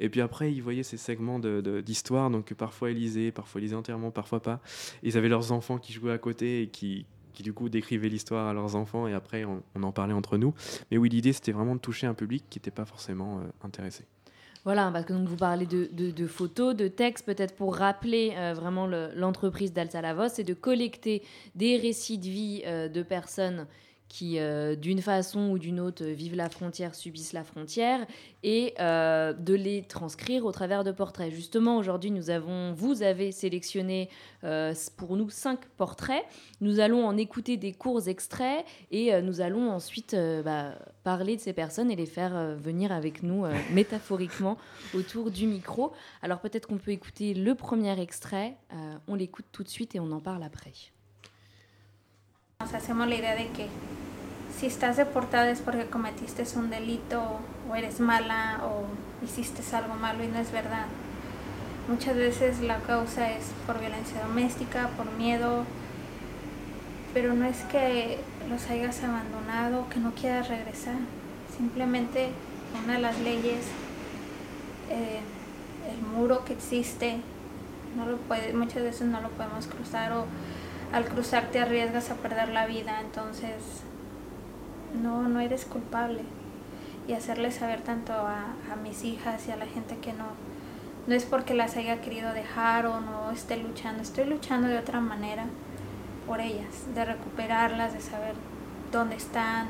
Et 0.00 0.08
puis 0.08 0.20
après, 0.20 0.52
ils 0.52 0.60
voyaient 0.60 0.82
ces 0.82 0.96
segments 0.96 1.38
d'histoire, 1.38 2.30
donc 2.30 2.52
parfois 2.54 2.90
ils 2.90 2.96
lisaient, 2.96 3.30
parfois 3.30 3.60
ils 3.60 3.64
lisaient 3.64 3.76
entièrement, 3.76 4.10
parfois 4.10 4.40
pas. 4.40 4.60
Ils 5.04 5.16
avaient 5.16 5.28
leurs 5.28 5.52
enfants 5.52 5.78
qui 5.78 5.92
jouaient 5.92 6.12
à 6.12 6.18
côté 6.18 6.62
et 6.62 6.66
qui, 6.66 7.06
qui 7.32 7.44
du 7.44 7.52
coup 7.52 7.68
décrivaient 7.68 8.08
l'histoire 8.08 8.48
à 8.48 8.54
leurs 8.54 8.74
enfants 8.74 9.06
et 9.06 9.14
après 9.14 9.44
on, 9.44 9.62
on, 9.76 9.84
en 9.84 9.92
parlait 9.92 10.14
entre 10.14 10.36
nous. 10.36 10.52
Mais 10.90 10.98
oui, 10.98 11.08
l'idée 11.08 11.32
c'était 11.32 11.52
vraiment 11.52 11.76
de 11.76 11.80
toucher 11.80 12.08
un 12.08 12.14
public 12.14 12.44
qui 12.50 12.58
n'était 12.58 12.72
pas 12.72 12.84
forcément 12.84 13.38
euh, 13.38 13.42
intéressé. 13.62 14.04
Voilà, 14.66 14.90
parce 14.90 15.04
que 15.04 15.12
vous 15.12 15.36
parlez 15.36 15.64
de, 15.64 16.26
photos, 16.26 16.74
de 16.74 16.88
textes, 16.88 17.24
peut-être 17.24 17.54
pour 17.54 17.76
rappeler 17.76 18.34
euh, 18.36 18.52
vraiment 18.52 18.88
l'entreprise 18.88 19.70
le, 19.70 19.74
d'Alsa 19.76 20.02
Lavos, 20.02 20.28
c'est 20.28 20.42
de 20.42 20.54
collecter 20.54 21.22
des 21.54 21.76
récits 21.76 22.18
de 22.18 22.24
vie 22.24 22.62
euh, 22.66 22.88
de 22.88 23.04
personnes 23.04 23.68
qui, 24.08 24.38
euh, 24.38 24.76
d'une 24.76 25.02
façon 25.02 25.50
ou 25.50 25.58
d'une 25.58 25.80
autre, 25.80 26.04
vivent 26.04 26.36
la 26.36 26.48
frontière, 26.48 26.94
subissent 26.94 27.32
la 27.32 27.44
frontière, 27.44 28.06
et 28.42 28.74
euh, 28.78 29.32
de 29.32 29.54
les 29.54 29.82
transcrire 29.82 30.44
au 30.44 30.52
travers 30.52 30.84
de 30.84 30.92
portraits. 30.92 31.32
Justement, 31.32 31.76
aujourd'hui, 31.76 32.10
nous 32.10 32.30
avons, 32.30 32.72
vous 32.72 33.02
avez 33.02 33.32
sélectionné 33.32 34.08
euh, 34.44 34.72
pour 34.96 35.16
nous 35.16 35.30
cinq 35.30 35.66
portraits. 35.76 36.24
Nous 36.60 36.78
allons 36.80 37.04
en 37.04 37.16
écouter 37.16 37.56
des 37.56 37.72
courts 37.72 38.08
extraits 38.08 38.64
et 38.90 39.20
nous 39.20 39.40
allons 39.40 39.70
ensuite 39.70 40.16
bah, 40.44 40.74
parler 41.02 41.36
de 41.36 41.40
ces 41.40 41.52
personnes 41.52 41.90
et 41.90 41.96
les 41.96 42.06
faire 42.06 42.56
venir 42.56 42.92
avec 42.92 43.22
nous 43.22 43.44
métaphoriquement 43.72 44.56
autour 44.94 45.30
du 45.30 45.46
micro. 45.46 45.92
Alors 46.22 46.40
peut-être 46.40 46.68
qu'on 46.68 46.78
peut 46.78 46.92
écouter 46.92 47.34
le 47.34 47.54
premier 47.54 48.00
extrait. 48.00 48.56
on 49.08 49.14
l'écoute 49.14 49.46
tout 49.52 49.64
de 49.64 49.68
suite 49.68 49.94
et 49.94 50.00
on 50.00 50.12
en 50.12 50.20
parle 50.20 50.42
après. 50.44 50.72
Nos 52.66 52.74
hacemos 52.74 53.06
la 53.06 53.14
idea 53.14 53.36
de 53.36 53.46
que 53.50 53.68
si 54.58 54.66
estás 54.66 54.96
deportada 54.96 55.48
es 55.50 55.60
porque 55.60 55.86
cometiste 55.86 56.42
un 56.56 56.68
delito 56.68 57.38
o 57.70 57.76
eres 57.76 58.00
mala 58.00 58.60
o 58.64 58.86
hiciste 59.24 59.62
algo 59.76 59.94
malo 59.94 60.24
y 60.24 60.26
no 60.26 60.40
es 60.40 60.50
verdad. 60.50 60.86
Muchas 61.86 62.16
veces 62.16 62.60
la 62.60 62.78
causa 62.78 63.30
es 63.30 63.52
por 63.68 63.78
violencia 63.78 64.20
doméstica, 64.20 64.88
por 64.96 65.12
miedo, 65.12 65.64
pero 67.14 67.34
no 67.34 67.44
es 67.44 67.58
que 67.70 68.18
los 68.48 68.68
hayas 68.68 69.00
abandonado, 69.04 69.88
que 69.88 70.00
no 70.00 70.12
quieras 70.14 70.48
regresar. 70.48 70.96
Simplemente 71.56 72.30
una 72.82 72.94
de 72.94 73.00
las 73.00 73.20
leyes, 73.20 73.64
eh, 74.90 75.20
el 75.88 76.18
muro 76.18 76.44
que 76.44 76.54
existe, 76.54 77.20
no 77.96 78.06
lo 78.06 78.16
puede, 78.16 78.52
muchas 78.54 78.82
veces 78.82 79.06
no 79.06 79.20
lo 79.20 79.28
podemos 79.28 79.68
cruzar 79.68 80.10
o 80.14 80.24
al 80.96 81.04
cruzar 81.04 81.50
te 81.50 81.60
arriesgas 81.60 82.10
a 82.10 82.14
perder 82.14 82.48
la 82.48 82.64
vida, 82.64 83.02
entonces 83.02 83.52
no, 85.02 85.28
no 85.28 85.40
eres 85.40 85.66
culpable. 85.66 86.22
Y 87.06 87.12
hacerle 87.12 87.52
saber 87.52 87.82
tanto 87.82 88.14
a, 88.14 88.54
a, 88.72 88.76
mis 88.76 89.04
hijas 89.04 89.46
y 89.46 89.50
a 89.50 89.56
la 89.56 89.66
gente 89.66 89.98
que 89.98 90.14
no, 90.14 90.24
no 91.06 91.14
es 91.14 91.26
porque 91.26 91.52
las 91.52 91.76
haya 91.76 92.00
querido 92.00 92.32
dejar 92.32 92.86
o 92.86 93.00
no 93.00 93.30
esté 93.30 93.58
luchando, 93.58 94.02
estoy 94.02 94.24
luchando 94.24 94.68
de 94.68 94.78
otra 94.78 95.00
manera 95.00 95.44
por 96.26 96.40
ellas, 96.40 96.86
de 96.94 97.04
recuperarlas, 97.04 97.92
de 97.92 98.00
saber 98.00 98.34
dónde 98.90 99.16
están, 99.16 99.68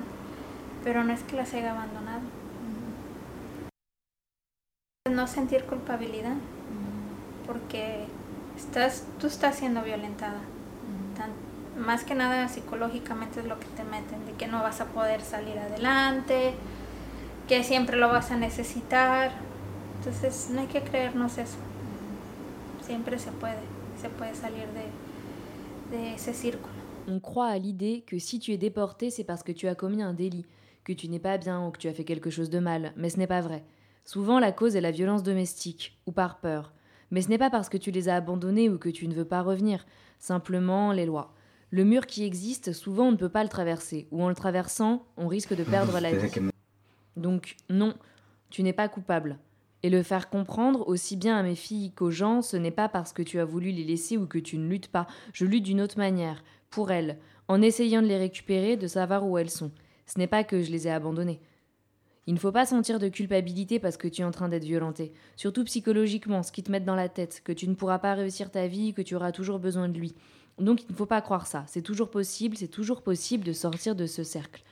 pero 0.84 1.02
no 1.02 1.12
es 1.12 1.24
que 1.24 1.34
las 1.34 1.52
haya 1.54 1.72
abandonado. 1.72 2.22
No 5.10 5.26
sentir 5.26 5.64
culpabilidad, 5.64 6.36
porque 7.48 8.06
estás, 8.56 9.04
tú 9.18 9.26
estás 9.26 9.56
siendo 9.56 9.82
violentada 9.82 10.38
más 11.78 12.04
que 12.04 12.14
nada 12.14 12.48
psicológicamente 12.48 13.40
es 13.40 13.46
lo 13.46 13.58
que 13.58 13.66
te 13.68 13.84
meten, 13.84 14.24
de 14.26 14.32
que 14.32 14.46
no 14.46 14.62
vas 14.62 14.80
a 14.80 14.86
poder 14.86 15.20
salir 15.20 15.58
adelante, 15.58 16.54
que 17.48 17.62
siempre 17.62 17.96
lo 17.96 18.08
vas 18.08 18.30
a 18.30 18.36
necesitar. 18.36 19.32
Entonces 19.98 20.50
no 20.52 20.60
hay 20.60 20.66
que 20.66 20.82
creernos 20.82 21.38
eso. 21.38 21.56
Siempre 22.82 23.18
se 23.18 23.30
puede, 23.32 23.58
se 24.00 24.08
puede 24.08 24.34
salir 24.34 24.66
de, 24.68 25.96
de 25.96 26.14
ese 26.14 26.32
círculo. 26.32 26.74
On 27.08 27.20
croit 27.20 27.48
à 27.48 27.58
l'idée 27.58 28.02
que 28.06 28.18
si 28.18 28.40
tu 28.40 28.52
es 28.52 28.58
déporté, 28.58 29.10
c'est 29.10 29.24
parce 29.24 29.42
que 29.42 29.52
tu 29.52 29.68
as 29.68 29.76
commis 29.76 30.02
un 30.02 30.12
délit, 30.12 30.46
que 30.82 30.92
tu 30.92 31.08
n'es 31.08 31.20
pas 31.20 31.38
bien 31.38 31.64
ou 31.64 31.70
que 31.70 31.78
tu 31.78 31.88
as 31.88 31.94
fait 31.94 32.04
quelque 32.04 32.30
chose 32.30 32.50
de 32.50 32.58
mal, 32.58 32.92
mais 32.96 33.10
ce 33.10 33.18
n'est 33.18 33.28
pas 33.28 33.40
vrai. 33.40 33.64
Souvent 34.04 34.40
la 34.40 34.52
cause 34.52 34.76
est 34.76 34.80
la 34.80 34.90
violence 34.90 35.22
domestique, 35.22 35.98
ou 36.06 36.12
par 36.12 36.40
peur. 36.40 36.72
Mais 37.10 37.22
ce 37.22 37.28
n'est 37.28 37.38
pas 37.38 37.50
parce 37.50 37.68
que 37.68 37.76
tu 37.76 37.92
les 37.92 38.08
as 38.08 38.16
abandonnés 38.16 38.68
ou 38.68 38.78
que 38.78 38.88
tu 38.88 39.06
ne 39.06 39.14
veux 39.14 39.24
pas 39.24 39.42
revenir, 39.42 39.86
simplement 40.18 40.92
les 40.92 41.06
lois. 41.06 41.34
Le 41.70 41.84
mur 41.84 42.06
qui 42.06 42.24
existe, 42.24 42.72
souvent 42.72 43.08
on 43.08 43.12
ne 43.12 43.16
peut 43.16 43.28
pas 43.28 43.42
le 43.42 43.48
traverser, 43.48 44.06
ou 44.10 44.22
en 44.22 44.28
le 44.28 44.34
traversant, 44.34 45.04
on 45.16 45.26
risque 45.26 45.54
de 45.54 45.64
perdre 45.64 45.98
la 46.00 46.12
vie. 46.12 46.30
Donc 47.16 47.56
non, 47.68 47.94
tu 48.50 48.62
n'es 48.62 48.72
pas 48.72 48.88
coupable. 48.88 49.38
Et 49.82 49.90
le 49.90 50.02
faire 50.02 50.30
comprendre 50.30 50.88
aussi 50.88 51.16
bien 51.16 51.36
à 51.36 51.42
mes 51.42 51.54
filles 51.54 51.92
qu'aux 51.92 52.10
gens, 52.10 52.42
ce 52.42 52.56
n'est 52.56 52.70
pas 52.70 52.88
parce 52.88 53.12
que 53.12 53.22
tu 53.22 53.38
as 53.38 53.44
voulu 53.44 53.70
les 53.70 53.84
laisser 53.84 54.16
ou 54.16 54.26
que 54.26 54.38
tu 54.38 54.58
ne 54.58 54.68
luttes 54.68 54.88
pas. 54.88 55.06
Je 55.32 55.44
lutte 55.44 55.64
d'une 55.64 55.80
autre 55.80 55.98
manière, 55.98 56.42
pour 56.70 56.90
elles, 56.90 57.18
en 57.48 57.62
essayant 57.62 58.02
de 58.02 58.06
les 58.06 58.16
récupérer, 58.16 58.76
de 58.76 58.86
savoir 58.86 59.26
où 59.26 59.38
elles 59.38 59.50
sont. 59.50 59.70
Ce 60.06 60.18
n'est 60.18 60.26
pas 60.26 60.44
que 60.44 60.62
je 60.62 60.70
les 60.70 60.88
ai 60.88 60.90
abandonnées. 60.90 61.40
Il 62.26 62.34
ne 62.34 62.38
faut 62.38 62.52
pas 62.52 62.66
sentir 62.66 62.98
de 62.98 63.08
culpabilité 63.08 63.78
parce 63.78 63.96
que 63.96 64.08
tu 64.08 64.22
es 64.22 64.24
en 64.24 64.32
train 64.32 64.48
d'être 64.48 64.64
violenté, 64.64 65.12
surtout 65.36 65.64
psychologiquement, 65.64 66.42
ce 66.42 66.50
qui 66.50 66.62
te 66.62 66.72
met 66.72 66.80
dans 66.80 66.96
la 66.96 67.08
tête, 67.08 67.40
que 67.44 67.52
tu 67.52 67.68
ne 67.68 67.74
pourras 67.74 67.98
pas 67.98 68.14
réussir 68.14 68.50
ta 68.50 68.66
vie, 68.66 68.94
que 68.94 69.02
tu 69.02 69.14
auras 69.14 69.32
toujours 69.32 69.58
besoin 69.60 69.88
de 69.88 69.96
lui. 69.96 70.14
Donc 70.58 70.82
il 70.82 70.90
ne 70.90 70.96
faut 70.96 71.06
pas 71.06 71.20
croire 71.20 71.46
ça. 71.46 71.64
C'est 71.66 71.82
toujours 71.82 72.10
possible, 72.10 72.56
c'est 72.56 72.68
toujours 72.68 73.02
possible 73.02 73.44
de 73.44 73.52
sortir 73.52 73.94
de 73.94 74.06
ce 74.06 74.24
cercle. 74.24 74.62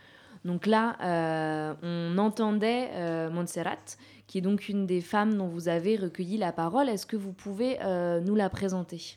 Donc 0.45 0.67
là, 0.67 0.97
euh, 1.01 1.75
on 1.83 2.19
entendait 2.19 2.91
euh, 2.93 3.31
Montserrat, 3.31 3.97
qui 4.27 4.39
est 4.39 4.43
donc 4.43 4.69
une 4.69 4.87
des 4.87 5.01
femmes 5.01 5.37
dont 5.37 5.49
vous 5.49 5.69
avez 5.69 5.97
recueilli 5.97 6.37
la 6.37 6.53
parole. 6.53 6.89
Est-ce 6.89 7.07
que 7.07 7.17
vous 7.17 7.33
pouvez 7.33 7.79
euh, 7.83 8.21
nous 8.21 8.35
la 8.35 8.51
présenter? 8.51 9.17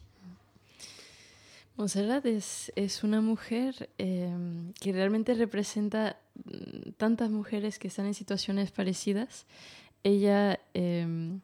Montserrat 1.77 2.25
es, 2.25 3.03
una 3.03 3.21
mujer 3.21 3.89
eh, 3.99 4.29
que 4.81 4.91
realmente 4.91 5.35
representa 5.35 6.17
tantas 6.97 7.29
mujeres 7.29 7.77
que 7.77 7.87
están 7.87 8.07
en 8.07 8.15
situaciones 8.15 8.71
parecidas. 8.71 9.45
Ella 10.03 10.59
eh, 10.73 11.37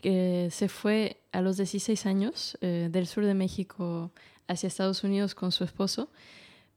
que 0.00 0.48
se 0.50 0.68
fue 0.68 1.18
a 1.32 1.40
los 1.40 1.56
16 1.56 2.06
años 2.06 2.58
eh, 2.60 2.88
del 2.90 3.06
sur 3.06 3.24
de 3.24 3.34
México 3.34 4.10
hacia 4.48 4.66
Estados 4.66 5.04
Unidos 5.04 5.34
con 5.34 5.52
su 5.52 5.64
esposo, 5.64 6.10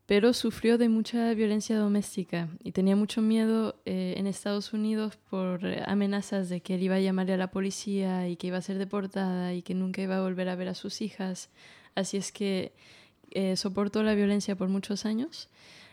pero 0.09 0.33
sufrió 0.33 0.79
de 0.79 0.89
mucha 0.89 1.31
violencia 1.35 1.77
doméstica 1.77 2.49
y 2.63 2.71
tenía 2.71 2.95
mucho 2.95 3.21
miedo 3.21 3.75
eh, 3.85 4.15
en 4.17 4.25
Estados 4.25 4.73
Unidos 4.73 5.17
por 5.29 5.63
amenazas 5.85 6.49
de 6.49 6.61
que 6.61 6.73
él 6.73 6.81
iba 6.81 6.95
a 6.95 6.99
llamarle 6.99 7.33
a 7.33 7.37
la 7.37 7.51
policía 7.51 8.27
y 8.27 8.35
que 8.35 8.47
iba 8.47 8.57
a 8.57 8.61
ser 8.63 8.79
deportada 8.79 9.53
y 9.53 9.61
que 9.61 9.75
nunca 9.75 10.01
iba 10.01 10.17
a 10.17 10.21
volver 10.21 10.49
a 10.49 10.55
ver 10.55 10.67
a 10.67 10.73
sus 10.73 11.03
hijas. 11.03 11.51
Así 11.93 12.17
es 12.17 12.31
que 12.31 12.73
eh, 13.29 13.55
soportó 13.55 14.01
la 14.01 14.15
violencia 14.15 14.55
por 14.55 14.67
muchos 14.67 15.05
años 15.05 15.47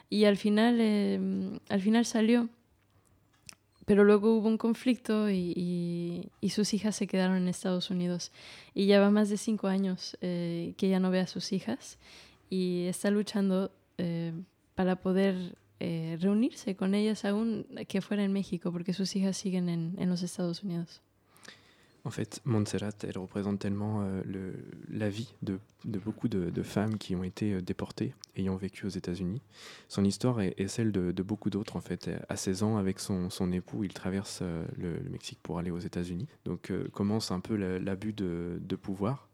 y 0.08 0.24
al 0.24 0.38
final, 0.38 1.60
al 1.68 1.82
final 1.82 2.06
salió 2.06 2.48
pero 3.84 4.02
luego 4.02 4.34
hubo 4.34 4.48
un 4.48 4.56
conflicto 4.56 5.30
y, 5.30 6.30
sus 6.48 6.72
hijas 6.72 6.96
se 6.96 7.06
quedaron 7.06 7.36
en 7.36 7.48
Estados 7.48 7.90
Unidos. 7.90 8.32
Y 8.72 8.86
ya 8.86 8.98
va 8.98 9.10
más 9.10 9.28
de 9.28 9.36
cinco 9.36 9.66
años 9.66 10.16
eh, 10.22 10.72
que 10.78 10.86
ella 10.86 11.00
no 11.00 11.10
ve 11.10 11.20
a 11.20 11.26
sus 11.26 11.52
hijas 11.52 11.98
y 12.48 12.86
está 12.86 13.10
luchando 13.10 13.70
eh, 13.98 14.32
para 14.74 14.96
poder 14.96 15.56
eh, 15.80 16.18
reunirse 16.20 16.76
con 16.76 16.94
ellas 16.94 17.24
aún 17.24 17.66
que 17.88 18.00
fuera 18.00 18.24
en 18.24 18.32
México, 18.32 18.72
porque 18.72 18.92
sus 18.92 19.14
hijas 19.16 19.36
siguen 19.36 19.68
en, 19.68 19.94
en 19.98 20.08
los 20.08 20.22
Estados 20.22 20.62
Unidos. 20.62 21.02
En 22.06 22.10
fait, 22.10 22.40
Montserrat, 22.44 22.94
elle 23.02 23.18
représente 23.18 23.58
tellement 23.58 24.02
euh, 24.02 24.52
la 24.88 25.08
vie 25.08 25.34
de, 25.42 25.58
beaucoup 25.84 26.28
de, 26.28 26.62
femmes 26.62 26.98
qui 26.98 27.16
ont 27.16 27.24
été 27.24 27.54
euh, 27.54 27.60
déportées, 27.60 28.14
ayant 28.36 28.54
vécu 28.54 28.86
aux 28.86 28.90
États-Unis. 28.90 29.42
Son 29.88 30.04
histoire 30.04 30.40
est, 30.40 30.68
celle 30.68 30.92
de, 30.92 31.22
beaucoup 31.24 31.50
d'autres. 31.50 31.74
En 31.74 31.80
fait, 31.80 32.08
à 32.28 32.36
16 32.36 32.62
ans, 32.62 32.76
avec 32.76 33.00
son, 33.00 33.28
époux, 33.50 33.82
il 33.82 33.92
traverse 33.92 34.38
euh, 34.42 34.64
le, 34.78 35.00
Mexique 35.10 35.40
pour 35.42 35.58
aller 35.58 35.72
aux 35.72 35.80
États-Unis. 35.80 36.28
Donc 36.44 36.72
commence 36.92 37.32
un 37.32 37.40
peu 37.40 37.56
l'abus 37.56 38.12
de, 38.12 38.76
pouvoir 38.80 39.25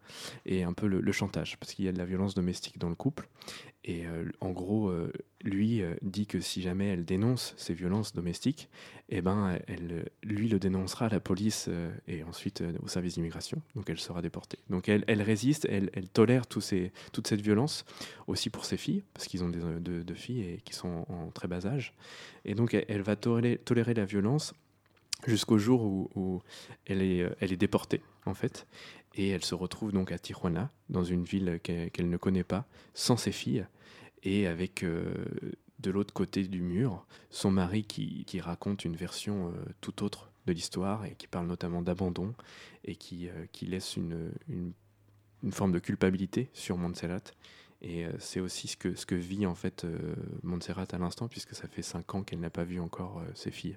et 0.46 0.62
un 0.62 0.72
peu 0.72 0.86
le, 0.86 1.12
chantage, 1.12 1.58
parce 1.58 1.74
qu'il 1.74 1.84
y 1.84 1.88
a 1.88 1.92
de 1.92 1.98
la 1.98 2.04
violence 2.04 2.34
domestique 2.34 2.78
dans 2.78 2.88
le 2.88 2.94
couple. 2.94 3.28
Et 3.84 4.06
euh, 4.06 4.30
en 4.40 4.50
gros, 4.50 4.88
euh, 4.88 5.12
lui 5.42 5.82
euh, 5.82 5.94
dit 6.02 6.26
que 6.26 6.40
si 6.40 6.62
jamais 6.62 6.86
elle 6.86 7.04
dénonce 7.04 7.52
ces 7.56 7.74
violences 7.74 8.12
domestiques, 8.12 8.68
eh 9.08 9.22
ben, 9.22 9.58
elle, 9.66 10.08
lui 10.22 10.48
le 10.48 10.60
dénoncera 10.60 11.06
à 11.06 11.08
la 11.08 11.18
police 11.18 11.68
et 12.06 12.22
ensuite 12.22 12.62
au 12.82 12.88
service 12.88 13.14
d'immigration. 13.14 13.60
Donc 13.74 13.90
elle 13.90 13.98
sera 13.98 14.22
déportée. 14.22 14.58
Donc 14.70 14.88
elle, 14.88 15.22
résiste, 15.22 15.66
elle, 15.68 15.90
tolère 16.08 16.46
toute 16.46 16.62
cette 16.64 17.40
violence, 17.40 17.84
aussi 18.26 18.48
pour 18.48 18.64
ses 18.64 18.76
filles, 18.76 19.02
parce 19.12 19.26
qu'ils 19.26 19.42
ont 19.44 19.50
deux, 19.50 20.14
filles 20.14 20.42
et 20.42 20.60
qui 20.64 20.72
sont 20.74 21.04
en 21.08 21.30
très 21.30 21.48
bas 21.48 21.66
âge. 21.66 21.92
Et 22.44 22.54
donc 22.54 22.74
elle, 22.74 23.02
va 23.02 23.16
tolérer, 23.16 23.94
la 23.94 24.04
violence 24.04 24.54
jusqu'au 25.26 25.58
jour 25.58 25.82
où, 25.84 26.40
elle 26.86 27.02
est 27.02 27.56
déportée, 27.56 28.00
en 28.24 28.34
fait. 28.34 28.66
Et 29.14 29.28
elle 29.28 29.44
se 29.44 29.54
retrouve 29.54 29.92
donc 29.92 30.10
à 30.12 30.18
Tijuana, 30.18 30.70
dans 30.88 31.04
une 31.04 31.24
ville 31.24 31.60
qu'elle 31.62 32.08
ne 32.08 32.16
connaît 32.16 32.44
pas, 32.44 32.66
sans 32.94 33.16
ses 33.16 33.32
filles, 33.32 33.66
et 34.22 34.46
avec 34.46 34.82
euh, 34.82 35.12
de 35.80 35.90
l'autre 35.90 36.14
côté 36.14 36.46
du 36.46 36.62
mur 36.62 37.06
son 37.30 37.50
mari 37.50 37.84
qui, 37.84 38.24
qui 38.24 38.40
raconte 38.40 38.84
une 38.84 38.96
version 38.96 39.48
euh, 39.48 39.52
tout 39.80 40.04
autre 40.04 40.30
de 40.46 40.52
l'histoire 40.52 41.04
et 41.04 41.14
qui 41.16 41.26
parle 41.28 41.46
notamment 41.46 41.82
d'abandon 41.82 42.34
et 42.84 42.96
qui, 42.96 43.28
euh, 43.28 43.46
qui 43.52 43.66
laisse 43.66 43.96
une, 43.96 44.32
une, 44.48 44.72
une, 45.42 45.52
forme 45.52 45.72
de 45.72 45.78
culpabilité 45.78 46.50
sur 46.52 46.78
Montserrat. 46.78 47.22
Et 47.84 48.06
c'est 48.20 48.38
aussi 48.38 48.68
ce 48.68 48.76
que, 48.76 48.94
ce 48.94 49.04
que 49.04 49.16
vit 49.16 49.44
en 49.44 49.56
fait 49.56 49.84
Montserrat 50.44 50.86
à 50.92 50.98
l'instant, 50.98 51.26
puisque 51.26 51.56
ça 51.56 51.66
fait 51.66 51.82
cinq 51.82 52.14
ans 52.14 52.22
qu'elle 52.22 52.38
n'a 52.38 52.48
pas 52.48 52.62
vu 52.62 52.78
encore 52.78 53.20
ses 53.34 53.50
filles. 53.50 53.76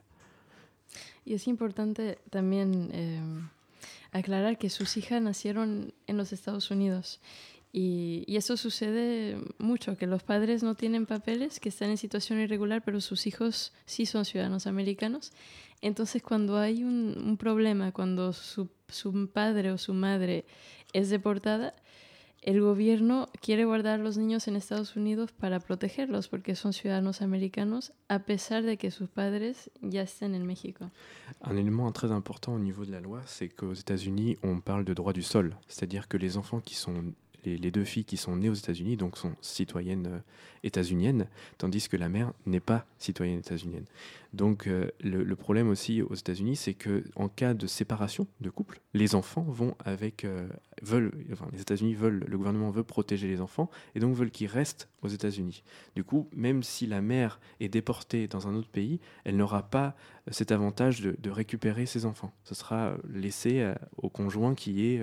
Aclarar 4.11 4.57
que 4.57 4.69
sus 4.69 4.97
hijas 4.97 5.21
nacieron 5.21 5.93
en 6.07 6.17
los 6.17 6.33
Estados 6.33 6.71
Unidos 6.71 7.19
Y, 7.71 8.23
y, 8.25 8.38
eso 8.38 8.55
sucede 8.55 9.38
mucho, 9.57 9.97
que 9.97 10.07
los 10.07 10.23
padres 10.23 10.63
no 10.63 10.75
tienen 10.75 11.05
papeles, 11.05 11.59
que 11.59 11.67
están 11.67 11.89
en 11.89 11.97
situación 11.97 12.39
irregular, 12.39 12.83
pero 12.86 13.01
sus 13.01 13.27
hijos 13.27 13.73
sí 13.86 14.05
son 14.05 14.23
ciudadanos 14.23 14.65
americanos. 14.65 15.33
Entonces, 15.81 16.23
cuando 16.23 16.57
hay 16.57 16.83
un, 16.83 17.21
un 17.21 17.36
problema, 17.38 17.91
cuando 17.91 18.31
su, 18.31 18.69
su, 18.88 19.29
padre 19.29 19.71
o 19.71 19.77
su 19.77 19.93
madre 19.93 20.45
es 20.93 21.09
deportada, 21.09 21.73
el 22.45 22.61
gobierno 22.61 23.27
quiere 23.41 23.65
guardar 23.65 23.99
los 23.99 24.17
niños 24.17 24.47
en 24.47 24.55
Estados 24.55 24.95
Unidos 24.95 25.31
para 25.31 25.59
protegerlos, 25.59 26.27
porque 26.27 26.55
son 26.55 26.73
ciudadanos 26.73 27.23
americanos, 27.23 27.91
a 28.07 28.19
pesar 28.19 28.61
de 28.63 28.77
que 28.77 28.91
sus 28.91 29.09
padres 29.09 29.71
ya 29.81 30.03
estén 30.03 30.35
en 30.35 30.45
México. 30.45 30.91
Un 31.41 31.57
élément 31.57 31.91
très 31.91 32.11
important 32.11 32.53
au 32.53 32.59
niveau 32.59 32.85
de 32.85 32.91
la 32.91 33.01
loi, 33.01 33.21
c'est 33.25 33.49
qu'aux 33.49 33.73
États-Unis, 33.73 34.37
on 34.43 34.61
parle 34.61 34.85
de 34.85 34.93
droit 34.93 35.11
du 35.11 35.23
sol, 35.23 35.57
c'est-à-dire 35.67 36.07
que 36.07 36.17
les 36.17 36.37
enfants 36.37 36.61
qui 36.61 36.75
sont 36.75 37.15
les, 37.45 37.71
deux 37.71 37.83
filles 37.83 38.05
qui 38.05 38.17
sont 38.17 38.35
nées 38.35 38.49
aux 38.49 38.55
États-Unis, 38.55 38.97
donc 38.97 39.17
sont 39.17 39.33
citoyennes 39.41 40.07
euh, 40.07 40.19
états-uniennes, 40.63 41.27
tandis 41.57 41.87
que 41.87 41.97
la 41.97 42.09
mère 42.09 42.33
n'est 42.45 42.59
pas 42.59 42.85
citoyenne 42.97 43.39
états-unienne. 43.39 43.85
Donc 44.33 44.67
euh, 44.67 44.91
le, 45.01 45.35
problème 45.35 45.69
aussi 45.69 46.01
aux 46.01 46.13
États-Unis, 46.13 46.57
c'est 46.57 46.73
que 46.73 47.03
en 47.15 47.29
cas 47.29 47.53
de 47.53 47.67
séparation 47.67 48.27
de 48.41 48.49
couple, 48.49 48.81
les 48.93 49.15
enfants 49.15 49.45
vont 49.47 49.75
avec 49.85 50.25
euh, 50.25 50.49
veulent, 50.81 51.11
les 51.53 51.61
États-Unis 51.61 51.93
veulent, 51.93 52.25
le 52.27 52.37
gouvernement 52.37 52.69
veut 52.69 52.83
protéger 52.83 53.27
les 53.27 53.39
enfants 53.39 53.69
et 53.95 53.99
donc 53.99 54.15
veulent 54.15 54.31
qu'ils 54.31 54.47
restent 54.47 54.89
aux 55.03 55.07
États-Unis. 55.07 55.63
Du 55.95 56.03
coup, 56.03 56.27
même 56.35 56.63
si 56.63 56.85
la 56.85 57.01
mère 57.01 57.39
est 57.61 57.69
déportée 57.69 58.27
dans 58.27 58.47
un 58.47 58.55
autre 58.55 58.69
pays, 58.69 58.99
elle 59.23 59.37
n'aura 59.37 59.63
pas 59.69 59.95
cet 60.31 60.51
avantage 60.51 61.01
de, 61.01 61.29
récupérer 61.29 61.85
ses 61.85 62.05
enfants. 62.05 62.33
Ce 62.43 62.55
sera 62.55 62.97
laissé 63.07 63.61
euh, 63.61 63.75
au 63.97 64.09
conjoint 64.09 64.55
qui 64.55 64.85
est 64.87 65.01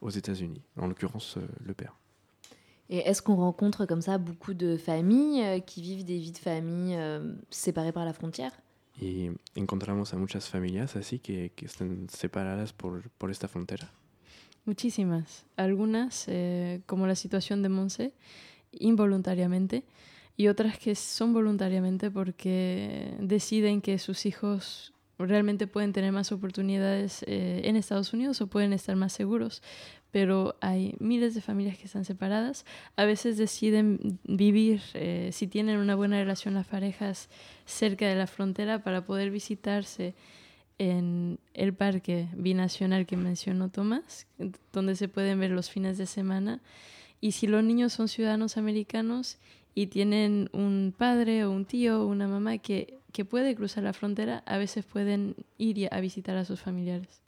aux 0.00 0.10
États-Unis, 0.10 0.62
en 0.76 0.86
l'occurrence 0.86 1.36
euh, 1.36 1.46
le 1.64 1.74
père. 1.74 1.94
Et 2.88 2.98
est-ce 2.98 3.22
qu'on 3.22 3.36
rencontre 3.36 3.86
comme 3.86 4.02
ça 4.02 4.18
beaucoup 4.18 4.52
de 4.52 4.76
familles 4.76 5.42
euh, 5.44 5.60
qui 5.60 5.80
vivent 5.80 6.04
des 6.04 6.18
vies 6.18 6.32
de 6.32 6.38
famille 6.38 6.96
euh, 6.96 7.34
séparées 7.48 7.92
par 7.92 8.04
la 8.04 8.12
frontière? 8.12 8.52
Y 9.00 9.30
encontramos 9.56 10.12
a 10.12 10.16
muchas 10.16 10.48
familias 10.48 10.96
así 10.96 11.20
que, 11.20 11.52
que 11.54 11.64
están 11.64 12.08
separadas 12.10 12.72
por, 12.72 13.08
por 13.16 13.30
esta 13.30 13.48
frontera. 13.48 13.88
Muchísimas. 14.66 15.46
Algunas, 15.56 16.26
eh, 16.28 16.80
como 16.86 17.06
la 17.06 17.14
situación 17.14 17.62
de 17.62 17.68
Monse, 17.68 18.12
involuntariamente, 18.72 19.84
y 20.36 20.48
otras 20.48 20.76
que 20.76 20.94
son 20.96 21.32
voluntariamente 21.32 22.10
porque 22.10 23.16
deciden 23.20 23.80
que 23.80 23.98
sus 23.98 24.26
hijos 24.26 24.92
realmente 25.26 25.66
pueden 25.66 25.92
tener 25.92 26.12
más 26.12 26.32
oportunidades 26.32 27.22
eh, 27.26 27.62
en 27.64 27.76
Estados 27.76 28.12
Unidos 28.12 28.40
o 28.40 28.46
pueden 28.46 28.72
estar 28.72 28.96
más 28.96 29.12
seguros, 29.12 29.62
pero 30.10 30.56
hay 30.60 30.94
miles 30.98 31.34
de 31.34 31.40
familias 31.40 31.78
que 31.78 31.84
están 31.84 32.04
separadas. 32.04 32.64
A 32.96 33.04
veces 33.04 33.36
deciden 33.36 34.18
vivir, 34.24 34.82
eh, 34.94 35.30
si 35.32 35.46
tienen 35.46 35.78
una 35.78 35.94
buena 35.94 36.18
relación 36.18 36.54
las 36.54 36.66
parejas, 36.66 37.28
cerca 37.64 38.08
de 38.08 38.16
la 38.16 38.26
frontera 38.26 38.82
para 38.82 39.04
poder 39.04 39.30
visitarse 39.30 40.14
en 40.78 41.38
el 41.52 41.74
parque 41.74 42.28
binacional 42.32 43.04
que 43.04 43.16
mencionó 43.16 43.68
Tomás, 43.68 44.26
donde 44.72 44.96
se 44.96 45.08
pueden 45.08 45.38
ver 45.38 45.50
los 45.50 45.70
fines 45.70 45.98
de 45.98 46.06
semana. 46.06 46.60
Y 47.20 47.32
si 47.32 47.46
los 47.46 47.62
niños 47.62 47.92
son 47.92 48.08
ciudadanos 48.08 48.56
americanos 48.56 49.38
y 49.74 49.88
tienen 49.88 50.48
un 50.52 50.94
padre 50.96 51.44
o 51.44 51.50
un 51.50 51.66
tío 51.66 52.02
o 52.02 52.06
una 52.06 52.26
mamá 52.26 52.56
que 52.58 52.99
que 53.12 53.24
puede 53.24 53.54
cruzar 53.54 53.84
la 53.84 53.92
frontera, 53.92 54.42
a 54.46 54.58
veces 54.58 54.84
pueden 54.84 55.34
ir 55.58 55.88
a 55.90 56.00
visitar 56.00 56.36
a 56.36 56.44
sus 56.44 56.58
familiares. 56.58 57.22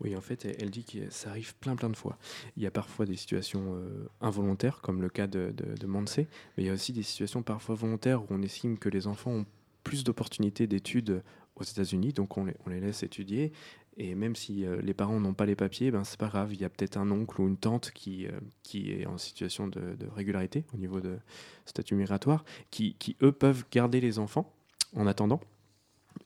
Oui, 0.00 0.16
en 0.16 0.20
fait, 0.20 0.44
elle 0.60 0.70
dit 0.70 0.84
que 0.84 1.10
ça 1.10 1.30
arrive 1.30 1.54
plein 1.56 1.76
plein 1.76 1.88
de 1.88 1.96
fois. 1.96 2.18
Il 2.56 2.62
y 2.62 2.66
a 2.66 2.70
parfois 2.70 3.06
des 3.06 3.16
situations 3.16 3.76
euh, 3.76 4.08
involontaires, 4.20 4.80
comme 4.80 5.00
le 5.00 5.08
cas 5.08 5.26
de, 5.26 5.52
de, 5.56 5.74
de 5.74 5.86
mais 5.86 6.26
il 6.58 6.66
y 6.66 6.70
a 6.70 6.72
aussi 6.72 6.92
des 6.92 7.04
situations 7.04 7.42
parfois 7.42 7.74
volontaires 7.74 8.22
où 8.22 8.26
on 8.30 8.42
estime 8.42 8.78
que 8.78 8.88
les 8.88 9.06
enfants 9.06 9.30
ont 9.30 9.46
plus 9.84 10.02
d'opportunités 10.02 10.66
d'études 10.66 11.22
aux 11.56 11.62
États-Unis, 11.62 12.12
donc 12.12 12.36
on 12.36 12.46
les, 12.46 12.54
on 12.66 12.70
les, 12.70 12.80
laisse 12.80 13.02
étudier. 13.02 13.52
Et 13.96 14.16
même 14.16 14.34
si 14.34 14.66
euh, 14.66 14.80
les 14.82 14.94
parents 14.94 15.20
n'ont 15.20 15.34
pas 15.34 15.46
les 15.46 15.54
papiers, 15.54 15.92
ben 15.92 16.02
c'est 16.02 16.18
pas 16.18 16.26
grave. 16.26 16.52
Il 16.52 16.60
y 16.60 16.64
a 16.64 16.68
peut-être 16.68 16.96
un 16.96 17.10
oncle 17.12 17.40
ou 17.40 17.46
une 17.46 17.56
tante 17.56 17.92
qui, 17.92 18.26
euh, 18.26 18.32
qui 18.64 18.90
est 18.90 19.06
en 19.06 19.18
situation 19.18 19.68
de, 19.68 19.94
de, 19.94 20.08
régularité 20.08 20.64
au 20.74 20.78
niveau 20.78 21.00
de 21.00 21.18
statut 21.64 21.94
migratoire, 21.94 22.44
qui, 22.72 22.96
qui 22.98 23.16
eux 23.22 23.30
peuvent 23.30 23.64
garder 23.70 24.00
les 24.00 24.18
enfants 24.18 24.52
en 24.96 25.06
attendant. 25.06 25.40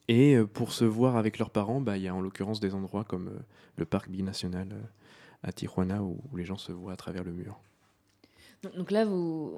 Et 0.09 0.35
euh, 0.35 0.47
pour 0.47 0.73
se 0.73 0.85
voir 0.85 1.17
avec 1.17 1.39
leurs 1.39 1.51
parents, 1.51 1.81
bah, 1.81 1.97
il 1.97 2.03
y 2.03 2.09
a 2.09 2.15
en 2.15 2.21
l'occurrence 2.21 2.61
des 2.61 2.75
endroits 2.75 3.05
comme 3.05 3.29
euh, 3.29 3.41
le 3.77 3.85
parc 3.85 4.09
binational 4.09 4.69
euh, 4.73 4.83
à 5.43 5.53
Tijuana 5.53 6.03
où, 6.03 6.19
les 6.37 6.45
gens 6.45 6.57
se 6.57 6.73
voient 6.73 6.93
à 6.93 6.97
travers 6.97 7.25
le 7.25 7.33
mur. 7.33 7.61
Donc 8.77 8.91
là, 8.91 9.05
vous, 9.05 9.53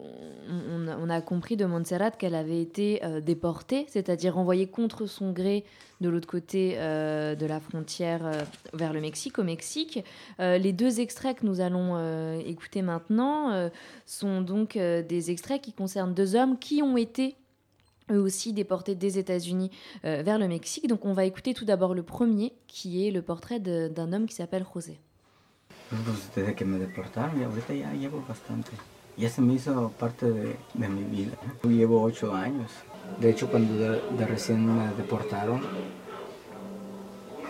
on, 0.50 1.08
a 1.08 1.22
compris 1.22 1.56
de 1.56 1.64
Montserrat 1.64 2.10
qu'elle 2.10 2.34
avait 2.34 2.60
été 2.60 3.00
déportée, 3.22 3.86
c'est-à-dire 3.88 4.36
envoyée 4.36 4.66
contre 4.66 5.06
son 5.06 5.32
gré 5.32 5.64
de 6.02 6.10
l'autre 6.10 6.28
côté 6.28 6.74
de 6.74 7.46
la 7.46 7.60
frontière 7.60 8.30
vers 8.74 8.92
le 8.92 9.00
Mexique, 9.00 9.38
au 9.38 9.42
Mexique. 9.42 10.04
les 10.38 10.72
deux 10.74 11.00
extraits 11.00 11.38
que 11.38 11.46
nous 11.46 11.62
allons 11.62 12.38
écouter 12.40 12.82
maintenant 12.82 13.70
sont 14.04 14.42
donc 14.42 14.76
des 14.76 15.30
extraits 15.30 15.62
qui 15.62 15.72
concernent 15.72 16.12
deux 16.12 16.36
hommes 16.36 16.58
qui 16.58 16.82
ont 16.82 16.98
été 16.98 17.36
eux 18.10 18.20
aussi 18.20 18.52
déportés 18.52 18.94
des 18.94 19.18
États-Unis 19.18 19.70
euh, 20.04 20.22
vers 20.22 20.38
le 20.38 20.48
Mexique. 20.48 20.86
Donc 20.86 21.04
on 21.04 21.12
va 21.12 21.24
écouter 21.24 21.54
tout 21.54 21.64
d'abord 21.64 21.94
le 21.94 22.02
premier, 22.02 22.52
qui 22.66 23.06
est 23.06 23.10
le 23.10 23.22
portrait 23.22 23.60
d'un 23.60 24.12
homme 24.12 24.26
qui 24.26 24.34
s'appelle 24.34 24.64
José. 24.72 24.98
Desde 26.36 26.54
que 26.54 26.64
me 26.64 26.78
deportaron, 26.78 27.40
y 27.40 27.42
ahorita 27.42 27.74
ya 27.74 27.92
llevo 27.92 28.22
bastante. 28.28 28.70
Ya 29.18 29.28
se 29.28 29.40
me 29.40 29.54
hizo 29.54 29.92
parte 29.98 30.30
de, 30.30 30.56
de 30.74 30.88
mi 30.88 31.02
vida. 31.02 31.32
Llevo 31.64 32.02
ocho 32.02 32.32
años. 32.32 32.70
De 33.20 33.28
hecho, 33.28 33.48
cuando 33.48 33.74
de, 33.74 34.00
de, 34.16 34.26
recién 34.26 34.64
me 34.64 34.94
deportaron, 34.94 35.60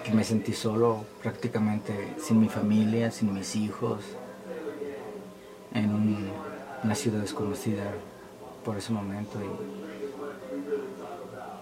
que 0.03 0.13
me 0.13 0.25
sentí 0.25 0.55
solo, 0.55 1.05
prácticamente 1.23 2.15
sin 2.19 2.41
mi 2.41 2.49
familia, 2.49 3.11
sin 3.11 3.35
mis 3.35 3.57
hijos, 3.57 4.01
en 5.75 5.95
un, 5.95 6.31
una 6.83 6.95
ciudad 6.95 7.21
desconocida 7.21 7.93
por 8.65 8.79
ese 8.79 8.93
momento. 8.93 9.39
Y, 9.39 9.90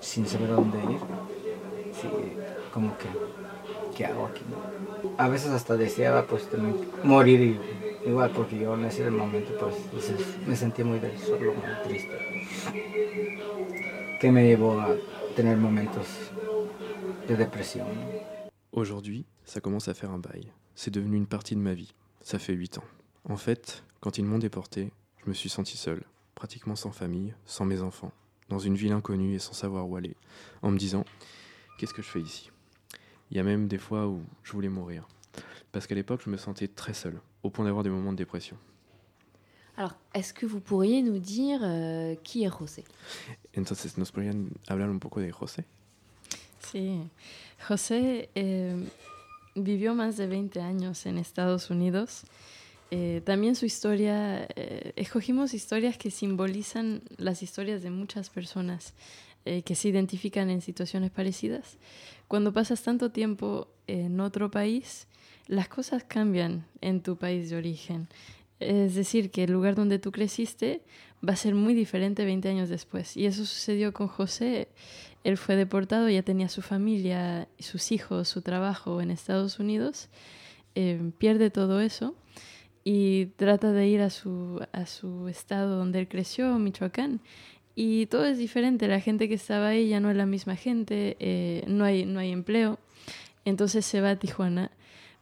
sin 0.01 0.26
saber 0.26 0.51
a 0.51 0.55
dónde 0.55 0.78
ir. 0.78 1.01
Sí, 1.92 2.09
como 2.72 2.96
que, 2.99 3.09
¿qué 3.96 4.07
hago 4.07 4.26
aquí? 4.26 4.42
A 5.16 5.28
veces 5.28 5.51
hasta 5.51 5.76
deseaba 5.76 6.26
pues 6.26 6.49
también 6.49 6.88
morir 7.03 7.40
y, 7.40 8.09
igual 8.09 8.30
porque 8.30 8.59
yo 8.59 8.74
en 8.74 8.84
ese 8.84 9.11
momento 9.11 9.57
pues 9.59 10.12
me 10.46 10.57
sentía 10.57 10.84
muy 10.84 11.01
solo, 11.24 11.55
muy 11.55 11.82
triste. 11.84 12.18
Que 14.20 14.32
me 14.32 14.46
llevó 14.46 14.80
a 14.80 14.94
tener 15.36 15.57
momentos 15.57 16.07
de 17.26 17.36
dépression. 17.36 17.86
Aujourd'hui, 18.72 19.26
ça 19.44 19.61
commence 19.61 19.88
à 19.88 19.94
faire 19.94 20.11
un 20.11 20.18
bail. 20.18 20.53
C'est 20.74 20.92
devenu 20.92 21.16
une 21.16 21.26
partie 21.26 21.57
de 21.57 21.61
ma 21.61 21.74
vie. 21.74 21.92
Ça 22.22 22.38
fait 22.38 22.53
8 22.53 22.78
ans. 22.78 22.84
En 23.28 23.36
fait, 23.36 23.82
quand 24.01 24.18
ils 24.18 24.24
m'ont 24.24 24.38
déporté, 24.38 24.92
je 25.24 25.28
me 25.28 25.34
suis 25.34 25.49
senti 25.49 25.76
seul, 25.76 26.03
pratiquement 26.34 26.76
sans 26.76 26.92
famille, 26.92 27.34
sans 27.44 27.64
mes 27.64 27.80
enfants, 27.82 28.12
dans 28.49 28.59
une 28.59 28.76
ville 28.76 28.92
inconnue 28.92 29.34
et 29.34 29.38
sans 29.38 29.53
savoir 29.53 29.88
où 29.88 29.96
aller, 29.96 30.16
en 30.62 30.70
me 30.70 30.78
disant 30.78 31.05
qu'est-ce 31.78 31.94
que 31.94 32.03
je 32.03 32.09
fais 32.09 32.20
ici? 32.20 32.51
Il 33.30 33.36
y 33.36 33.40
a 33.40 33.42
même 33.42 33.68
des 33.68 33.78
fois 33.78 34.07
où 34.07 34.22
je 34.42 34.53
voulais 34.53 34.68
mourir, 34.68 35.07
parce 35.72 35.86
qu'à 35.86 35.94
l'époque 35.94 36.22
je 36.24 36.30
me 36.30 36.36
sentais 36.36 36.68
très 36.68 36.94
seul, 36.94 37.20
au 37.42 37.51
point 37.51 37.64
d'avoir 37.64 37.84
des 37.84 37.90
moments 37.90 38.12
de 38.12 38.18
dépression. 38.18 38.57
Alors, 39.78 39.94
est-ce 40.12 40.34
que 40.34 40.44
vous 40.44 40.59
pourriez 40.59 41.03
nous 41.03 41.20
dire 41.20 41.61
euh, 41.62 42.16
qui 42.24 42.42
est 42.42 42.51
José? 42.51 42.82
Entonces, 43.57 43.96
¿nos 43.96 44.11
podrían 44.11 44.49
hablar 44.66 44.88
un 44.88 44.99
poco 44.99 45.20
de 45.20 45.30
José? 45.30 45.64
Sí, 46.59 46.99
José 47.68 48.28
eh, 48.34 48.74
vivió 49.55 49.94
más 49.94 50.16
de 50.16 50.26
20 50.26 50.57
años 50.57 51.07
en 51.07 51.16
Estados 51.16 51.70
Unidos. 51.70 52.24
Eh, 52.91 53.20
también 53.24 53.55
su 53.55 53.66
historia, 53.66 54.49
eh, 54.57 54.93
escogimos 54.97 55.53
historias 55.53 55.99
que 55.99 56.11
simbolizan 56.11 57.03
las 57.18 57.43
historias 57.43 57.82
de 57.82 57.91
muchas 57.91 58.30
personas 58.30 58.95
eh, 59.45 59.62
que 59.62 59.74
se 59.74 59.89
identifican 59.89 60.49
en 60.49 60.62
situaciones 60.62 61.11
parecidas. 61.11 61.76
Cuando 62.28 62.53
pasas 62.53 62.82
tanto 62.82 63.11
tiempo 63.11 63.68
en 63.86 64.20
otro 64.20 64.51
país, 64.51 65.07
las 65.47 65.68
cosas 65.68 66.05
cambian 66.05 66.66
en 66.80 67.03
tu 67.03 67.16
país 67.16 67.51
de 67.51 67.57
origen. 67.57 68.09
Es 68.59 68.95
decir, 68.95 69.30
que 69.30 69.45
el 69.45 69.53
lugar 69.53 69.74
donde 69.74 69.99
tú 69.99 70.11
creciste 70.11 70.82
va 71.26 71.34
a 71.34 71.36
ser 71.36 71.55
muy 71.55 71.74
diferente 71.74 72.24
20 72.24 72.49
años 72.49 72.68
después. 72.68 73.16
Y 73.16 73.26
eso 73.26 73.45
sucedió 73.45 73.93
con 73.93 74.09
José. 74.09 74.68
Él 75.24 75.36
fue 75.36 75.57
deportado, 75.57 76.09
ya 76.09 76.22
tenía 76.22 76.49
su 76.49 76.62
familia, 76.62 77.49
sus 77.59 77.93
hijos, 77.93 78.28
su 78.28 78.43
trabajo 78.43 79.01
en 79.01 79.11
Estados 79.11 79.59
Unidos. 79.59 80.09
pierde 81.18 81.51
todo 81.51 81.80
eso 81.80 82.14
y 82.91 83.26
trata 83.36 83.70
de 83.72 83.86
ir 83.86 84.01
a 84.01 84.09
su, 84.09 84.64
a 84.72 84.86
su 84.86 85.28
estado 85.28 85.76
donde 85.76 85.99
él 85.99 86.09
creció, 86.09 86.59
Michoacán. 86.59 87.20
Y 87.74 88.07
todo 88.07 88.24
es 88.24 88.39
diferente, 88.39 88.89
la 88.89 88.99
gente 88.99 89.28
que 89.28 89.34
estaba 89.34 89.68
ahí 89.68 89.91
ya 89.91 90.01
no 90.01 90.11
es 90.11 90.16
la 90.16 90.24
misma 90.24 90.57
gente, 90.57 91.14
eh, 91.20 91.64
no, 91.66 91.84
hay, 91.84 92.07
no 92.07 92.18
hay 92.18 92.32
empleo, 92.32 92.78
entonces 93.45 93.84
se 93.84 94.01
va 94.01 94.12
a 94.12 94.16
Tijuana, 94.16 94.70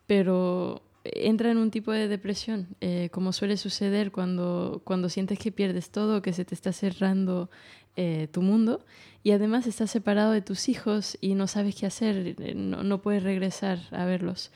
pero 0.06 0.80
entra 1.02 1.50
en 1.50 1.58
un 1.58 1.72
tipo 1.72 1.90
de 1.90 2.06
depresión, 2.06 2.68
eh, 2.80 3.08
como 3.10 3.32
suele 3.32 3.56
suceder 3.56 4.12
cuando, 4.12 4.80
cuando 4.84 5.08
sientes 5.08 5.40
que 5.40 5.50
pierdes 5.50 5.90
todo, 5.90 6.22
que 6.22 6.32
se 6.32 6.44
te 6.44 6.54
está 6.54 6.72
cerrando 6.72 7.50
eh, 7.96 8.28
tu 8.30 8.42
mundo 8.42 8.86
y 9.24 9.32
además 9.32 9.66
estás 9.66 9.90
separado 9.90 10.30
de 10.30 10.40
tus 10.40 10.68
hijos 10.68 11.18
y 11.20 11.34
no 11.34 11.48
sabes 11.48 11.74
qué 11.74 11.86
hacer, 11.86 12.36
no, 12.54 12.84
no 12.84 13.02
puedes 13.02 13.24
regresar 13.24 13.80
a 13.90 14.04
verlos. 14.04 14.52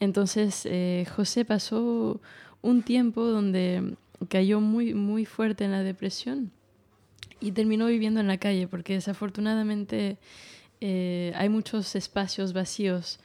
Entonces 0.00 0.66
José 1.14 1.44
pasó 1.44 2.20
un 2.64 2.82
tiempo 2.82 3.24
donde 3.24 3.94
cayó 4.28 4.60
muy, 4.60 4.94
muy 4.94 5.26
fuerte 5.26 5.64
en 5.64 5.70
la 5.70 5.82
depresión 5.82 6.50
y 7.40 7.52
terminó 7.52 7.86
viviendo 7.86 8.20
en 8.20 8.26
la 8.26 8.38
calle 8.38 8.66
porque 8.66 8.94
desafortunadamente 8.94 10.16
hay 10.80 11.48
muchos 11.48 11.94
espacios 11.94 12.52
vacíos 12.52 13.18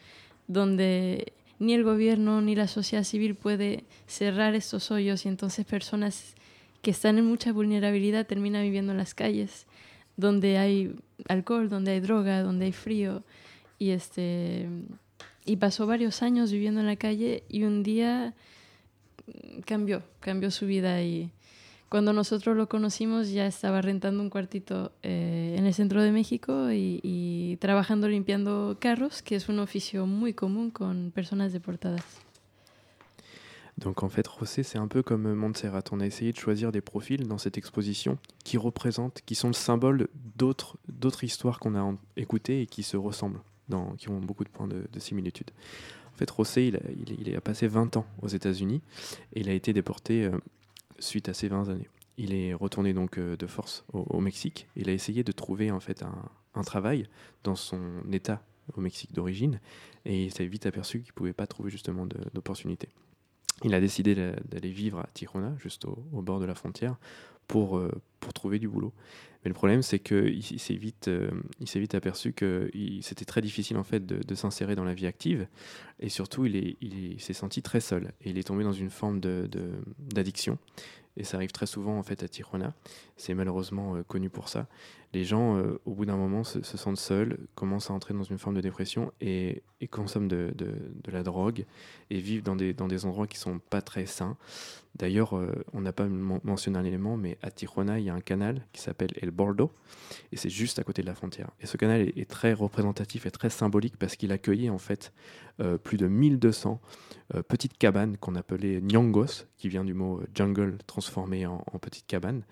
donde 0.47 1.33
ni 1.57 1.73
el 1.73 1.83
gobierno 1.83 2.41
ni 2.41 2.55
la 2.55 2.67
sociedad 2.67 3.03
civil 3.03 3.35
puede 3.35 3.83
cerrar 4.07 4.55
estos 4.55 4.91
hoyos 4.91 5.25
y 5.25 5.29
entonces 5.29 5.65
personas 5.65 6.35
que 6.81 6.91
están 6.91 7.17
en 7.17 7.25
mucha 7.25 7.51
vulnerabilidad 7.51 8.27
terminan 8.27 8.63
viviendo 8.63 8.91
en 8.91 8.97
las 8.97 9.13
calles 9.13 9.65
donde 10.17 10.57
hay 10.57 10.95
alcohol, 11.29 11.69
donde 11.69 11.91
hay 11.91 11.99
droga, 12.01 12.43
donde 12.43 12.65
hay 12.65 12.73
frío. 12.73 13.23
Y 13.77 13.91
este 13.91 14.67
y 15.45 15.55
pasó 15.55 15.87
varios 15.87 16.21
años 16.21 16.51
viviendo 16.51 16.81
en 16.81 16.87
la 16.87 16.97
calle 16.97 17.43
y 17.47 17.63
un 17.63 17.83
día 17.83 18.33
cambió, 19.65 20.03
cambió 20.19 20.51
su 20.51 20.65
vida 20.65 21.01
y 21.01 21.31
cuando 21.89 22.13
nosotros 22.13 22.55
lo 22.55 22.69
conocimos 22.69 23.31
ya 23.31 23.47
estaba 23.47 23.81
rentando 23.81 24.21
un 24.21 24.29
cuartito 24.29 24.91
eh, 25.01 25.55
en 25.57 25.65
el 25.65 25.73
centro 25.73 26.03
de 26.03 26.11
México 26.11 26.69
y, 26.71 27.57
trabajando 27.59 28.07
limpiando 28.07 28.77
carros, 28.79 29.23
que 29.23 29.35
es 29.35 29.49
un 29.49 29.59
oficio 29.59 30.05
muy 30.05 30.33
común 30.33 30.69
con 30.69 31.11
personas 31.11 31.51
deportadas. 31.51 32.05
Donc 33.77 34.03
en 34.03 34.09
fait, 34.09 34.27
José, 34.27 34.63
c'est 34.63 34.77
un 34.77 34.87
peu 34.87 35.01
comme 35.01 35.33
Montserrat. 35.33 35.83
On 35.91 35.99
a 36.01 36.05
essayé 36.05 36.31
de 36.31 36.37
choisir 36.37 36.71
des 36.71 36.81
profils 36.81 37.27
dans 37.27 37.37
cette 37.37 37.57
exposition 37.57 38.17
qui 38.43 38.57
représentent, 38.57 39.21
qui 39.25 39.35
sont 39.35 39.47
le 39.47 39.53
symbole 39.53 40.09
d'autres, 40.35 40.77
d'autres 40.89 41.23
histoires 41.23 41.59
qu'on 41.59 41.75
a 41.75 41.95
écoutées 42.17 42.61
et 42.61 42.65
qui 42.67 42.83
se 42.83 42.97
ressemblent, 42.97 43.39
dans, 43.69 43.95
qui 43.95 44.09
ont 44.09 44.19
beaucoup 44.19 44.43
de 44.43 44.49
points 44.49 44.67
de, 44.67 44.85
de 44.91 44.99
similitude. 44.99 45.51
Fait, 46.19 46.29
José, 46.35 46.73
il 47.07 47.35
a, 47.37 47.39
passé 47.39 47.69
20 47.69 47.95
ans 47.95 48.05
aux 48.21 48.27
États-Unis 48.27 48.81
et 49.33 49.39
il 49.39 49.49
a 49.49 49.53
été 49.53 49.71
déporté 49.71 50.25
euh, 50.25 50.37
suite 50.99 51.29
à 51.29 51.33
ces 51.33 51.47
20 51.47 51.69
années. 51.69 51.87
Il 52.17 52.33
est 52.33 52.53
retourné 52.53 52.91
donc 52.91 53.17
euh, 53.17 53.37
de 53.37 53.47
force 53.47 53.85
au, 53.93 54.19
Mexique. 54.19 54.67
Il 54.75 54.89
a 54.89 54.91
essayé 54.91 55.23
de 55.23 55.31
trouver 55.31 55.71
en 55.71 55.79
fait 55.79 56.03
un, 56.03 56.63
travail 56.63 57.07
dans 57.45 57.55
son 57.55 57.79
état 58.11 58.43
au 58.75 58.81
Mexique 58.81 59.13
d'origine 59.13 59.61
et 60.03 60.25
il 60.25 60.33
s'est 60.33 60.45
vite 60.45 60.65
aperçu 60.65 60.99
qu'il 60.99 61.11
ne 61.11 61.15
pouvait 61.15 61.31
pas 61.31 61.47
trouver 61.47 61.71
justement 61.71 62.05
d'opportunité. 62.05 62.89
Il 63.63 63.73
a 63.73 63.79
décidé 63.79 64.13
d'aller 64.13 64.71
vivre 64.71 64.99
à 64.99 65.07
Tijuana, 65.13 65.55
juste 65.57 65.85
au, 65.85 66.21
bord 66.21 66.41
de 66.41 66.45
la 66.45 66.53
frontière, 66.53 66.97
pour, 67.47 67.77
euh, 67.77 67.89
pour 68.19 68.33
trouver 68.33 68.59
du 68.59 68.67
boulot. 68.67 68.91
Mais 69.43 69.49
le 69.49 69.53
problème, 69.53 69.81
c'est 69.81 69.99
qu'il 69.99 70.43
s'est 70.43 70.75
vite, 70.75 71.07
euh, 71.07 71.29
s'est 71.65 71.79
vite 71.79 71.95
aperçu 71.95 72.33
que 72.33 72.69
c'était 73.01 73.25
très 73.25 73.41
difficile 73.41 73.77
en 73.77 73.83
fait 73.83 74.05
de, 74.05 74.35
s'insérer 74.35 74.75
dans 74.75 74.83
la 74.83 74.93
vie 74.93 75.07
active, 75.07 75.47
et 75.99 76.09
surtout, 76.09 76.45
il 76.45 76.53
s'est 76.53 76.77
il, 76.81 77.21
s'est 77.21 77.33
senti 77.33 77.61
très 77.61 77.79
seul, 77.79 78.11
et 78.21 78.31
il 78.31 78.37
est 78.37 78.43
tombé 78.43 78.63
dans 78.63 78.73
une 78.73 78.89
forme 78.89 79.19
d'addiction. 79.19 80.57
Et 81.17 81.23
ça 81.23 81.37
arrive 81.37 81.51
très 81.51 81.65
souvent 81.65 81.97
en 81.97 82.03
fait 82.03 82.23
à 82.23 82.27
Tijuana. 82.27 82.73
C'est 83.17 83.33
malheureusement 83.33 83.95
euh, 83.95 84.03
connu 84.03 84.29
pour 84.29 84.47
ça. 84.47 84.67
Les 85.11 85.23
gens, 85.23 85.57
euh, 85.57 85.79
au 85.85 85.93
bout 85.93 86.05
d'un 86.05 86.17
moment, 86.17 86.43
se, 86.43 86.61
sentent 86.61 86.97
seuls, 86.97 87.39
commencent 87.55 87.89
à 87.89 87.93
entrer 87.93 88.13
dans 88.13 88.23
une 88.23 88.37
forme 88.37 88.55
de 88.55 88.61
dépression 88.61 89.11
et, 89.21 89.63
consomment 89.89 90.27
de, 90.27 90.53
la 91.11 91.23
drogue 91.23 91.65
et 92.11 92.19
vivent 92.19 92.43
dans 92.43 92.55
des, 92.55 93.05
endroits 93.05 93.25
qui 93.25 93.37
sont 93.37 93.59
pas 93.59 93.81
très 93.81 94.05
sains. 94.05 94.37
D'ailleurs, 94.95 95.37
euh, 95.37 95.63
on 95.73 95.81
n'a 95.81 95.93
pas 95.93 96.07
mentionné 96.07 96.77
un 96.77 96.83
élément, 96.83 97.15
mais 97.17 97.37
à 97.41 97.49
Tijuana, 97.49 97.99
il 97.99 98.05
y 98.05 98.09
a 98.09 98.13
un 98.13 98.21
canal 98.21 98.65
qui 98.73 98.81
s'appelle 98.81 99.11
El 99.21 99.31
Bordo, 99.31 99.71
et 100.31 100.37
c'est 100.37 100.49
juste 100.49 100.77
à 100.77 100.83
côté 100.83 101.01
de 101.01 101.07
la 101.07 101.15
frontière. 101.15 101.49
Et 101.61 101.65
ce 101.65 101.77
canal 101.77 102.01
est, 102.01 102.29
très 102.29 102.53
représentatif 102.53 103.25
et 103.25 103.31
très 103.31 103.49
symbolique 103.49 103.97
parce 103.97 104.15
qu'il 104.15 104.31
accueillait 104.31 104.69
en 104.69 104.77
fait 104.77 105.13
plus 105.83 105.97
de 105.97 106.07
1200 106.07 106.79
petites 107.47 107.77
cabanes 107.77 108.17
qu'on 108.17 108.35
appelait 108.35 108.79
nyangos, 108.81 109.45
qui 109.57 109.69
vient 109.69 109.83
du 109.83 109.93
mot 109.93 110.21
jungle 110.33 110.77
transformé 110.87 111.45
en, 111.45 111.63
en 111.71 111.79
petites 111.79 112.07
cabanes. 112.07 112.43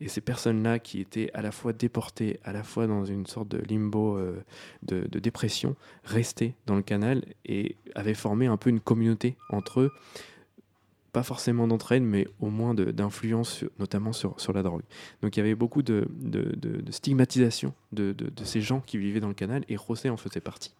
Et 0.00 0.08
ces 0.08 0.20
personnes-là 0.20 0.78
qui 0.78 1.00
étaient 1.00 1.30
à 1.32 1.42
la 1.42 1.52
fois 1.52 1.72
déportées, 1.72 2.05
à 2.44 2.52
la 2.52 2.62
fois 2.62 2.86
dans 2.86 3.04
une 3.04 3.26
sorte 3.26 3.48
de 3.48 3.58
limbo 3.58 4.16
euh, 4.16 4.42
de, 4.82 5.18
dépression, 5.18 5.76
restaient 6.04 6.54
dans 6.66 6.76
le 6.76 6.82
canal 6.82 7.24
et 7.44 7.76
avaient 7.94 8.14
formé 8.14 8.46
un 8.46 8.56
peu 8.56 8.70
une 8.70 8.80
communauté 8.80 9.36
entre 9.50 9.80
eux 9.80 9.92
pas 11.16 11.22
forcément 11.22 11.66
d'entraide, 11.66 12.02
mais 12.02 12.28
au 12.40 12.50
moins 12.50 12.74
d'influence, 12.74 13.64
notamment 13.78 14.12
sur, 14.12 14.52
la 14.52 14.62
drogue. 14.62 14.82
Donc 15.22 15.34
il 15.34 15.40
y 15.40 15.42
avait 15.42 15.54
beaucoup 15.54 15.80
de, 15.80 16.06
stigmatisation 16.90 17.72
de, 17.92 18.14
ces 18.44 18.60
gens 18.60 18.80
qui 18.80 18.98
vivaient 18.98 19.20
dans 19.20 19.28
le 19.28 19.32
canal, 19.32 19.64
et 19.70 19.78
José 19.78 20.10
en 20.10 20.18
faisait 20.18 20.42
partie. 20.42 20.74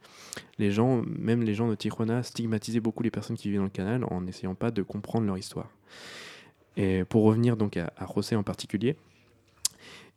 Les 0.59 0.71
gens, 0.71 1.01
même 1.07 1.43
les 1.43 1.55
gens 1.55 1.71
de 1.71 1.75
Tijuana, 1.75 2.23
stigmatisaient 2.23 2.81
beaucoup 2.81 3.03
les 3.03 3.11
personnes 3.11 3.39
qui 3.39 3.49
vivaient 3.49 3.61
dans 3.61 3.65
le 3.65 3.71
canal 3.71 4.05
en 4.11 4.21
n'essayant 4.21 4.55
pas 4.55 4.71
de 4.71 4.83
comprendre 4.83 5.27
leur 5.27 5.39
histoire. 5.39 5.71
Et 6.77 7.05
pour 7.05 7.25
revenir 7.25 7.57
donc 7.57 7.79
à, 7.79 7.91
à 7.97 8.07
José 8.07 8.37
en 8.37 8.43
particulier, 8.43 8.95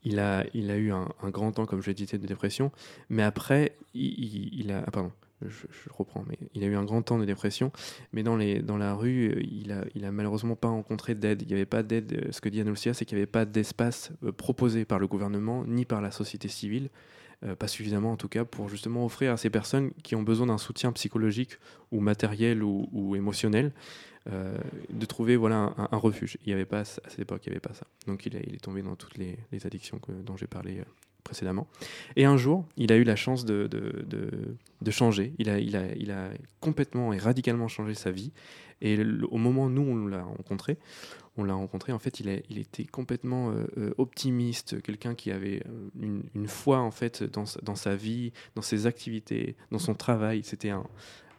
il 0.03 0.19
a, 0.19 0.45
eu 0.53 0.91
un, 0.91 1.07
grand 1.25 1.51
temps, 1.51 1.65
comme 1.65 1.81
je 1.81 1.87
l'ai 1.87 1.93
dit, 1.93 2.05
de 2.05 2.17
dépression, 2.17 2.71
mais 3.09 3.23
après, 3.23 3.75
il, 3.93 4.71
a... 4.71 4.83
Ah, 4.85 4.91
pardon, 4.91 5.11
je, 5.41 5.65
reprends, 5.91 6.23
mais 6.27 6.37
il 6.53 6.63
a 6.63 6.67
eu 6.67 6.75
un 6.75 6.83
grand 6.83 7.01
temps 7.01 7.17
de 7.17 7.25
dépression, 7.25 7.71
mais 8.13 8.23
dans, 8.23 8.35
la 8.35 8.93
rue, 8.93 9.45
il 9.51 9.71
a, 9.71 10.11
malheureusement 10.11 10.55
pas 10.55 10.67
rencontré 10.67 11.15
d'aide. 11.15 11.41
Il 11.41 11.47
n'y 11.47 11.53
avait 11.53 11.65
pas 11.65 11.83
d'aide, 11.83 12.13
euh, 12.13 12.31
ce 12.31 12.41
que 12.41 12.49
dit 12.49 12.61
Anousia, 12.61 12.93
c'est 12.93 13.05
qu'il 13.05 13.17
n'y 13.17 13.21
avait 13.21 13.31
pas 13.31 13.45
d'espace 13.45 14.11
euh, 14.23 14.31
proposé 14.31 14.85
par 14.85 14.99
le 14.99 15.07
gouvernement, 15.07 15.65
ni 15.65 15.85
par 15.85 16.01
la 16.01 16.11
société 16.11 16.47
civile, 16.47 16.89
euh, 17.45 17.55
pas 17.55 17.69
suffisamment 17.69 18.11
en 18.11 18.17
tout 18.17 18.27
cas, 18.27 18.43
pour 18.43 18.67
justement 18.67 19.05
offrir 19.05 19.31
à 19.31 19.37
ces 19.37 19.49
personnes 19.49 19.91
qui 20.03 20.15
ont 20.15 20.23
besoin 20.23 20.47
d'un 20.47 20.57
soutien 20.57 20.91
psychologique 20.91 21.51
ou 21.91 22.01
matériel 22.01 22.61
ou, 22.63 23.15
émotionnel, 23.15 23.71
euh, 24.29 24.57
de 24.89 25.05
trouver 25.05 25.37
voilà, 25.37 25.73
un, 25.77 25.97
refuge. 25.97 26.37
Il 26.45 26.49
n'y 26.49 26.53
avait 26.53 26.65
pas, 26.65 26.81
à 26.81 26.83
cette 26.83 27.19
époque, 27.19 27.43
il 27.45 27.49
n'y 27.49 27.53
avait 27.53 27.61
pas 27.61 27.73
ça. 27.73 27.87
Donc 28.07 28.25
il, 28.25 28.35
est 28.35 28.61
tombé 28.61 28.81
dans 28.81 28.97
toutes 28.97 29.17
les, 29.17 29.37
addictions 29.65 30.01
dont 30.25 30.35
j'ai 30.35 30.47
parlé 30.47 30.79
euh, 30.79 30.83
précédemment. 31.23 31.67
Et 32.17 32.25
un 32.25 32.35
jour, 32.35 32.65
il 32.75 32.91
a 32.91 32.97
eu 32.97 33.05
la 33.05 33.15
chance 33.15 33.45
de, 33.45 33.69
changer. 34.89 35.33
Il 35.37 35.49
a 36.11 36.29
complètement 36.59 37.13
et 37.13 37.19
radicalement 37.19 37.69
changé 37.69 37.93
sa 37.93 38.11
vie. 38.11 38.33
Et 38.81 38.99
au 39.29 39.37
moment 39.37 39.65
où 39.65 39.69
nous, 39.69 39.81
on 39.81 40.07
l'a 40.07 40.23
rencontré, 40.23 40.77
on 41.39 41.43
l'a 41.43 41.53
rencontré, 41.53 41.91
en 41.91 41.99
fait, 41.99 42.19
il, 42.19 42.29
a, 42.29 42.37
il 42.49 42.59
était 42.59 42.85
complètement 42.85 43.51
euh, 43.51 43.93
optimiste, 43.97 44.81
quelqu'un 44.81 45.15
qui 45.15 45.31
avait 45.31 45.63
une, 45.99 46.23
une, 46.35 46.47
foi, 46.47 46.79
en 46.79 46.91
fait, 46.91 47.23
dans, 47.23 47.45
dans, 47.63 47.75
sa 47.75 47.95
vie, 47.95 48.31
dans 48.55 48.61
ses 48.61 48.85
activités, 48.85 49.55
dans 49.71 49.79
son 49.79 49.95
travail. 49.95 50.43
C'était 50.43 50.69
un... 50.69 50.85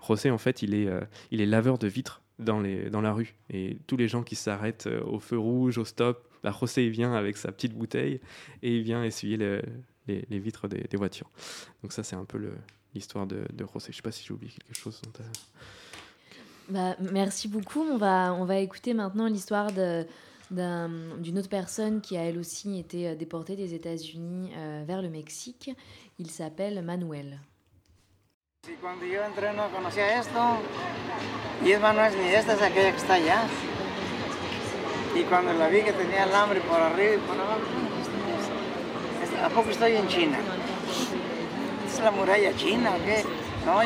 José, 0.07 0.31
en 0.31 0.39
fait, 0.39 0.63
il 0.63 0.75
est, 0.75 0.89
il 1.31 1.41
est 1.41 1.47
laveur 1.47 1.79
de 1.79 1.87
vitres 1.87 2.23
dans, 2.41 2.61
les, 2.61 2.91
dans 2.91 3.01
la 3.01 3.13
rue. 3.13 3.35
Et 3.51 3.79
tous 3.87 3.97
les 3.97 4.09
gens 4.09 4.23
qui 4.23 4.35
s'arrêtent 4.35 4.87
euh, 4.87 5.03
au 5.05 5.21
feu 5.21 5.39
rouge, 5.39 5.79
au 5.79 5.85
stop, 5.85 6.27
bah, 6.43 6.55
José 6.59 6.87
il 6.87 6.91
vient 6.91 7.15
avec 7.15 7.37
sa 7.37 7.53
petite 7.53 7.75
bouteille 7.75 8.21
et 8.63 8.77
il 8.77 8.83
vient 8.83 9.05
essuyer 9.05 9.37
les, 9.37 9.61
les, 10.09 10.39
vitres 10.39 10.67
des, 10.67 10.81
des, 10.81 10.97
voitures. 10.97 11.31
Donc 11.83 11.93
ça, 11.93 12.03
c'est 12.03 12.17
un 12.17 12.25
peu 12.25 12.41
l'histoire 12.95 13.27
de, 13.27 13.45
de 13.53 13.67
José. 13.73 13.89
Je 13.91 13.97
sais 13.97 14.03
pas 14.03 14.13
si 14.13 14.25
j'ai 14.27 14.33
oublié 14.33 14.53
quelque 14.53 14.79
chose. 14.79 15.01
Bah, 16.71 16.95
merci 17.01 17.49
beaucoup. 17.49 17.81
On 17.81 17.97
va, 17.97 18.33
on 18.39 18.45
va 18.45 18.59
écouter 18.59 18.95
maintenant 18.95 19.27
l'histoire 19.27 19.73
d'une 19.73 21.39
autre 21.39 21.49
personne 21.49 22.01
qui 22.01 22.17
a 22.17 22.23
elle 22.23 22.39
aussi 22.39 22.79
été 22.79 23.09
euh, 23.09 23.17
déportée 23.17 23.57
des 23.57 23.75
États-Unis 23.75 24.53
euh, 24.57 24.85
vers 24.87 25.03
le 25.03 25.09
Mexique. 25.09 25.73
Il 26.19 26.31
s'appelle 26.31 26.81
Manuel. 26.83 27.41
Si 28.65 28.75
cuando 28.75 29.05
yo 29.07 29.23
entré 29.25 29.53
no 29.55 29.69
conocía 29.71 30.21
esto, 30.21 30.39
y 31.65 31.73
es 31.73 31.81
más, 31.81 31.95
no 31.95 32.05
es 32.05 32.15
ni 32.15 32.29
esta, 32.29 32.53
es 32.53 32.63
aquella 32.63 32.91
que 32.93 32.99
está 32.99 33.15
allá. 33.15 33.43
Y 35.17 35.23
cuando 35.25 35.53
la 35.55 35.69
vi 35.69 35.83
que 35.83 35.93
tenía 35.93 36.25
el 36.25 36.35
hambre 36.35 36.61
por 36.61 36.79
arriba 36.79 37.15
y 37.15 37.19
por 37.19 37.37
abajo, 37.37 37.63
¿a 39.43 39.49
poco 39.49 39.71
estoy 39.71 39.97
en 39.97 40.07
China? 40.09 40.39
No, 43.67 43.83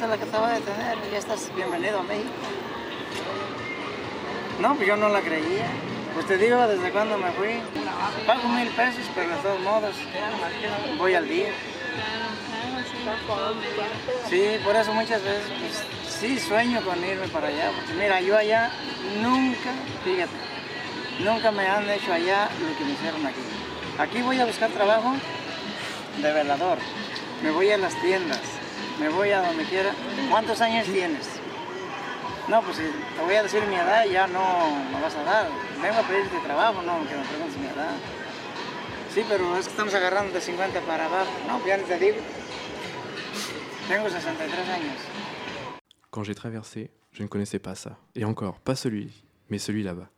esta 0.00 0.14
es 0.14 0.18
la 0.18 0.24
que 0.24 0.32
te 0.32 0.38
va 0.38 0.48
a 0.48 0.54
detener, 0.54 0.96
ya 1.12 1.18
estás 1.18 1.54
bienvenido 1.54 1.98
a 1.98 2.02
México. 2.04 2.30
No, 4.58 4.74
pues 4.74 4.88
yo 4.88 4.96
no 4.96 5.10
la 5.10 5.20
creía. 5.20 5.66
Pues 6.14 6.26
te 6.26 6.38
digo, 6.38 6.56
desde 6.66 6.90
cuando 6.90 7.18
me 7.18 7.30
fui, 7.32 7.60
pago 8.26 8.48
mil 8.48 8.68
pesos, 8.68 9.04
pero 9.14 9.28
de 9.28 9.36
todos 9.42 9.60
modos 9.60 9.94
voy 10.96 11.12
al 11.12 11.28
día. 11.28 11.50
Sí, 14.30 14.56
por 14.64 14.74
eso 14.74 14.94
muchas 14.94 15.22
veces 15.22 15.52
pues, 15.60 16.14
sí 16.18 16.40
sueño 16.40 16.80
con 16.80 17.04
irme 17.04 17.28
para 17.28 17.48
allá, 17.48 17.70
porque 17.76 17.92
mira, 17.92 18.22
yo 18.22 18.38
allá 18.38 18.70
nunca, 19.20 19.70
fíjate, 20.02 20.32
nunca 21.22 21.52
me 21.52 21.68
han 21.68 21.90
hecho 21.90 22.10
allá 22.10 22.48
lo 22.58 22.78
que 22.78 22.84
me 22.86 22.92
hicieron 22.92 23.26
aquí. 23.26 23.42
Aquí 23.98 24.22
voy 24.22 24.40
a 24.40 24.46
buscar 24.46 24.70
trabajo 24.70 25.12
de 26.22 26.32
velador, 26.32 26.78
me 27.42 27.50
voy 27.50 27.70
a 27.70 27.76
las 27.76 27.94
tiendas, 28.00 28.59
me 29.00 29.08
voy 29.08 29.30
a 29.30 29.40
donde 29.40 29.64
quiera. 29.64 29.92
¿Cuántos 30.30 30.60
años 30.60 30.86
tienes? 30.86 31.26
No, 32.48 32.62
pues 32.62 32.76
si 32.76 32.82
te 32.82 33.22
voy 33.24 33.34
a 33.34 33.42
decir 33.42 33.62
mi 33.66 33.76
edad, 33.76 34.04
ya 34.06 34.26
no 34.26 34.42
me 34.92 35.00
vas 35.00 35.14
a 35.16 35.22
dar. 35.22 35.48
Vengo 35.80 35.98
a 35.98 36.02
pedirte 36.02 36.38
trabajo, 36.44 36.82
no, 36.82 36.98
que 37.08 37.16
me 37.16 37.24
preguntes 37.24 37.56
mi 37.56 37.66
edad. 37.66 37.94
Sí, 39.14 39.24
pero 39.28 39.56
es 39.56 39.66
que 39.66 39.70
estamos 39.70 39.94
agarrando 39.94 40.32
de 40.32 40.40
50 40.40 40.80
para 40.82 41.06
abajo. 41.06 41.30
No, 41.48 41.64
ya 41.66 41.76
ni 41.76 41.84
te 41.84 41.98
digo. 41.98 42.18
Tengo 43.88 44.08
63 44.08 44.68
años. 44.68 44.96
Quand 46.10 46.24
j'ai 46.24 46.34
traversé, 46.34 46.90
je 47.12 47.22
ne 47.22 47.28
connaissais 47.28 47.58
pas 47.58 47.74
ça. 47.74 47.98
Et 48.14 48.24
encore, 48.24 48.60
pas 48.60 48.76
celui, 48.76 49.24
mais 49.48 49.58
celui 49.58 49.82
là-bas, 49.82 50.10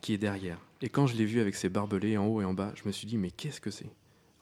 qui 0.00 0.14
est 0.14 0.18
derrière. 0.18 0.58
Et 0.80 0.88
quand 0.88 1.06
je 1.06 1.16
l'ai 1.16 1.24
vu 1.24 1.40
avec 1.40 1.56
ses 1.56 1.68
barbelés 1.68 2.16
en 2.16 2.26
haut 2.26 2.40
et 2.40 2.44
en 2.44 2.54
bas, 2.54 2.72
je 2.74 2.84
me 2.86 2.92
suis 2.92 3.06
dit, 3.06 3.18
mais 3.18 3.30
qu'est-ce 3.30 3.60
que 3.60 3.70
c'est? 3.70 3.90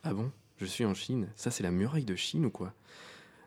Ah 0.04 0.12
bon? 0.12 0.30
Je 0.58 0.66
suis 0.66 0.84
en 0.84 0.94
Chine? 0.94 1.28
Ça, 1.34 1.50
c'est 1.50 1.62
la 1.62 1.70
muraille 1.70 2.04
de 2.04 2.16
Chine 2.16 2.46
ou 2.46 2.50
quoi? 2.50 2.72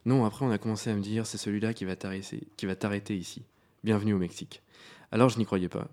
Non, 0.10 0.26
après, 0.26 0.44
on 0.44 0.50
a 0.50 0.58
commencé 0.58 0.90
à 0.90 0.96
me 0.96 1.02
dire, 1.02 1.28
c'est 1.28 1.38
celui-là 1.38 1.76
qui 1.76 1.86
va 1.86 1.96
t'arrêter 1.96 3.16
ici. 3.16 3.44
Bienvenue 3.84 4.16
au 4.16 4.18
Mexique. 4.18 4.64
Alors, 5.12 5.30
je 5.30 5.38
n'y 5.38 5.46
croyais 5.46 5.70
pas. 5.70 5.88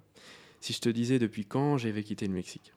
Si 0.62 0.73
je 0.73 0.81
te 0.81 0.89
disais 0.89 1.19
depuis 1.19 1.45
quand 1.45 1.77
j'avais 1.77 2.03
quitté 2.03 2.27
le 2.27 2.33
Mexique? 2.33 2.73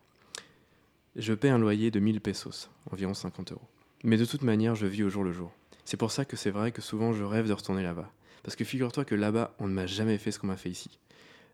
Je 1.15 1.33
paie 1.33 1.47
un 1.47 1.57
loyer 1.57 1.91
de 1.91 2.01
1000 2.01 2.19
pesos, 2.19 2.69
environ 2.91 3.13
50 3.13 3.53
euros. 3.53 3.69
Mais 4.03 4.17
de 4.17 4.25
toute 4.25 4.41
manière, 4.41 4.75
je 4.75 4.85
vis 4.85 5.03
au 5.03 5.09
jour 5.09 5.23
le 5.23 5.31
jour. 5.31 5.53
C'est 5.85 5.95
pour 5.95 6.11
ça 6.11 6.25
que 6.25 6.35
c'est 6.35 6.51
vrai 6.51 6.73
que 6.73 6.81
souvent 6.81 7.13
je 7.13 7.23
rêve 7.23 7.47
de 7.47 7.53
retourner 7.53 7.83
là-bas. 7.83 8.11
Parce 8.43 8.57
que 8.57 8.65
figure-toi 8.65 9.05
que 9.05 9.15
là-bas, 9.15 9.55
on 9.59 9.69
ne 9.69 9.73
m'a 9.73 9.85
jamais 9.85 10.17
fait 10.17 10.33
ce 10.33 10.39
qu'on 10.39 10.47
m'a 10.47 10.57
fait 10.57 10.69
ici. 10.69 10.99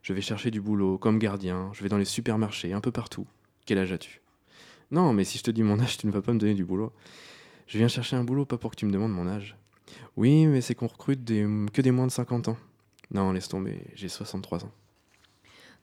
Je 0.02 0.14
vais 0.14 0.22
chercher 0.22 0.50
du 0.50 0.62
boulot, 0.62 0.98
comme 0.98 1.20
gardien, 1.20 1.70
je 1.74 1.84
vais 1.84 1.90
dans 1.90 2.00
les 2.00 2.06
supermarchés, 2.06 2.74
un 2.74 2.82
peu 2.82 2.92
partout. 2.92 3.28
Quel 3.68 3.78
âge 3.78 3.92
as-tu? 3.92 4.20
Non, 4.90 5.14
mais 5.14 5.26
si 5.26 5.38
je 5.38 5.44
te 5.44 5.52
dis 5.52 5.62
mon 5.62 5.80
âge, 5.80 6.00
tu 6.00 6.08
ne 6.08 6.12
vas 6.12 6.24
pas 6.24 6.34
me 6.34 6.40
donner 6.40 6.56
du 6.56 6.66
boulot. 6.66 6.92
Je 7.68 7.78
viens 7.78 7.88
chercher 7.88 8.16
un 8.16 8.24
boulot, 8.24 8.46
pas 8.46 8.58
pour 8.58 8.72
que 8.72 8.78
tu 8.78 8.88
me 8.88 8.92
demandes 8.92 9.14
mon 9.14 9.28
âge. 9.28 9.56
Oui, 10.18 10.46
mais 10.48 10.62
c'est 10.62 10.76
qu'on 10.76 10.88
recrute 10.88 11.24
des, 11.24 11.46
que 11.74 11.82
des 11.82 11.92
moins 11.92 12.08
de 12.08 12.12
50 12.12 12.50
ans. 12.50 12.58
Non, 13.12 13.32
laisse 13.32 13.48
tomber, 13.48 13.82
j'ai 13.94 14.10
63 14.10 14.66
ans. 14.66 14.72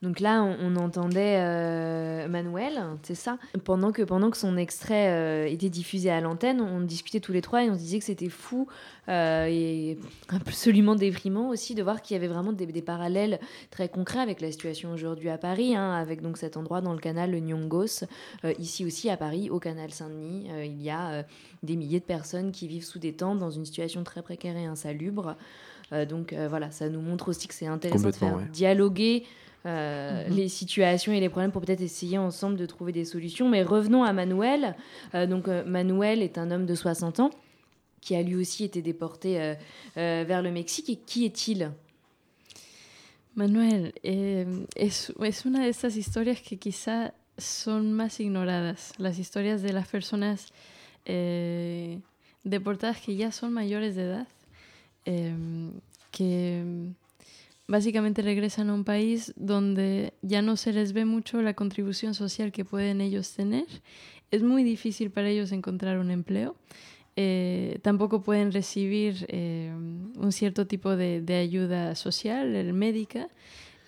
Donc 0.03 0.19
là, 0.19 0.43
on, 0.43 0.57
on 0.61 0.77
entendait 0.77 1.37
euh, 1.39 2.27
Manuel, 2.27 2.83
c'est 3.05 3.15
ça. 3.15 3.39
Pendant 3.65 3.93
que, 3.93 4.03
pendant 4.03 4.31
que 4.31 4.37
son 4.37 4.57
extrait 4.57 5.11
euh, 5.11 5.47
était 5.47 5.69
diffusé 5.69 6.11
à 6.11 6.21
l'antenne, 6.21 6.61
on 6.61 6.81
discutait 6.81 7.21
tous 7.21 7.31
les 7.31 7.41
trois 7.41 7.63
et 7.63 7.71
on 7.71 7.75
se 7.75 7.79
disait 7.79 8.01
que 8.01 8.05
c'était 8.05 8.29
fou 8.29 8.67
euh, 9.09 9.47
et 9.49 9.99
absolument 10.29 10.97
déprimant 10.97 11.51
aussi 11.51 11.77
de 11.77 11.85
voir 11.85 12.03
qu'il 12.03 12.15
y 12.15 12.19
avait 12.19 12.27
vraiment 12.27 12.53
des, 12.53 12.67
des, 12.67 12.83
parallèles 12.83 13.39
très 13.71 13.89
concrets 13.89 14.19
avec 14.19 14.41
la 14.41 14.51
situation 14.51 14.93
aujourd'hui 14.93 15.29
à 15.29 15.39
Paris, 15.39 15.77
hein, 15.77 15.93
avec 15.93 16.21
donc 16.21 16.37
cet 16.37 16.57
endroit 16.57 16.81
dans 16.81 16.95
le 16.95 17.01
canal 17.01 17.31
le 17.31 17.39
Nyongos. 17.39 18.05
Ici 18.59 18.85
aussi 18.85 19.09
à 19.09 19.17
Paris, 19.17 19.51
au 19.51 19.61
canal 19.61 19.93
Saint-Denis, 19.93 20.49
il 20.65 20.83
y 20.83 20.91
a 20.91 21.25
des 21.63 21.77
milliers 21.77 22.01
de 22.01 22.05
personnes 22.05 22.51
qui 22.51 22.67
vivent 22.67 22.85
sous 22.85 22.99
des 22.99 23.13
tentes 23.13 23.39
dans 23.39 23.51
une 23.51 23.65
situation 23.65 24.03
très 24.03 24.23
précaire 24.23 24.57
et 24.57 24.65
insalubre. 24.65 25.37
donc 26.09 26.35
voilà, 26.49 26.73
ça 26.73 26.89
nous 26.89 27.01
montre 27.01 27.29
aussi 27.29 27.47
que 27.47 27.55
c'est 27.55 27.67
intéressant 27.67 28.09
de 28.09 28.15
faire 28.15 28.37
ouais. 28.37 28.49
dialoguer 28.53 29.25
euh, 29.67 30.29
mmh. 30.29 30.33
les 30.33 30.49
situations 30.49 31.13
et 31.13 31.21
les 31.21 31.29
problèmes 31.29 31.53
pour 31.53 31.63
peut-être 31.63 31.81
essayer 31.81 32.19
ensemble 32.19 32.57
de 32.57 32.67
trouver 32.67 32.93
des 32.93 33.05
solutions. 33.05 33.49
Mais 33.49 33.63
revenons 33.63 34.05
à 34.05 34.13
Manuel. 34.13 34.77
Euh, 35.15 35.27
donc 35.27 35.49
euh, 35.49 35.65
Manuel 35.65 36.23
est 36.23 36.39
un 36.39 36.51
homme 36.51 36.67
de 36.67 36.75
60 36.75 37.21
ans 37.21 37.31
qui 38.01 38.17
a 38.17 38.23
lui 38.23 38.35
aussi 38.35 38.65
été 38.65 38.83
déporté 38.83 39.55
vers 39.95 40.43
le 40.43 40.51
Mexique. 40.51 40.91
Et 40.91 40.97
qui 40.97 41.25
est-il? 41.25 41.71
Manuel 43.35 43.95
eh, 44.03 44.47
es, 44.77 45.13
es 45.23 45.47
una 45.47 45.65
de 45.65 45.71
estas 45.71 45.97
historias 45.97 46.41
que 46.43 46.59
quizá 46.59 47.15
son 47.39 47.93
más 47.93 48.21
ignoradas, 48.21 48.93
las 48.99 49.19
historias 49.19 49.63
de 49.63 49.73
las 49.73 49.89
personas 49.89 50.53
eh, 51.07 51.99
deportadas 52.45 53.01
que 53.01 53.17
ya 53.17 53.33
son 53.33 53.53
mayores 53.53 53.97
de 53.97 54.03
edad, 54.03 54.29
eh, 55.07 55.35
que 56.11 56.93
básicamente 57.73 58.21
regresan 58.21 58.69
a 58.69 58.75
un 58.75 58.85
país 58.85 59.33
donde 59.35 60.13
ya 60.21 60.43
no 60.43 60.59
se 60.59 60.75
les 60.75 60.93
ve 60.93 61.07
mucho 61.07 61.41
la 61.41 61.55
contribución 61.55 62.13
social 62.13 62.53
que 62.53 62.67
pueden 62.67 63.01
ellos 63.01 63.33
tener. 63.33 63.65
Es 64.31 64.43
muy 64.43 64.63
difícil 64.63 65.11
para 65.11 65.31
ellos 65.31 65.53
encontrar 65.53 65.99
un 65.99 66.11
empleo. 66.11 66.55
Eh, 67.17 67.79
tampoco 67.81 68.21
pueden 68.21 68.53
recibir 68.53 69.25
eh, 69.29 69.73
un 69.75 70.33
cierto 70.33 70.67
tipo 70.67 70.97
de, 70.97 71.23
de 71.23 71.37
ayuda 71.37 71.95
social, 71.95 72.55
el 72.55 72.75
médica. 72.75 73.29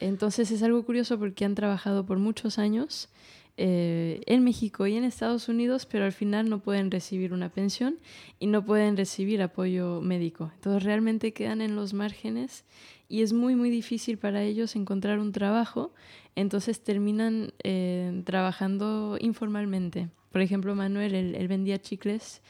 Entonces 0.01 0.51
es 0.51 0.63
algo 0.63 0.83
curioso 0.87 1.19
porque 1.19 1.45
han 1.45 1.55
trabajado 1.55 2.07
por 2.07 2.19
muchos 2.19 2.59
años 2.59 3.11
eh, 3.57 4.21
en 4.27 4.43
México 4.43 4.87
y 4.87 4.97
en 4.97 5.05
Estados 5.05 5.49
Unidos, 5.49 5.87
pero 5.87 6.05
al 6.05 6.13
final 6.13 6.51
no 6.51 6.59
pueden 6.59 6.91
recibir 6.91 7.33
una 7.33 7.51
pensión 7.51 7.99
y 8.41 8.49
no 8.49 8.65
pueden 8.65 8.97
recibir 8.97 9.41
apoyo 9.43 10.01
médico. 10.01 10.51
Entonces 10.57 10.83
realmente 10.83 11.33
quedan 11.33 11.61
en 11.61 11.77
los 11.77 11.95
márgenes 11.95 12.65
y 13.09 13.23
es 13.23 13.33
muy 13.33 13.55
muy 13.55 13.71
difícil 13.71 14.19
para 14.19 14.43
ellos 14.43 14.75
encontrar 14.75 15.21
un 15.21 15.31
trabajo, 15.31 15.93
entonces 16.35 16.83
terminan 16.83 17.53
eh, 17.63 18.23
trabajando 18.25 19.19
informalmente. 19.21 20.09
Por 20.33 20.41
ejemplo, 20.41 20.75
Manuel, 20.75 21.15
él, 21.15 21.35
él 21.37 21.47
vendía 21.47 21.81
chicles 21.81 22.43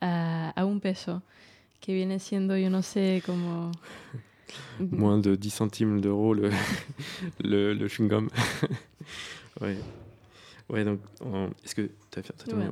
a, 0.00 0.50
a, 0.50 0.64
un 0.64 0.78
peso, 0.78 1.24
que 1.80 1.92
viene 1.92 2.20
siendo, 2.20 2.56
yo 2.56 2.70
no 2.70 2.82
sé, 2.82 3.20
como... 3.26 3.72
Moins 4.78 5.22
de 5.22 5.36
10 5.36 5.54
centimes 5.54 6.02
d'euros 6.02 6.38
le, 6.38 6.50
le, 7.38 7.74
le 7.74 7.88
chewing-gum. 7.88 8.28
ouais. 9.60 9.78
Ouais, 10.68 10.84
donc, 10.84 11.00
est-ce 11.64 11.74
que 11.74 11.90
tu 12.10 12.18
as 12.18 12.22
fait 12.22 12.52
ouais. 12.52 12.64
ouais. 12.64 12.70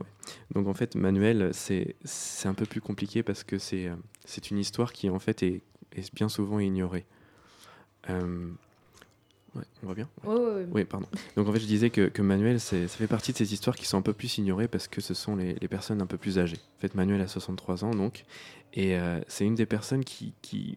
Donc, 0.55 0.67
en 0.69 0.75
fait, 0.75 0.95
Manuel, 0.95 1.51
c'est 1.53 1.97
un 2.45 2.55
peu 2.55 2.67
plus 2.67 2.81
compliqué 2.81 3.23
parce 3.23 3.45
que 3.45 3.59
c'est 3.59 4.51
une 4.51 4.59
histoire 4.59 4.93
qui, 4.93 5.11
en 5.11 5.19
fait, 5.19 5.43
est, 5.43 5.63
est 5.97 6.15
bien 6.15 6.29
souvent 6.29 6.59
ignorée. 6.59 7.05
Euh, 8.09 8.51
ouais, 9.55 9.65
on 9.83 9.87
va 9.89 9.95
bien? 9.95 10.09
Oui, 10.71 10.85
pardon. 10.85 11.07
Donc 11.37 11.49
en 11.49 11.53
fait, 11.53 11.61
je 11.61 11.67
disais 11.67 11.91
que, 11.91 12.09
que 12.09 12.23
Manuel, 12.23 12.61
ça 12.61 12.77
fait 12.89 13.07
partie 13.07 13.33
de 13.33 13.37
ces 13.37 13.53
histoires 13.53 13.77
qui 13.77 13.87
sont 13.87 13.99
un 13.99 14.03
peu 14.03 14.13
plus 14.13 14.39
ignorées 14.39 14.69
parce 14.69 14.89
que 14.89 15.01
ce 15.01 15.15
sont 15.15 15.37
les, 15.37 15.55
les 15.55 15.69
personnes 15.69 16.01
un 16.01 16.07
peu 16.07 16.17
plus 16.17 16.39
âgées. 16.39 16.61
En 16.79 16.81
fait, 16.81 16.95
Manuel 16.95 17.21
a 17.21 17.29
63 17.29 17.85
ans, 17.85 17.91
donc, 17.91 18.25
et 18.73 18.97
euh, 18.97 19.21
c'est 19.27 19.45
une 19.45 19.55
des 19.57 19.67
personnes 19.67 20.05
qui, 20.05 20.35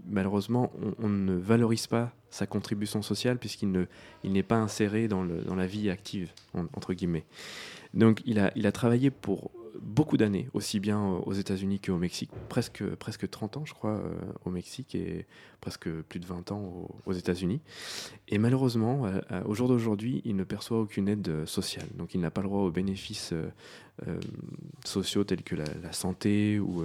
malheureusement, 0.07 0.71
on, 0.99 1.09
ne 1.09 1.33
valorise 1.33 1.87
pas 1.87 2.11
sa 2.29 2.47
contribution 2.47 3.01
sociale 3.01 3.37
puisqu'il 3.37 3.87
n'est 4.23 4.43
pas 4.43 4.55
inséré 4.57 5.07
dans, 5.07 5.23
la 5.23 5.67
vie 5.67 5.89
active, 5.89 6.31
en, 6.53 6.65
entre 6.73 6.93
guillemets. 6.93 7.25
Donc 7.93 8.21
il 8.25 8.39
a 8.39 8.71
travaillé 8.71 9.11
pour 9.11 9.51
beaucoup 9.81 10.17
d'années, 10.17 10.49
aussi 10.53 10.79
bien 10.79 11.01
aux 11.01 11.33
États-Unis 11.33 11.79
qu'au 11.79 11.97
Mexique, 11.97 12.31
presque, 12.49 12.83
presque 12.95 13.29
30 13.29 13.57
ans, 13.57 13.65
je 13.65 13.73
crois, 13.73 13.95
euh, 13.95 14.13
au 14.45 14.49
Mexique 14.49 14.95
et 14.95 15.25
presque 15.61 15.89
plus 15.89 16.19
de 16.19 16.25
20 16.25 16.51
ans 16.51 16.59
aux, 16.59 16.95
aux 17.05 17.13
États-Unis. 17.13 17.61
Et 18.27 18.37
malheureusement, 18.37 19.05
euh, 19.05 19.21
au 19.45 19.53
jour 19.53 19.67
d'aujourd'hui, 19.67 20.21
il 20.25 20.35
ne 20.35 20.43
perçoit 20.43 20.79
aucune 20.79 21.07
aide 21.07 21.45
sociale. 21.45 21.87
Donc 21.95 22.13
il 22.13 22.21
n'a 22.21 22.31
pas 22.31 22.41
le 22.41 22.47
droit 22.47 22.61
aux 22.61 22.71
bénéfices 22.71 23.33
euh, 23.33 24.19
sociaux 24.85 25.23
tels 25.23 25.43
que 25.43 25.55
la, 25.55 25.91
santé 25.91 26.59
ou 26.59 26.83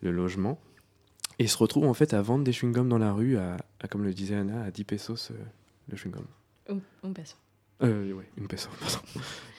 le 0.00 0.10
logement. 0.10 0.58
Et 1.38 1.44
il 1.44 1.48
se 1.48 1.58
retrouve 1.58 1.84
en 1.84 1.94
fait 1.94 2.14
à 2.14 2.22
vendre 2.22 2.44
des 2.44 2.52
chewing-gums 2.52 2.88
dans 2.88 2.98
la 2.98 3.12
rue, 3.12 3.36
à, 3.36 3.58
comme 3.90 4.02
le 4.04 4.12
disait 4.12 4.34
Anna, 4.34 4.62
à 4.62 4.70
10 4.70 4.84
pesos 4.84 5.32
le 5.88 5.96
chewing-gum. 5.96 6.24
Un, 6.68 6.80
un 7.02 7.12
peso. 7.12 7.34
Euh, 7.82 8.12
ouais, 8.12 8.28
une 8.36 8.48
peso, 8.48 8.68
pardon. 8.80 8.98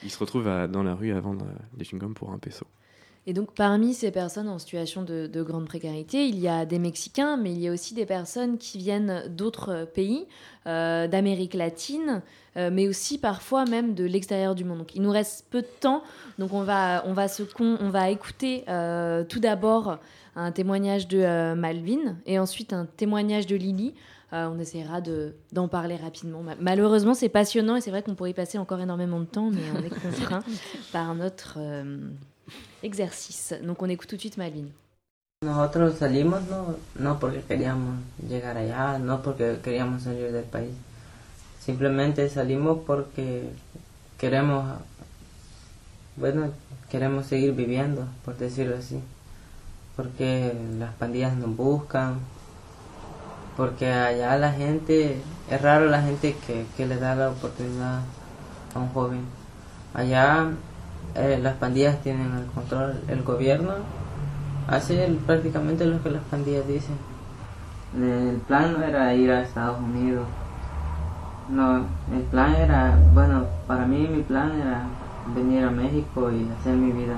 Il 0.02 0.10
se 0.10 0.18
retrouve 0.18 0.48
à, 0.48 0.66
dans 0.66 0.82
la 0.82 0.94
rue 0.94 1.12
à 1.12 1.20
vendre 1.20 1.46
des 1.74 1.84
chewing-gums 1.84 2.14
pour 2.14 2.30
un 2.30 2.38
peso. 2.38 2.66
Et 3.26 3.34
donc, 3.34 3.54
parmi 3.54 3.92
ces 3.92 4.10
personnes 4.10 4.48
en 4.48 4.58
situation 4.58 5.02
de, 5.02 5.26
de, 5.26 5.42
grande 5.42 5.66
précarité, 5.66 6.26
il 6.26 6.38
y 6.38 6.48
a 6.48 6.64
des 6.64 6.78
Mexicains, 6.78 7.36
mais 7.36 7.52
il 7.52 7.60
y 7.60 7.68
a 7.68 7.72
aussi 7.72 7.92
des 7.92 8.06
personnes 8.06 8.56
qui 8.56 8.78
viennent 8.78 9.24
d'autres 9.28 9.86
pays, 9.94 10.26
euh, 10.66 11.06
d'Amérique 11.06 11.52
latine, 11.52 12.22
euh, 12.56 12.70
mais 12.72 12.88
aussi 12.88 13.18
parfois 13.18 13.66
même 13.66 13.94
de 13.94 14.04
l'extérieur 14.04 14.54
du 14.54 14.64
monde. 14.64 14.78
Donc, 14.78 14.94
il 14.94 15.02
nous 15.02 15.10
reste 15.10 15.46
peu 15.50 15.60
de 15.60 15.68
temps, 15.80 16.02
donc 16.38 16.54
on 16.54 16.62
va, 16.62 17.04
on 17.06 17.12
va, 17.12 17.28
se 17.28 17.42
con, 17.42 17.76
on 17.80 17.90
va 17.90 18.08
écouter 18.08 18.64
euh, 18.68 19.22
tout 19.22 19.40
d'abord 19.40 19.98
un 20.34 20.50
témoignage 20.50 21.06
de 21.06 21.18
euh, 21.18 21.54
Malvin 21.54 22.16
et 22.24 22.38
ensuite 22.38 22.72
un 22.72 22.86
témoignage 22.86 23.46
de 23.46 23.56
Lily. 23.56 23.94
Euh, 24.32 24.48
on 24.48 24.60
essaiera 24.60 25.00
d'en 25.00 25.64
de, 25.64 25.68
parler 25.68 25.96
rapidement. 25.96 26.44
Malheureusement, 26.60 27.14
c'est 27.14 27.28
passionnant 27.28 27.76
et 27.76 27.80
c'est 27.80 27.90
vrai 27.90 28.02
qu'on 28.02 28.14
pourrait 28.14 28.30
y 28.30 28.34
passer 28.34 28.58
encore 28.58 28.80
énormément 28.80 29.18
de 29.18 29.24
temps, 29.24 29.50
mais 29.50 29.62
on 29.76 29.82
est 29.84 29.90
contraint 29.90 30.44
par 30.92 31.14
notre 31.16 31.56
euh, 31.58 32.10
exercice. 32.84 33.54
Donc 33.64 33.82
on 33.82 33.88
écoute 33.88 34.08
tout 34.08 34.14
de 34.16 34.20
suite 34.20 34.36
Malvin. 34.36 34.66
Nosotros 35.42 35.94
salimos 35.98 36.42
no, 36.50 36.76
no 36.98 37.18
porque 37.18 37.40
queríamos 37.40 37.98
llegar 38.28 38.56
allá, 38.56 38.98
no 38.98 39.22
porque 39.22 39.58
queríamos 39.64 40.02
salir 40.02 40.30
del 40.32 40.44
país. 40.44 40.74
Simplemente 41.58 42.28
salimos 42.28 42.78
porque 42.86 43.48
queremos, 44.18 44.64
bueno, 46.16 46.52
queremos 46.90 47.26
seguir 47.26 47.52
viviendo, 47.54 48.06
por 48.24 48.36
decirlo 48.36 48.76
así. 48.76 49.00
Porque 49.96 50.54
las 50.78 50.94
pandillas 50.94 51.34
nos 51.36 51.56
buscan, 51.56 52.20
porque 53.56 53.92
allá 53.92 54.36
la 54.36 54.52
gente, 54.52 55.20
es 55.50 55.62
raro 55.62 55.86
la 55.86 56.02
gente 56.02 56.36
que, 56.46 56.66
que 56.76 56.86
le 56.86 56.96
da 56.96 57.14
la 57.14 57.30
oportunidad 57.30 58.00
a 58.74 58.78
un 58.78 58.88
joven. 58.90 59.24
Allá 59.94 60.48
eh, 61.14 61.38
las 61.42 61.56
pandillas 61.56 62.00
tienen 62.02 62.32
el 62.36 62.46
control, 62.46 63.00
el 63.08 63.22
gobierno 63.22 63.72
hace 64.68 65.18
prácticamente 65.26 65.84
lo 65.84 66.02
que 66.02 66.10
las 66.10 66.22
pandillas 66.24 66.66
dicen. 66.66 66.96
El 67.96 68.36
plan 68.46 68.72
no 68.72 68.84
era 68.84 69.12
ir 69.14 69.30
a 69.32 69.42
Estados 69.42 69.80
Unidos, 69.80 70.24
No, 71.48 71.78
el 72.14 72.22
plan 72.30 72.54
era, 72.54 72.96
bueno, 73.12 73.46
para 73.66 73.84
mí 73.84 74.06
mi 74.06 74.22
plan 74.22 74.52
era 74.60 74.84
venir 75.34 75.64
a 75.64 75.70
México 75.70 76.30
y 76.30 76.48
hacer 76.60 76.76
mi 76.76 76.92
vida. 76.92 77.16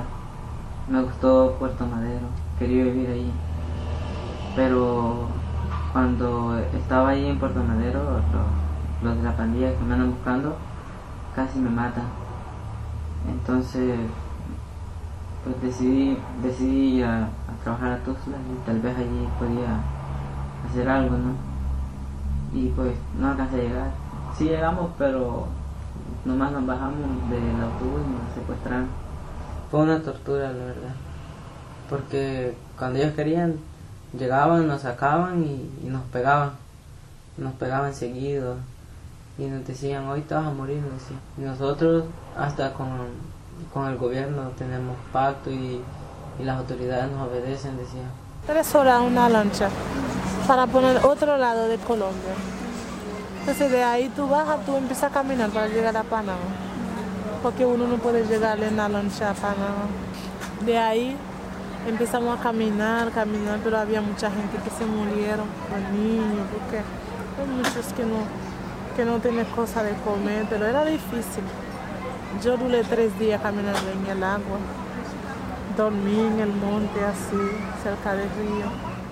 Me 0.88 1.02
gustó 1.02 1.56
Puerto 1.58 1.84
Madero, 1.86 2.26
quería 2.58 2.84
vivir 2.84 3.10
ahí. 3.10 3.30
Pero 4.56 5.28
cuando 5.92 6.58
estaba 6.58 7.10
ahí 7.10 7.26
en 7.26 7.38
Puerto 7.38 7.62
Madero, 7.62 8.02
los, 8.02 8.22
los 9.02 9.16
de 9.16 9.22
la 9.22 9.36
pandilla 9.36 9.76
que 9.76 9.84
me 9.84 9.94
andan 9.94 10.10
buscando 10.12 10.56
casi 11.34 11.58
me 11.58 11.70
matan. 11.70 12.04
Entonces, 13.28 13.98
pues 15.44 15.60
decidí, 15.62 16.16
decidí 16.42 16.98
ir 16.98 17.04
a, 17.04 17.28
trabajar 17.62 17.92
a 17.92 17.98
Tuxtla 17.98 18.36
y 18.36 18.66
tal 18.66 18.80
vez 18.80 18.96
allí 18.96 19.28
podía 19.38 19.80
hacer 20.68 20.88
algo, 20.88 21.16
¿no? 21.16 21.32
Y 22.52 22.68
pues 22.70 22.94
no 23.18 23.30
alcancé 23.30 23.56
a 23.56 23.62
llegar. 23.62 23.90
Sí 24.36 24.44
llegamos, 24.44 24.90
pero 24.98 25.46
nomás 26.24 26.52
nos 26.52 26.66
bajamos 26.66 26.98
del 27.30 27.62
autobús 27.62 28.00
y 28.06 28.10
nos 28.10 28.34
secuestraron. 28.34 28.88
Fue 29.70 29.80
una 29.80 30.02
tortura, 30.02 30.52
la 30.52 30.64
verdad. 30.64 30.94
Porque 31.88 32.56
cuando 32.78 32.98
ellos 32.98 33.14
querían, 33.14 33.56
llegaban, 34.18 34.66
nos 34.66 34.82
sacaban 34.82 35.42
y, 35.42 35.88
nos 35.88 36.02
pegaban. 36.04 36.52
Nos 37.36 37.54
pegaban 37.54 37.94
seguido. 37.94 38.56
Y 39.38 39.46
nos 39.46 39.66
decían, 39.66 40.06
hoy 40.08 40.20
te 40.22 40.34
vas 40.34 40.46
a 40.46 40.50
morir. 40.50 40.82
Y 41.38 41.40
nosotros, 41.40 42.04
hasta 42.36 42.72
con, 42.72 42.88
con 43.72 43.88
el 43.88 43.96
gobierno, 43.96 44.50
tenemos 44.58 44.96
pacto 45.12 45.50
y, 45.50 45.80
y 46.38 46.44
las 46.44 46.58
autoridades 46.58 47.10
nos 47.10 47.28
obedecen, 47.28 47.76
decían. 47.76 48.10
Tres 48.46 48.74
horas 48.74 49.00
una 49.00 49.28
lancha 49.28 49.68
para 50.46 50.66
poner 50.66 51.04
otro 51.04 51.36
lado 51.36 51.68
de 51.68 51.78
Colombia. 51.78 52.34
Entonces 53.40 53.70
de 53.70 53.82
ahí 53.82 54.08
tú 54.14 54.28
bajas, 54.28 54.64
tú 54.66 54.76
empiezas 54.76 55.10
a 55.10 55.14
caminar 55.14 55.50
para 55.50 55.68
llegar 55.68 55.96
a 55.96 56.02
Panamá. 56.02 56.38
Porque 57.42 57.64
uno 57.66 57.86
no 57.86 57.96
puede 57.96 58.24
llegar 58.24 58.62
en 58.62 58.76
la 58.76 58.88
lancha 58.88 59.30
a 59.30 59.34
Panamá. 59.34 59.86
De 60.64 60.78
ahí 60.78 61.16
empezamos 61.86 62.38
a 62.38 62.42
caminar, 62.42 63.10
caminar, 63.10 63.58
pero 63.62 63.78
había 63.78 64.00
mucha 64.00 64.30
gente 64.30 64.58
que 64.58 64.70
se 64.70 64.84
murieron, 64.86 65.46
los 65.70 65.92
niños, 65.92 66.46
porque 66.52 66.78
hay 66.78 67.46
muchos 67.56 67.92
que 67.94 68.04
no, 68.04 68.18
que 68.96 69.04
no 69.04 69.18
tienen 69.18 69.44
cosa 69.46 69.82
de 69.82 69.92
comer, 70.04 70.46
pero 70.48 70.66
era 70.66 70.84
difícil. 70.84 71.44
Yo 72.42 72.56
duré 72.56 72.82
tres 72.84 73.18
días 73.18 73.40
caminando 73.42 73.90
en 73.90 74.16
el 74.16 74.22
agua, 74.22 74.58
dormí 75.76 76.18
en 76.18 76.40
el 76.40 76.52
monte 76.52 77.04
así, 77.04 77.36
cerca 77.82 78.14
del 78.14 78.28
río. 78.30 78.66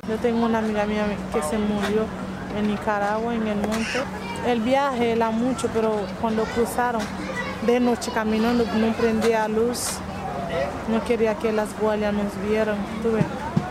Yo 0.09 0.17
tengo 0.17 0.47
una 0.47 0.59
amiga 0.59 0.87
mía 0.87 1.05
que 1.33 1.43
se 1.43 1.59
murió 1.59 2.07
en 2.57 2.69
Nicaragua, 2.69 3.35
en 3.35 3.47
el 3.47 3.57
monte. 3.57 4.01
El 4.47 4.61
viaje 4.61 5.13
era 5.13 5.31
mucho, 5.31 5.69
pero 5.73 6.01
cuando 6.21 6.45
cruzaron 6.45 7.03
de 7.67 7.79
noche 7.79 8.11
caminando 8.11 8.65
no 8.65 8.93
prendía 8.95 9.47
luz, 9.49 9.99
no 10.89 11.03
quería 11.05 11.35
que 11.35 11.53
las 11.53 11.69
guardias 11.79 12.13
nos 12.13 12.49
vieran. 12.49 12.77
¿tuve? 13.03 13.25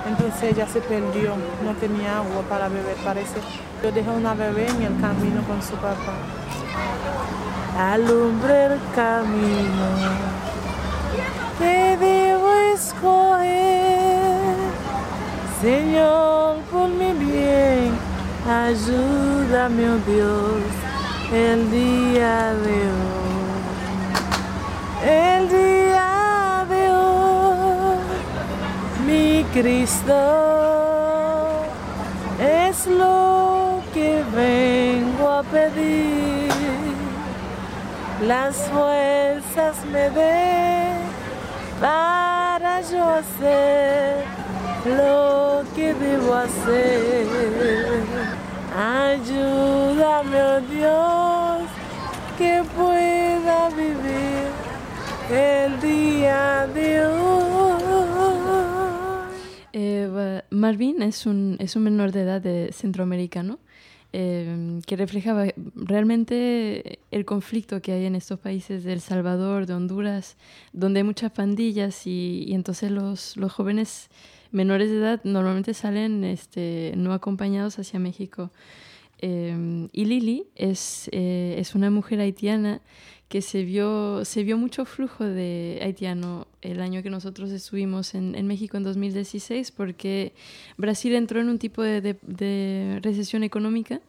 Entonces 0.07 0.51
ella 0.51 0.67
se 0.67 0.81
perdió, 0.81 1.35
no 1.63 1.73
tenía 1.79 2.17
agua 2.17 2.41
para 2.49 2.67
beber, 2.67 2.95
parece. 3.03 3.39
Yo 3.83 3.91
dejé 3.91 4.09
una 4.09 4.33
bebé 4.33 4.67
en 4.67 4.81
el 4.81 5.01
camino 5.01 5.43
con 5.43 5.61
su 5.61 5.75
papá. 5.75 6.13
Alumbre 7.77 8.65
el 8.65 8.79
camino 8.95 10.29
que 11.59 11.97
debo 11.97 12.53
escoger, 12.73 14.55
Señor, 15.61 16.57
por 16.71 16.87
mi 16.87 17.11
bien, 17.13 17.91
ayúdame, 18.49 19.89
oh 19.89 19.97
Dios, 20.07 20.63
el 21.33 21.69
día 21.69 22.53
de 22.53 22.71
hoy. 22.71 23.28
Cristo, 29.61 30.13
es 32.39 32.87
lo 32.87 33.81
que 33.93 34.23
vengo 34.33 35.29
a 35.29 35.43
pedir. 35.43 36.49
Las 38.25 38.55
fuerzas 38.55 39.83
me 39.91 40.09
dé 40.11 40.93
para 41.81 42.79
yo 42.89 43.03
hacer 43.09 44.23
lo 44.85 45.63
que 45.75 45.93
debo 45.93 46.35
hacer. 46.35 47.27
Ayúdame, 48.77 50.41
oh 50.41 50.61
Dios, 50.71 51.69
que 52.37 52.63
pueda 52.77 53.69
vivir 53.71 54.47
el 55.29 55.81
día 55.81 56.65
de 56.73 57.07
hoy. 57.07 57.58
Marvin 60.59 61.01
es 61.01 61.25
un, 61.25 61.57
es 61.59 61.75
un 61.75 61.83
menor 61.83 62.11
de 62.11 62.21
edad 62.21 62.41
de 62.41 62.71
centroamericano 62.71 63.59
eh, 64.11 64.79
que 64.87 64.95
reflejaba 64.95 65.45
realmente 65.75 66.99
el 67.11 67.25
conflicto 67.25 67.81
que 67.81 67.91
hay 67.91 68.05
en 68.05 68.15
estos 68.15 68.39
países 68.39 68.83
de 68.83 68.93
El 68.93 69.01
Salvador, 69.01 69.67
de 69.67 69.75
Honduras, 69.75 70.35
donde 70.73 71.01
hay 71.01 71.03
muchas 71.03 71.31
pandillas 71.31 72.07
y, 72.07 72.43
y 72.47 72.55
entonces 72.55 72.89
los, 72.89 73.37
los, 73.37 73.51
jóvenes 73.51 74.09
menores 74.51 74.89
de 74.89 74.97
edad 74.97 75.21
normalmente 75.23 75.75
salen 75.75 76.23
este, 76.23 76.93
no 76.97 77.13
acompañados 77.13 77.77
hacia 77.77 77.99
México. 77.99 78.51
Eh, 79.21 79.87
y 79.91 80.05
Lili 80.05 80.47
es, 80.55 81.09
eh, 81.11 81.55
es 81.59 81.75
una 81.75 81.91
mujer 81.91 82.19
haitiana 82.19 82.81
que 83.29 83.43
se 83.43 83.63
vio, 83.63 84.25
se 84.25 84.43
vio 84.43 84.57
mucho 84.57 84.85
flujo 84.85 85.23
de 85.23 85.79
haitiano 85.83 86.47
el 86.61 86.81
año 86.81 87.03
que 87.03 87.11
nosotros 87.11 87.51
estuvimos 87.51 88.15
en, 88.15 88.33
en 88.33 88.47
México 88.47 88.75
en 88.75 88.83
2016 88.83 89.71
porque 89.71 90.33
Brasil 90.77 91.13
entró 91.13 91.39
en 91.39 91.49
un 91.49 91.59
tipo 91.59 91.83
de, 91.83 92.01
de, 92.01 92.99
recesión 93.03 93.43
económica 93.43 94.01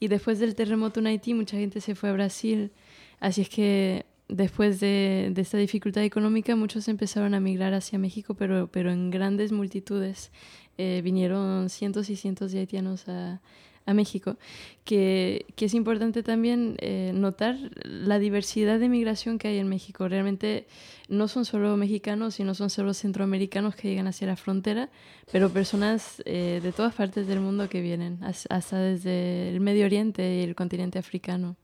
y 0.00 0.08
después 0.08 0.38
del 0.38 0.54
terremoto 0.54 1.00
en 1.00 1.08
Haití 1.08 1.34
mucha 1.34 1.58
gente 1.58 1.82
se 1.82 1.94
fue 1.94 2.08
a 2.08 2.12
Brasil. 2.14 2.72
Así 3.20 3.42
es 3.42 3.50
que 3.50 4.06
después 4.28 4.80
de, 4.80 5.30
de 5.32 5.42
esta 5.42 5.58
dificultad 5.58 6.02
económica 6.02 6.56
muchos 6.56 6.88
empezaron 6.88 7.34
a 7.34 7.40
migrar 7.40 7.74
hacia 7.74 7.98
México, 7.98 8.32
pero, 8.34 8.68
pero 8.72 8.90
en 8.90 9.10
grandes 9.10 9.52
multitudes. 9.52 10.32
Eh, 10.78 11.02
vinieron 11.04 11.68
cientos 11.68 12.08
y 12.08 12.16
cientos 12.16 12.50
de 12.50 12.60
haitianos 12.60 13.06
a, 13.06 13.42
a 13.86 13.94
México, 13.94 14.36
que, 14.84 15.46
que, 15.56 15.66
es 15.66 15.74
importante 15.74 16.22
también 16.22 16.76
eh, 16.78 17.12
notar 17.14 17.56
la 17.84 18.18
diversidad 18.18 18.78
de 18.78 18.88
migración 18.88 19.38
que 19.38 19.48
hay 19.48 19.58
en 19.58 19.68
México. 19.68 20.08
Realmente 20.08 20.66
no 21.08 21.28
son 21.28 21.44
solo 21.44 21.76
mexicanos, 21.76 22.34
sino 22.34 22.54
son 22.54 22.70
solo 22.70 22.94
centroamericanos 22.94 23.74
que 23.74 23.88
llegan 23.88 24.06
hacia 24.06 24.26
la 24.26 24.36
frontera, 24.36 24.88
pero 25.30 25.50
personas 25.50 26.22
eh, 26.24 26.60
de 26.62 26.72
todas 26.72 26.94
partes 26.94 27.26
del 27.26 27.40
mundo 27.40 27.68
que 27.68 27.80
vienen, 27.80 28.18
hasta 28.22 28.78
desde 28.78 29.48
el 29.48 29.60
Medio 29.60 29.84
Oriente 29.84 30.36
y 30.36 30.42
el 30.42 30.54
continente 30.54 30.98
africano. 30.98 31.56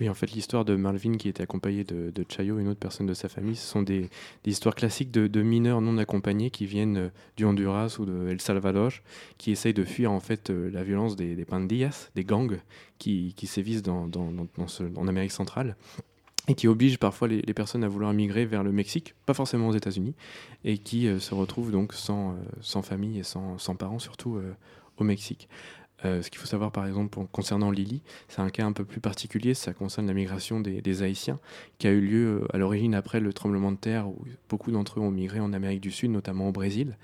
Oui, 0.00 0.08
en 0.08 0.14
fait, 0.14 0.32
l'histoire 0.32 0.64
de 0.64 0.76
Malvin 0.76 1.16
qui 1.16 1.28
était 1.28 1.42
accompagné 1.42 1.84
de, 1.84 2.12
Chayo, 2.28 2.58
une 2.58 2.68
autre 2.68 2.80
personne 2.80 3.06
de 3.06 3.14
sa 3.14 3.28
famille, 3.28 3.56
ce 3.56 3.66
sont 3.66 3.82
des, 3.82 4.10
histoires 4.46 4.74
classiques 4.74 5.10
de, 5.10 5.42
mineurs 5.42 5.80
non 5.80 5.98
accompagnés 5.98 6.50
qui 6.50 6.66
viennent 6.66 7.10
du 7.36 7.44
Honduras 7.44 7.96
ou 7.98 8.04
de 8.04 8.28
El 8.28 8.40
Salvador, 8.40 8.92
qui 9.38 9.50
essayent 9.50 9.74
de 9.74 9.84
fuir 9.84 10.10
en 10.10 10.20
fait 10.20 10.50
la 10.50 10.82
violence 10.82 11.16
des, 11.16 11.44
pandillas, 11.44 12.10
des 12.14 12.24
gangs 12.24 12.60
qui, 12.98 13.34
sévissent 13.44 13.82
en 13.88 15.08
Amérique 15.08 15.32
centrale 15.32 15.76
et 16.48 16.54
qui 16.54 16.68
obligent 16.68 16.98
parfois 16.98 17.28
les, 17.28 17.54
personnes 17.54 17.84
à 17.84 17.88
vouloir 17.88 18.12
migrer 18.12 18.44
vers 18.44 18.62
le 18.62 18.72
Mexique, 18.72 19.14
pas 19.26 19.34
forcément 19.34 19.68
aux 19.68 19.74
États-Unis, 19.74 20.14
et 20.64 20.78
qui 20.78 21.06
euh, 21.06 21.18
se 21.20 21.34
retrouvent 21.34 21.70
donc 21.70 21.92
sans, 21.92 22.34
euh, 22.34 22.82
famille 22.82 23.20
et 23.20 23.22
sans, 23.22 23.56
parents, 23.78 24.00
surtout 24.00 24.36
euh, 24.36 24.54
au 24.96 25.04
Mexique. 25.04 25.48
Euh, 26.04 26.22
ce 26.22 26.30
qu'il 26.30 26.40
faut 26.40 26.46
savoir 26.46 26.72
par 26.72 26.86
exemple 26.86 27.18
concernant 27.32 27.70
Lily, 27.70 28.02
c'est 28.28 28.40
un 28.40 28.50
cas 28.50 28.64
un 28.64 28.72
peu 28.72 28.84
plus 28.84 29.00
particulier, 29.00 29.54
ça 29.54 29.72
concerne 29.72 30.06
la 30.06 30.14
migration 30.14 30.60
des, 30.60 31.02
Haïtiens 31.02 31.38
qui 31.78 31.86
a 31.86 31.90
eu 31.90 32.00
lieu 32.00 32.46
à 32.52 32.58
l'origine 32.58 32.94
après 32.94 33.20
le 33.20 33.32
tremblement 33.32 33.72
de 33.72 33.76
terre 33.76 34.08
où 34.08 34.24
beaucoup 34.48 34.70
d'entre 34.70 35.00
eux 35.00 35.02
ont 35.02 35.10
migré 35.10 35.40
en 35.40 35.52
Amérique 35.52 35.80
du 35.80 35.90
Sud, 35.90 36.10
notamment 36.10 36.48
au 36.48 36.52
Brésil. 36.52 36.96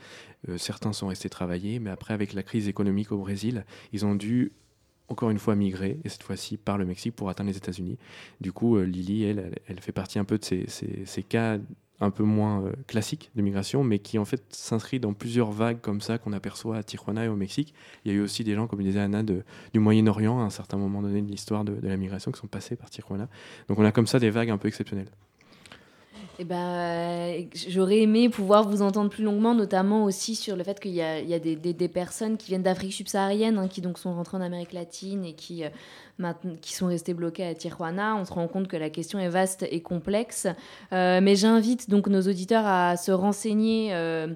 Euh, 0.48 0.58
certains 0.58 0.92
sont 0.92 1.08
restés 1.08 1.28
travailler, 1.28 1.78
mais 1.78 1.90
après 1.90 2.14
avec 2.14 2.32
la 2.32 2.42
crise 2.42 2.68
économique 2.68 3.12
au 3.12 3.18
Brésil, 3.18 3.64
ils 3.92 4.04
ont 4.04 4.14
dû 4.14 4.52
encore 5.08 5.30
une 5.30 5.38
fois 5.38 5.54
migrer, 5.54 5.98
et 6.04 6.08
cette 6.10 6.22
fois-ci 6.22 6.58
par 6.58 6.76
le 6.76 6.84
Mexique 6.84 7.16
pour 7.16 7.30
atteindre 7.30 7.50
les 7.50 7.56
États-Unis. 7.56 7.96
Du 8.42 8.52
coup, 8.52 8.76
euh, 8.76 8.84
Lily, 8.84 9.24
elle, 9.24 9.54
elle, 9.66 9.80
fait 9.80 9.92
partie 9.92 10.18
un 10.18 10.24
peu 10.24 10.36
de 10.36 10.44
ces, 10.44 10.66
ces 10.68 11.22
cas 11.22 11.58
un 12.00 12.10
peu 12.10 12.22
moins 12.22 12.62
euh, 12.62 12.72
classique 12.86 13.30
de 13.34 13.42
migration, 13.42 13.82
mais 13.82 13.98
qui 13.98 14.18
en 14.18 14.24
fait 14.24 14.42
s'inscrit 14.50 15.00
dans 15.00 15.12
plusieurs 15.12 15.50
vagues 15.50 15.80
comme 15.80 16.00
ça 16.00 16.18
qu'on 16.18 16.32
aperçoit 16.32 16.76
à 16.76 16.82
Tijuana 16.82 17.24
et 17.24 17.28
au 17.28 17.36
Mexique. 17.36 17.74
Il 18.04 18.12
y 18.12 18.14
a 18.14 18.18
eu 18.18 18.20
aussi 18.22 18.44
des 18.44 18.54
gens, 18.54 18.66
comme 18.66 18.82
disait 18.82 19.00
Anna, 19.00 19.22
du 19.22 19.42
Moyen-Orient 19.74 20.40
à 20.40 20.44
un 20.44 20.50
certain 20.50 20.76
moment 20.76 21.02
donné 21.02 21.22
de 21.22 21.30
l'histoire 21.30 21.64
de, 21.64 21.76
la 21.82 21.96
migration 21.96 22.30
qui 22.30 22.38
sont 22.38 22.46
passés 22.46 22.76
par 22.76 22.90
Tijuana. 22.90 23.28
Donc 23.68 23.78
on 23.78 23.84
a 23.84 23.92
comme 23.92 24.06
ça 24.06 24.18
des 24.18 24.30
vagues 24.30 24.50
un 24.50 24.58
peu 24.58 24.68
exceptionnelles. 24.68 25.10
Eh 26.40 26.44
ben, 26.44 27.48
j'aurais 27.68 27.98
aimé 27.98 28.28
pouvoir 28.28 28.68
vous 28.68 28.80
entendre 28.80 29.10
plus 29.10 29.24
longuement, 29.24 29.54
notamment 29.54 30.04
aussi 30.04 30.36
sur 30.36 30.54
le 30.54 30.62
fait 30.62 30.78
qu'il 30.78 30.92
y 30.92 31.02
a, 31.02 31.38
des, 31.38 31.88
personnes 31.88 32.36
qui 32.36 32.48
viennent 32.48 32.62
d'Afrique 32.62 32.92
subsaharienne, 32.92 33.58
hein, 33.58 33.66
qui 33.66 33.80
donc 33.80 33.98
sont 33.98 34.14
rentrées 34.14 34.36
en 34.36 34.40
Amérique 34.40 34.72
latine 34.72 35.24
et 35.24 35.32
qui, 35.32 35.64
euh, 35.64 36.32
qui 36.60 36.74
sont 36.74 36.86
restées 36.86 37.12
bloquées 37.12 37.44
à 37.44 37.54
Tijuana. 37.54 38.14
On 38.14 38.24
se 38.24 38.32
rend 38.32 38.46
compte 38.46 38.68
que 38.68 38.76
la 38.76 38.88
question 38.88 39.18
est 39.18 39.28
vaste 39.28 39.66
et 39.68 39.80
complexe. 39.80 40.46
Euh, 40.92 41.20
mais 41.20 41.34
j'invite 41.34 41.90
donc 41.90 42.06
nos 42.06 42.22
auditeurs 42.22 42.66
à 42.66 42.96
se 42.96 43.10
renseigner. 43.10 43.92
Euh, 43.94 44.28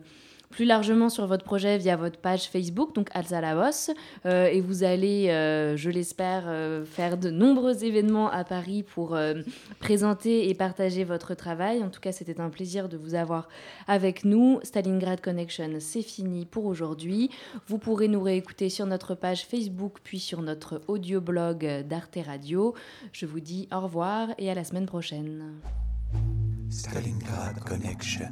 plus 0.52 0.66
largement 0.66 1.08
sur 1.08 1.26
votre 1.26 1.44
projet 1.44 1.78
via 1.78 1.96
votre 1.96 2.18
page 2.18 2.48
Facebook, 2.48 2.94
donc 2.94 3.08
Alza 3.12 3.40
la 3.40 3.52
euh, 4.26 4.46
et 4.46 4.60
vous 4.60 4.84
allez, 4.84 5.28
euh, 5.30 5.76
je 5.76 5.90
l'espère, 5.90 6.44
euh, 6.46 6.84
faire 6.84 7.16
de 7.16 7.30
nombreux 7.30 7.84
événements 7.84 8.30
à 8.30 8.44
Paris 8.44 8.82
pour 8.82 9.18
présenter 9.80 10.48
et 10.48 10.54
partager 10.54 11.04
votre 11.04 11.34
travail. 11.34 11.82
En 11.82 11.88
tout 11.88 12.00
cas, 12.00 12.12
c'était 12.12 12.40
un 12.40 12.50
plaisir 12.50 12.88
de 12.88 12.96
vous 12.96 13.14
avoir 13.14 13.48
avec 13.88 14.24
nous. 14.24 14.60
Stalingrad 14.62 15.20
Connection, 15.20 15.70
c'est 15.80 16.02
fini 16.02 16.44
pour 16.44 16.66
aujourd'hui. 16.66 17.30
Vous 17.66 17.78
pourrez 17.78 18.08
nous 18.08 18.22
réécouter 18.22 18.68
sur 18.68 18.86
notre 18.86 19.14
page 19.14 19.46
Facebook, 19.46 19.98
puis 20.04 20.20
sur 20.20 20.42
notre 20.42 20.82
audio-blog 20.86 21.84
d'Arte 21.88 22.18
Radio. 22.24 22.74
Je 23.12 23.26
vous 23.26 23.40
dis 23.40 23.68
au 23.72 23.80
revoir 23.80 24.28
et 24.38 24.50
à 24.50 24.54
la 24.54 24.64
semaine 24.64 24.86
prochaine. 24.86 25.54
Stalingrad 26.70 27.58
Connection. 27.64 28.28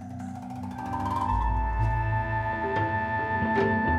thank 3.54 3.84
you 3.84 3.89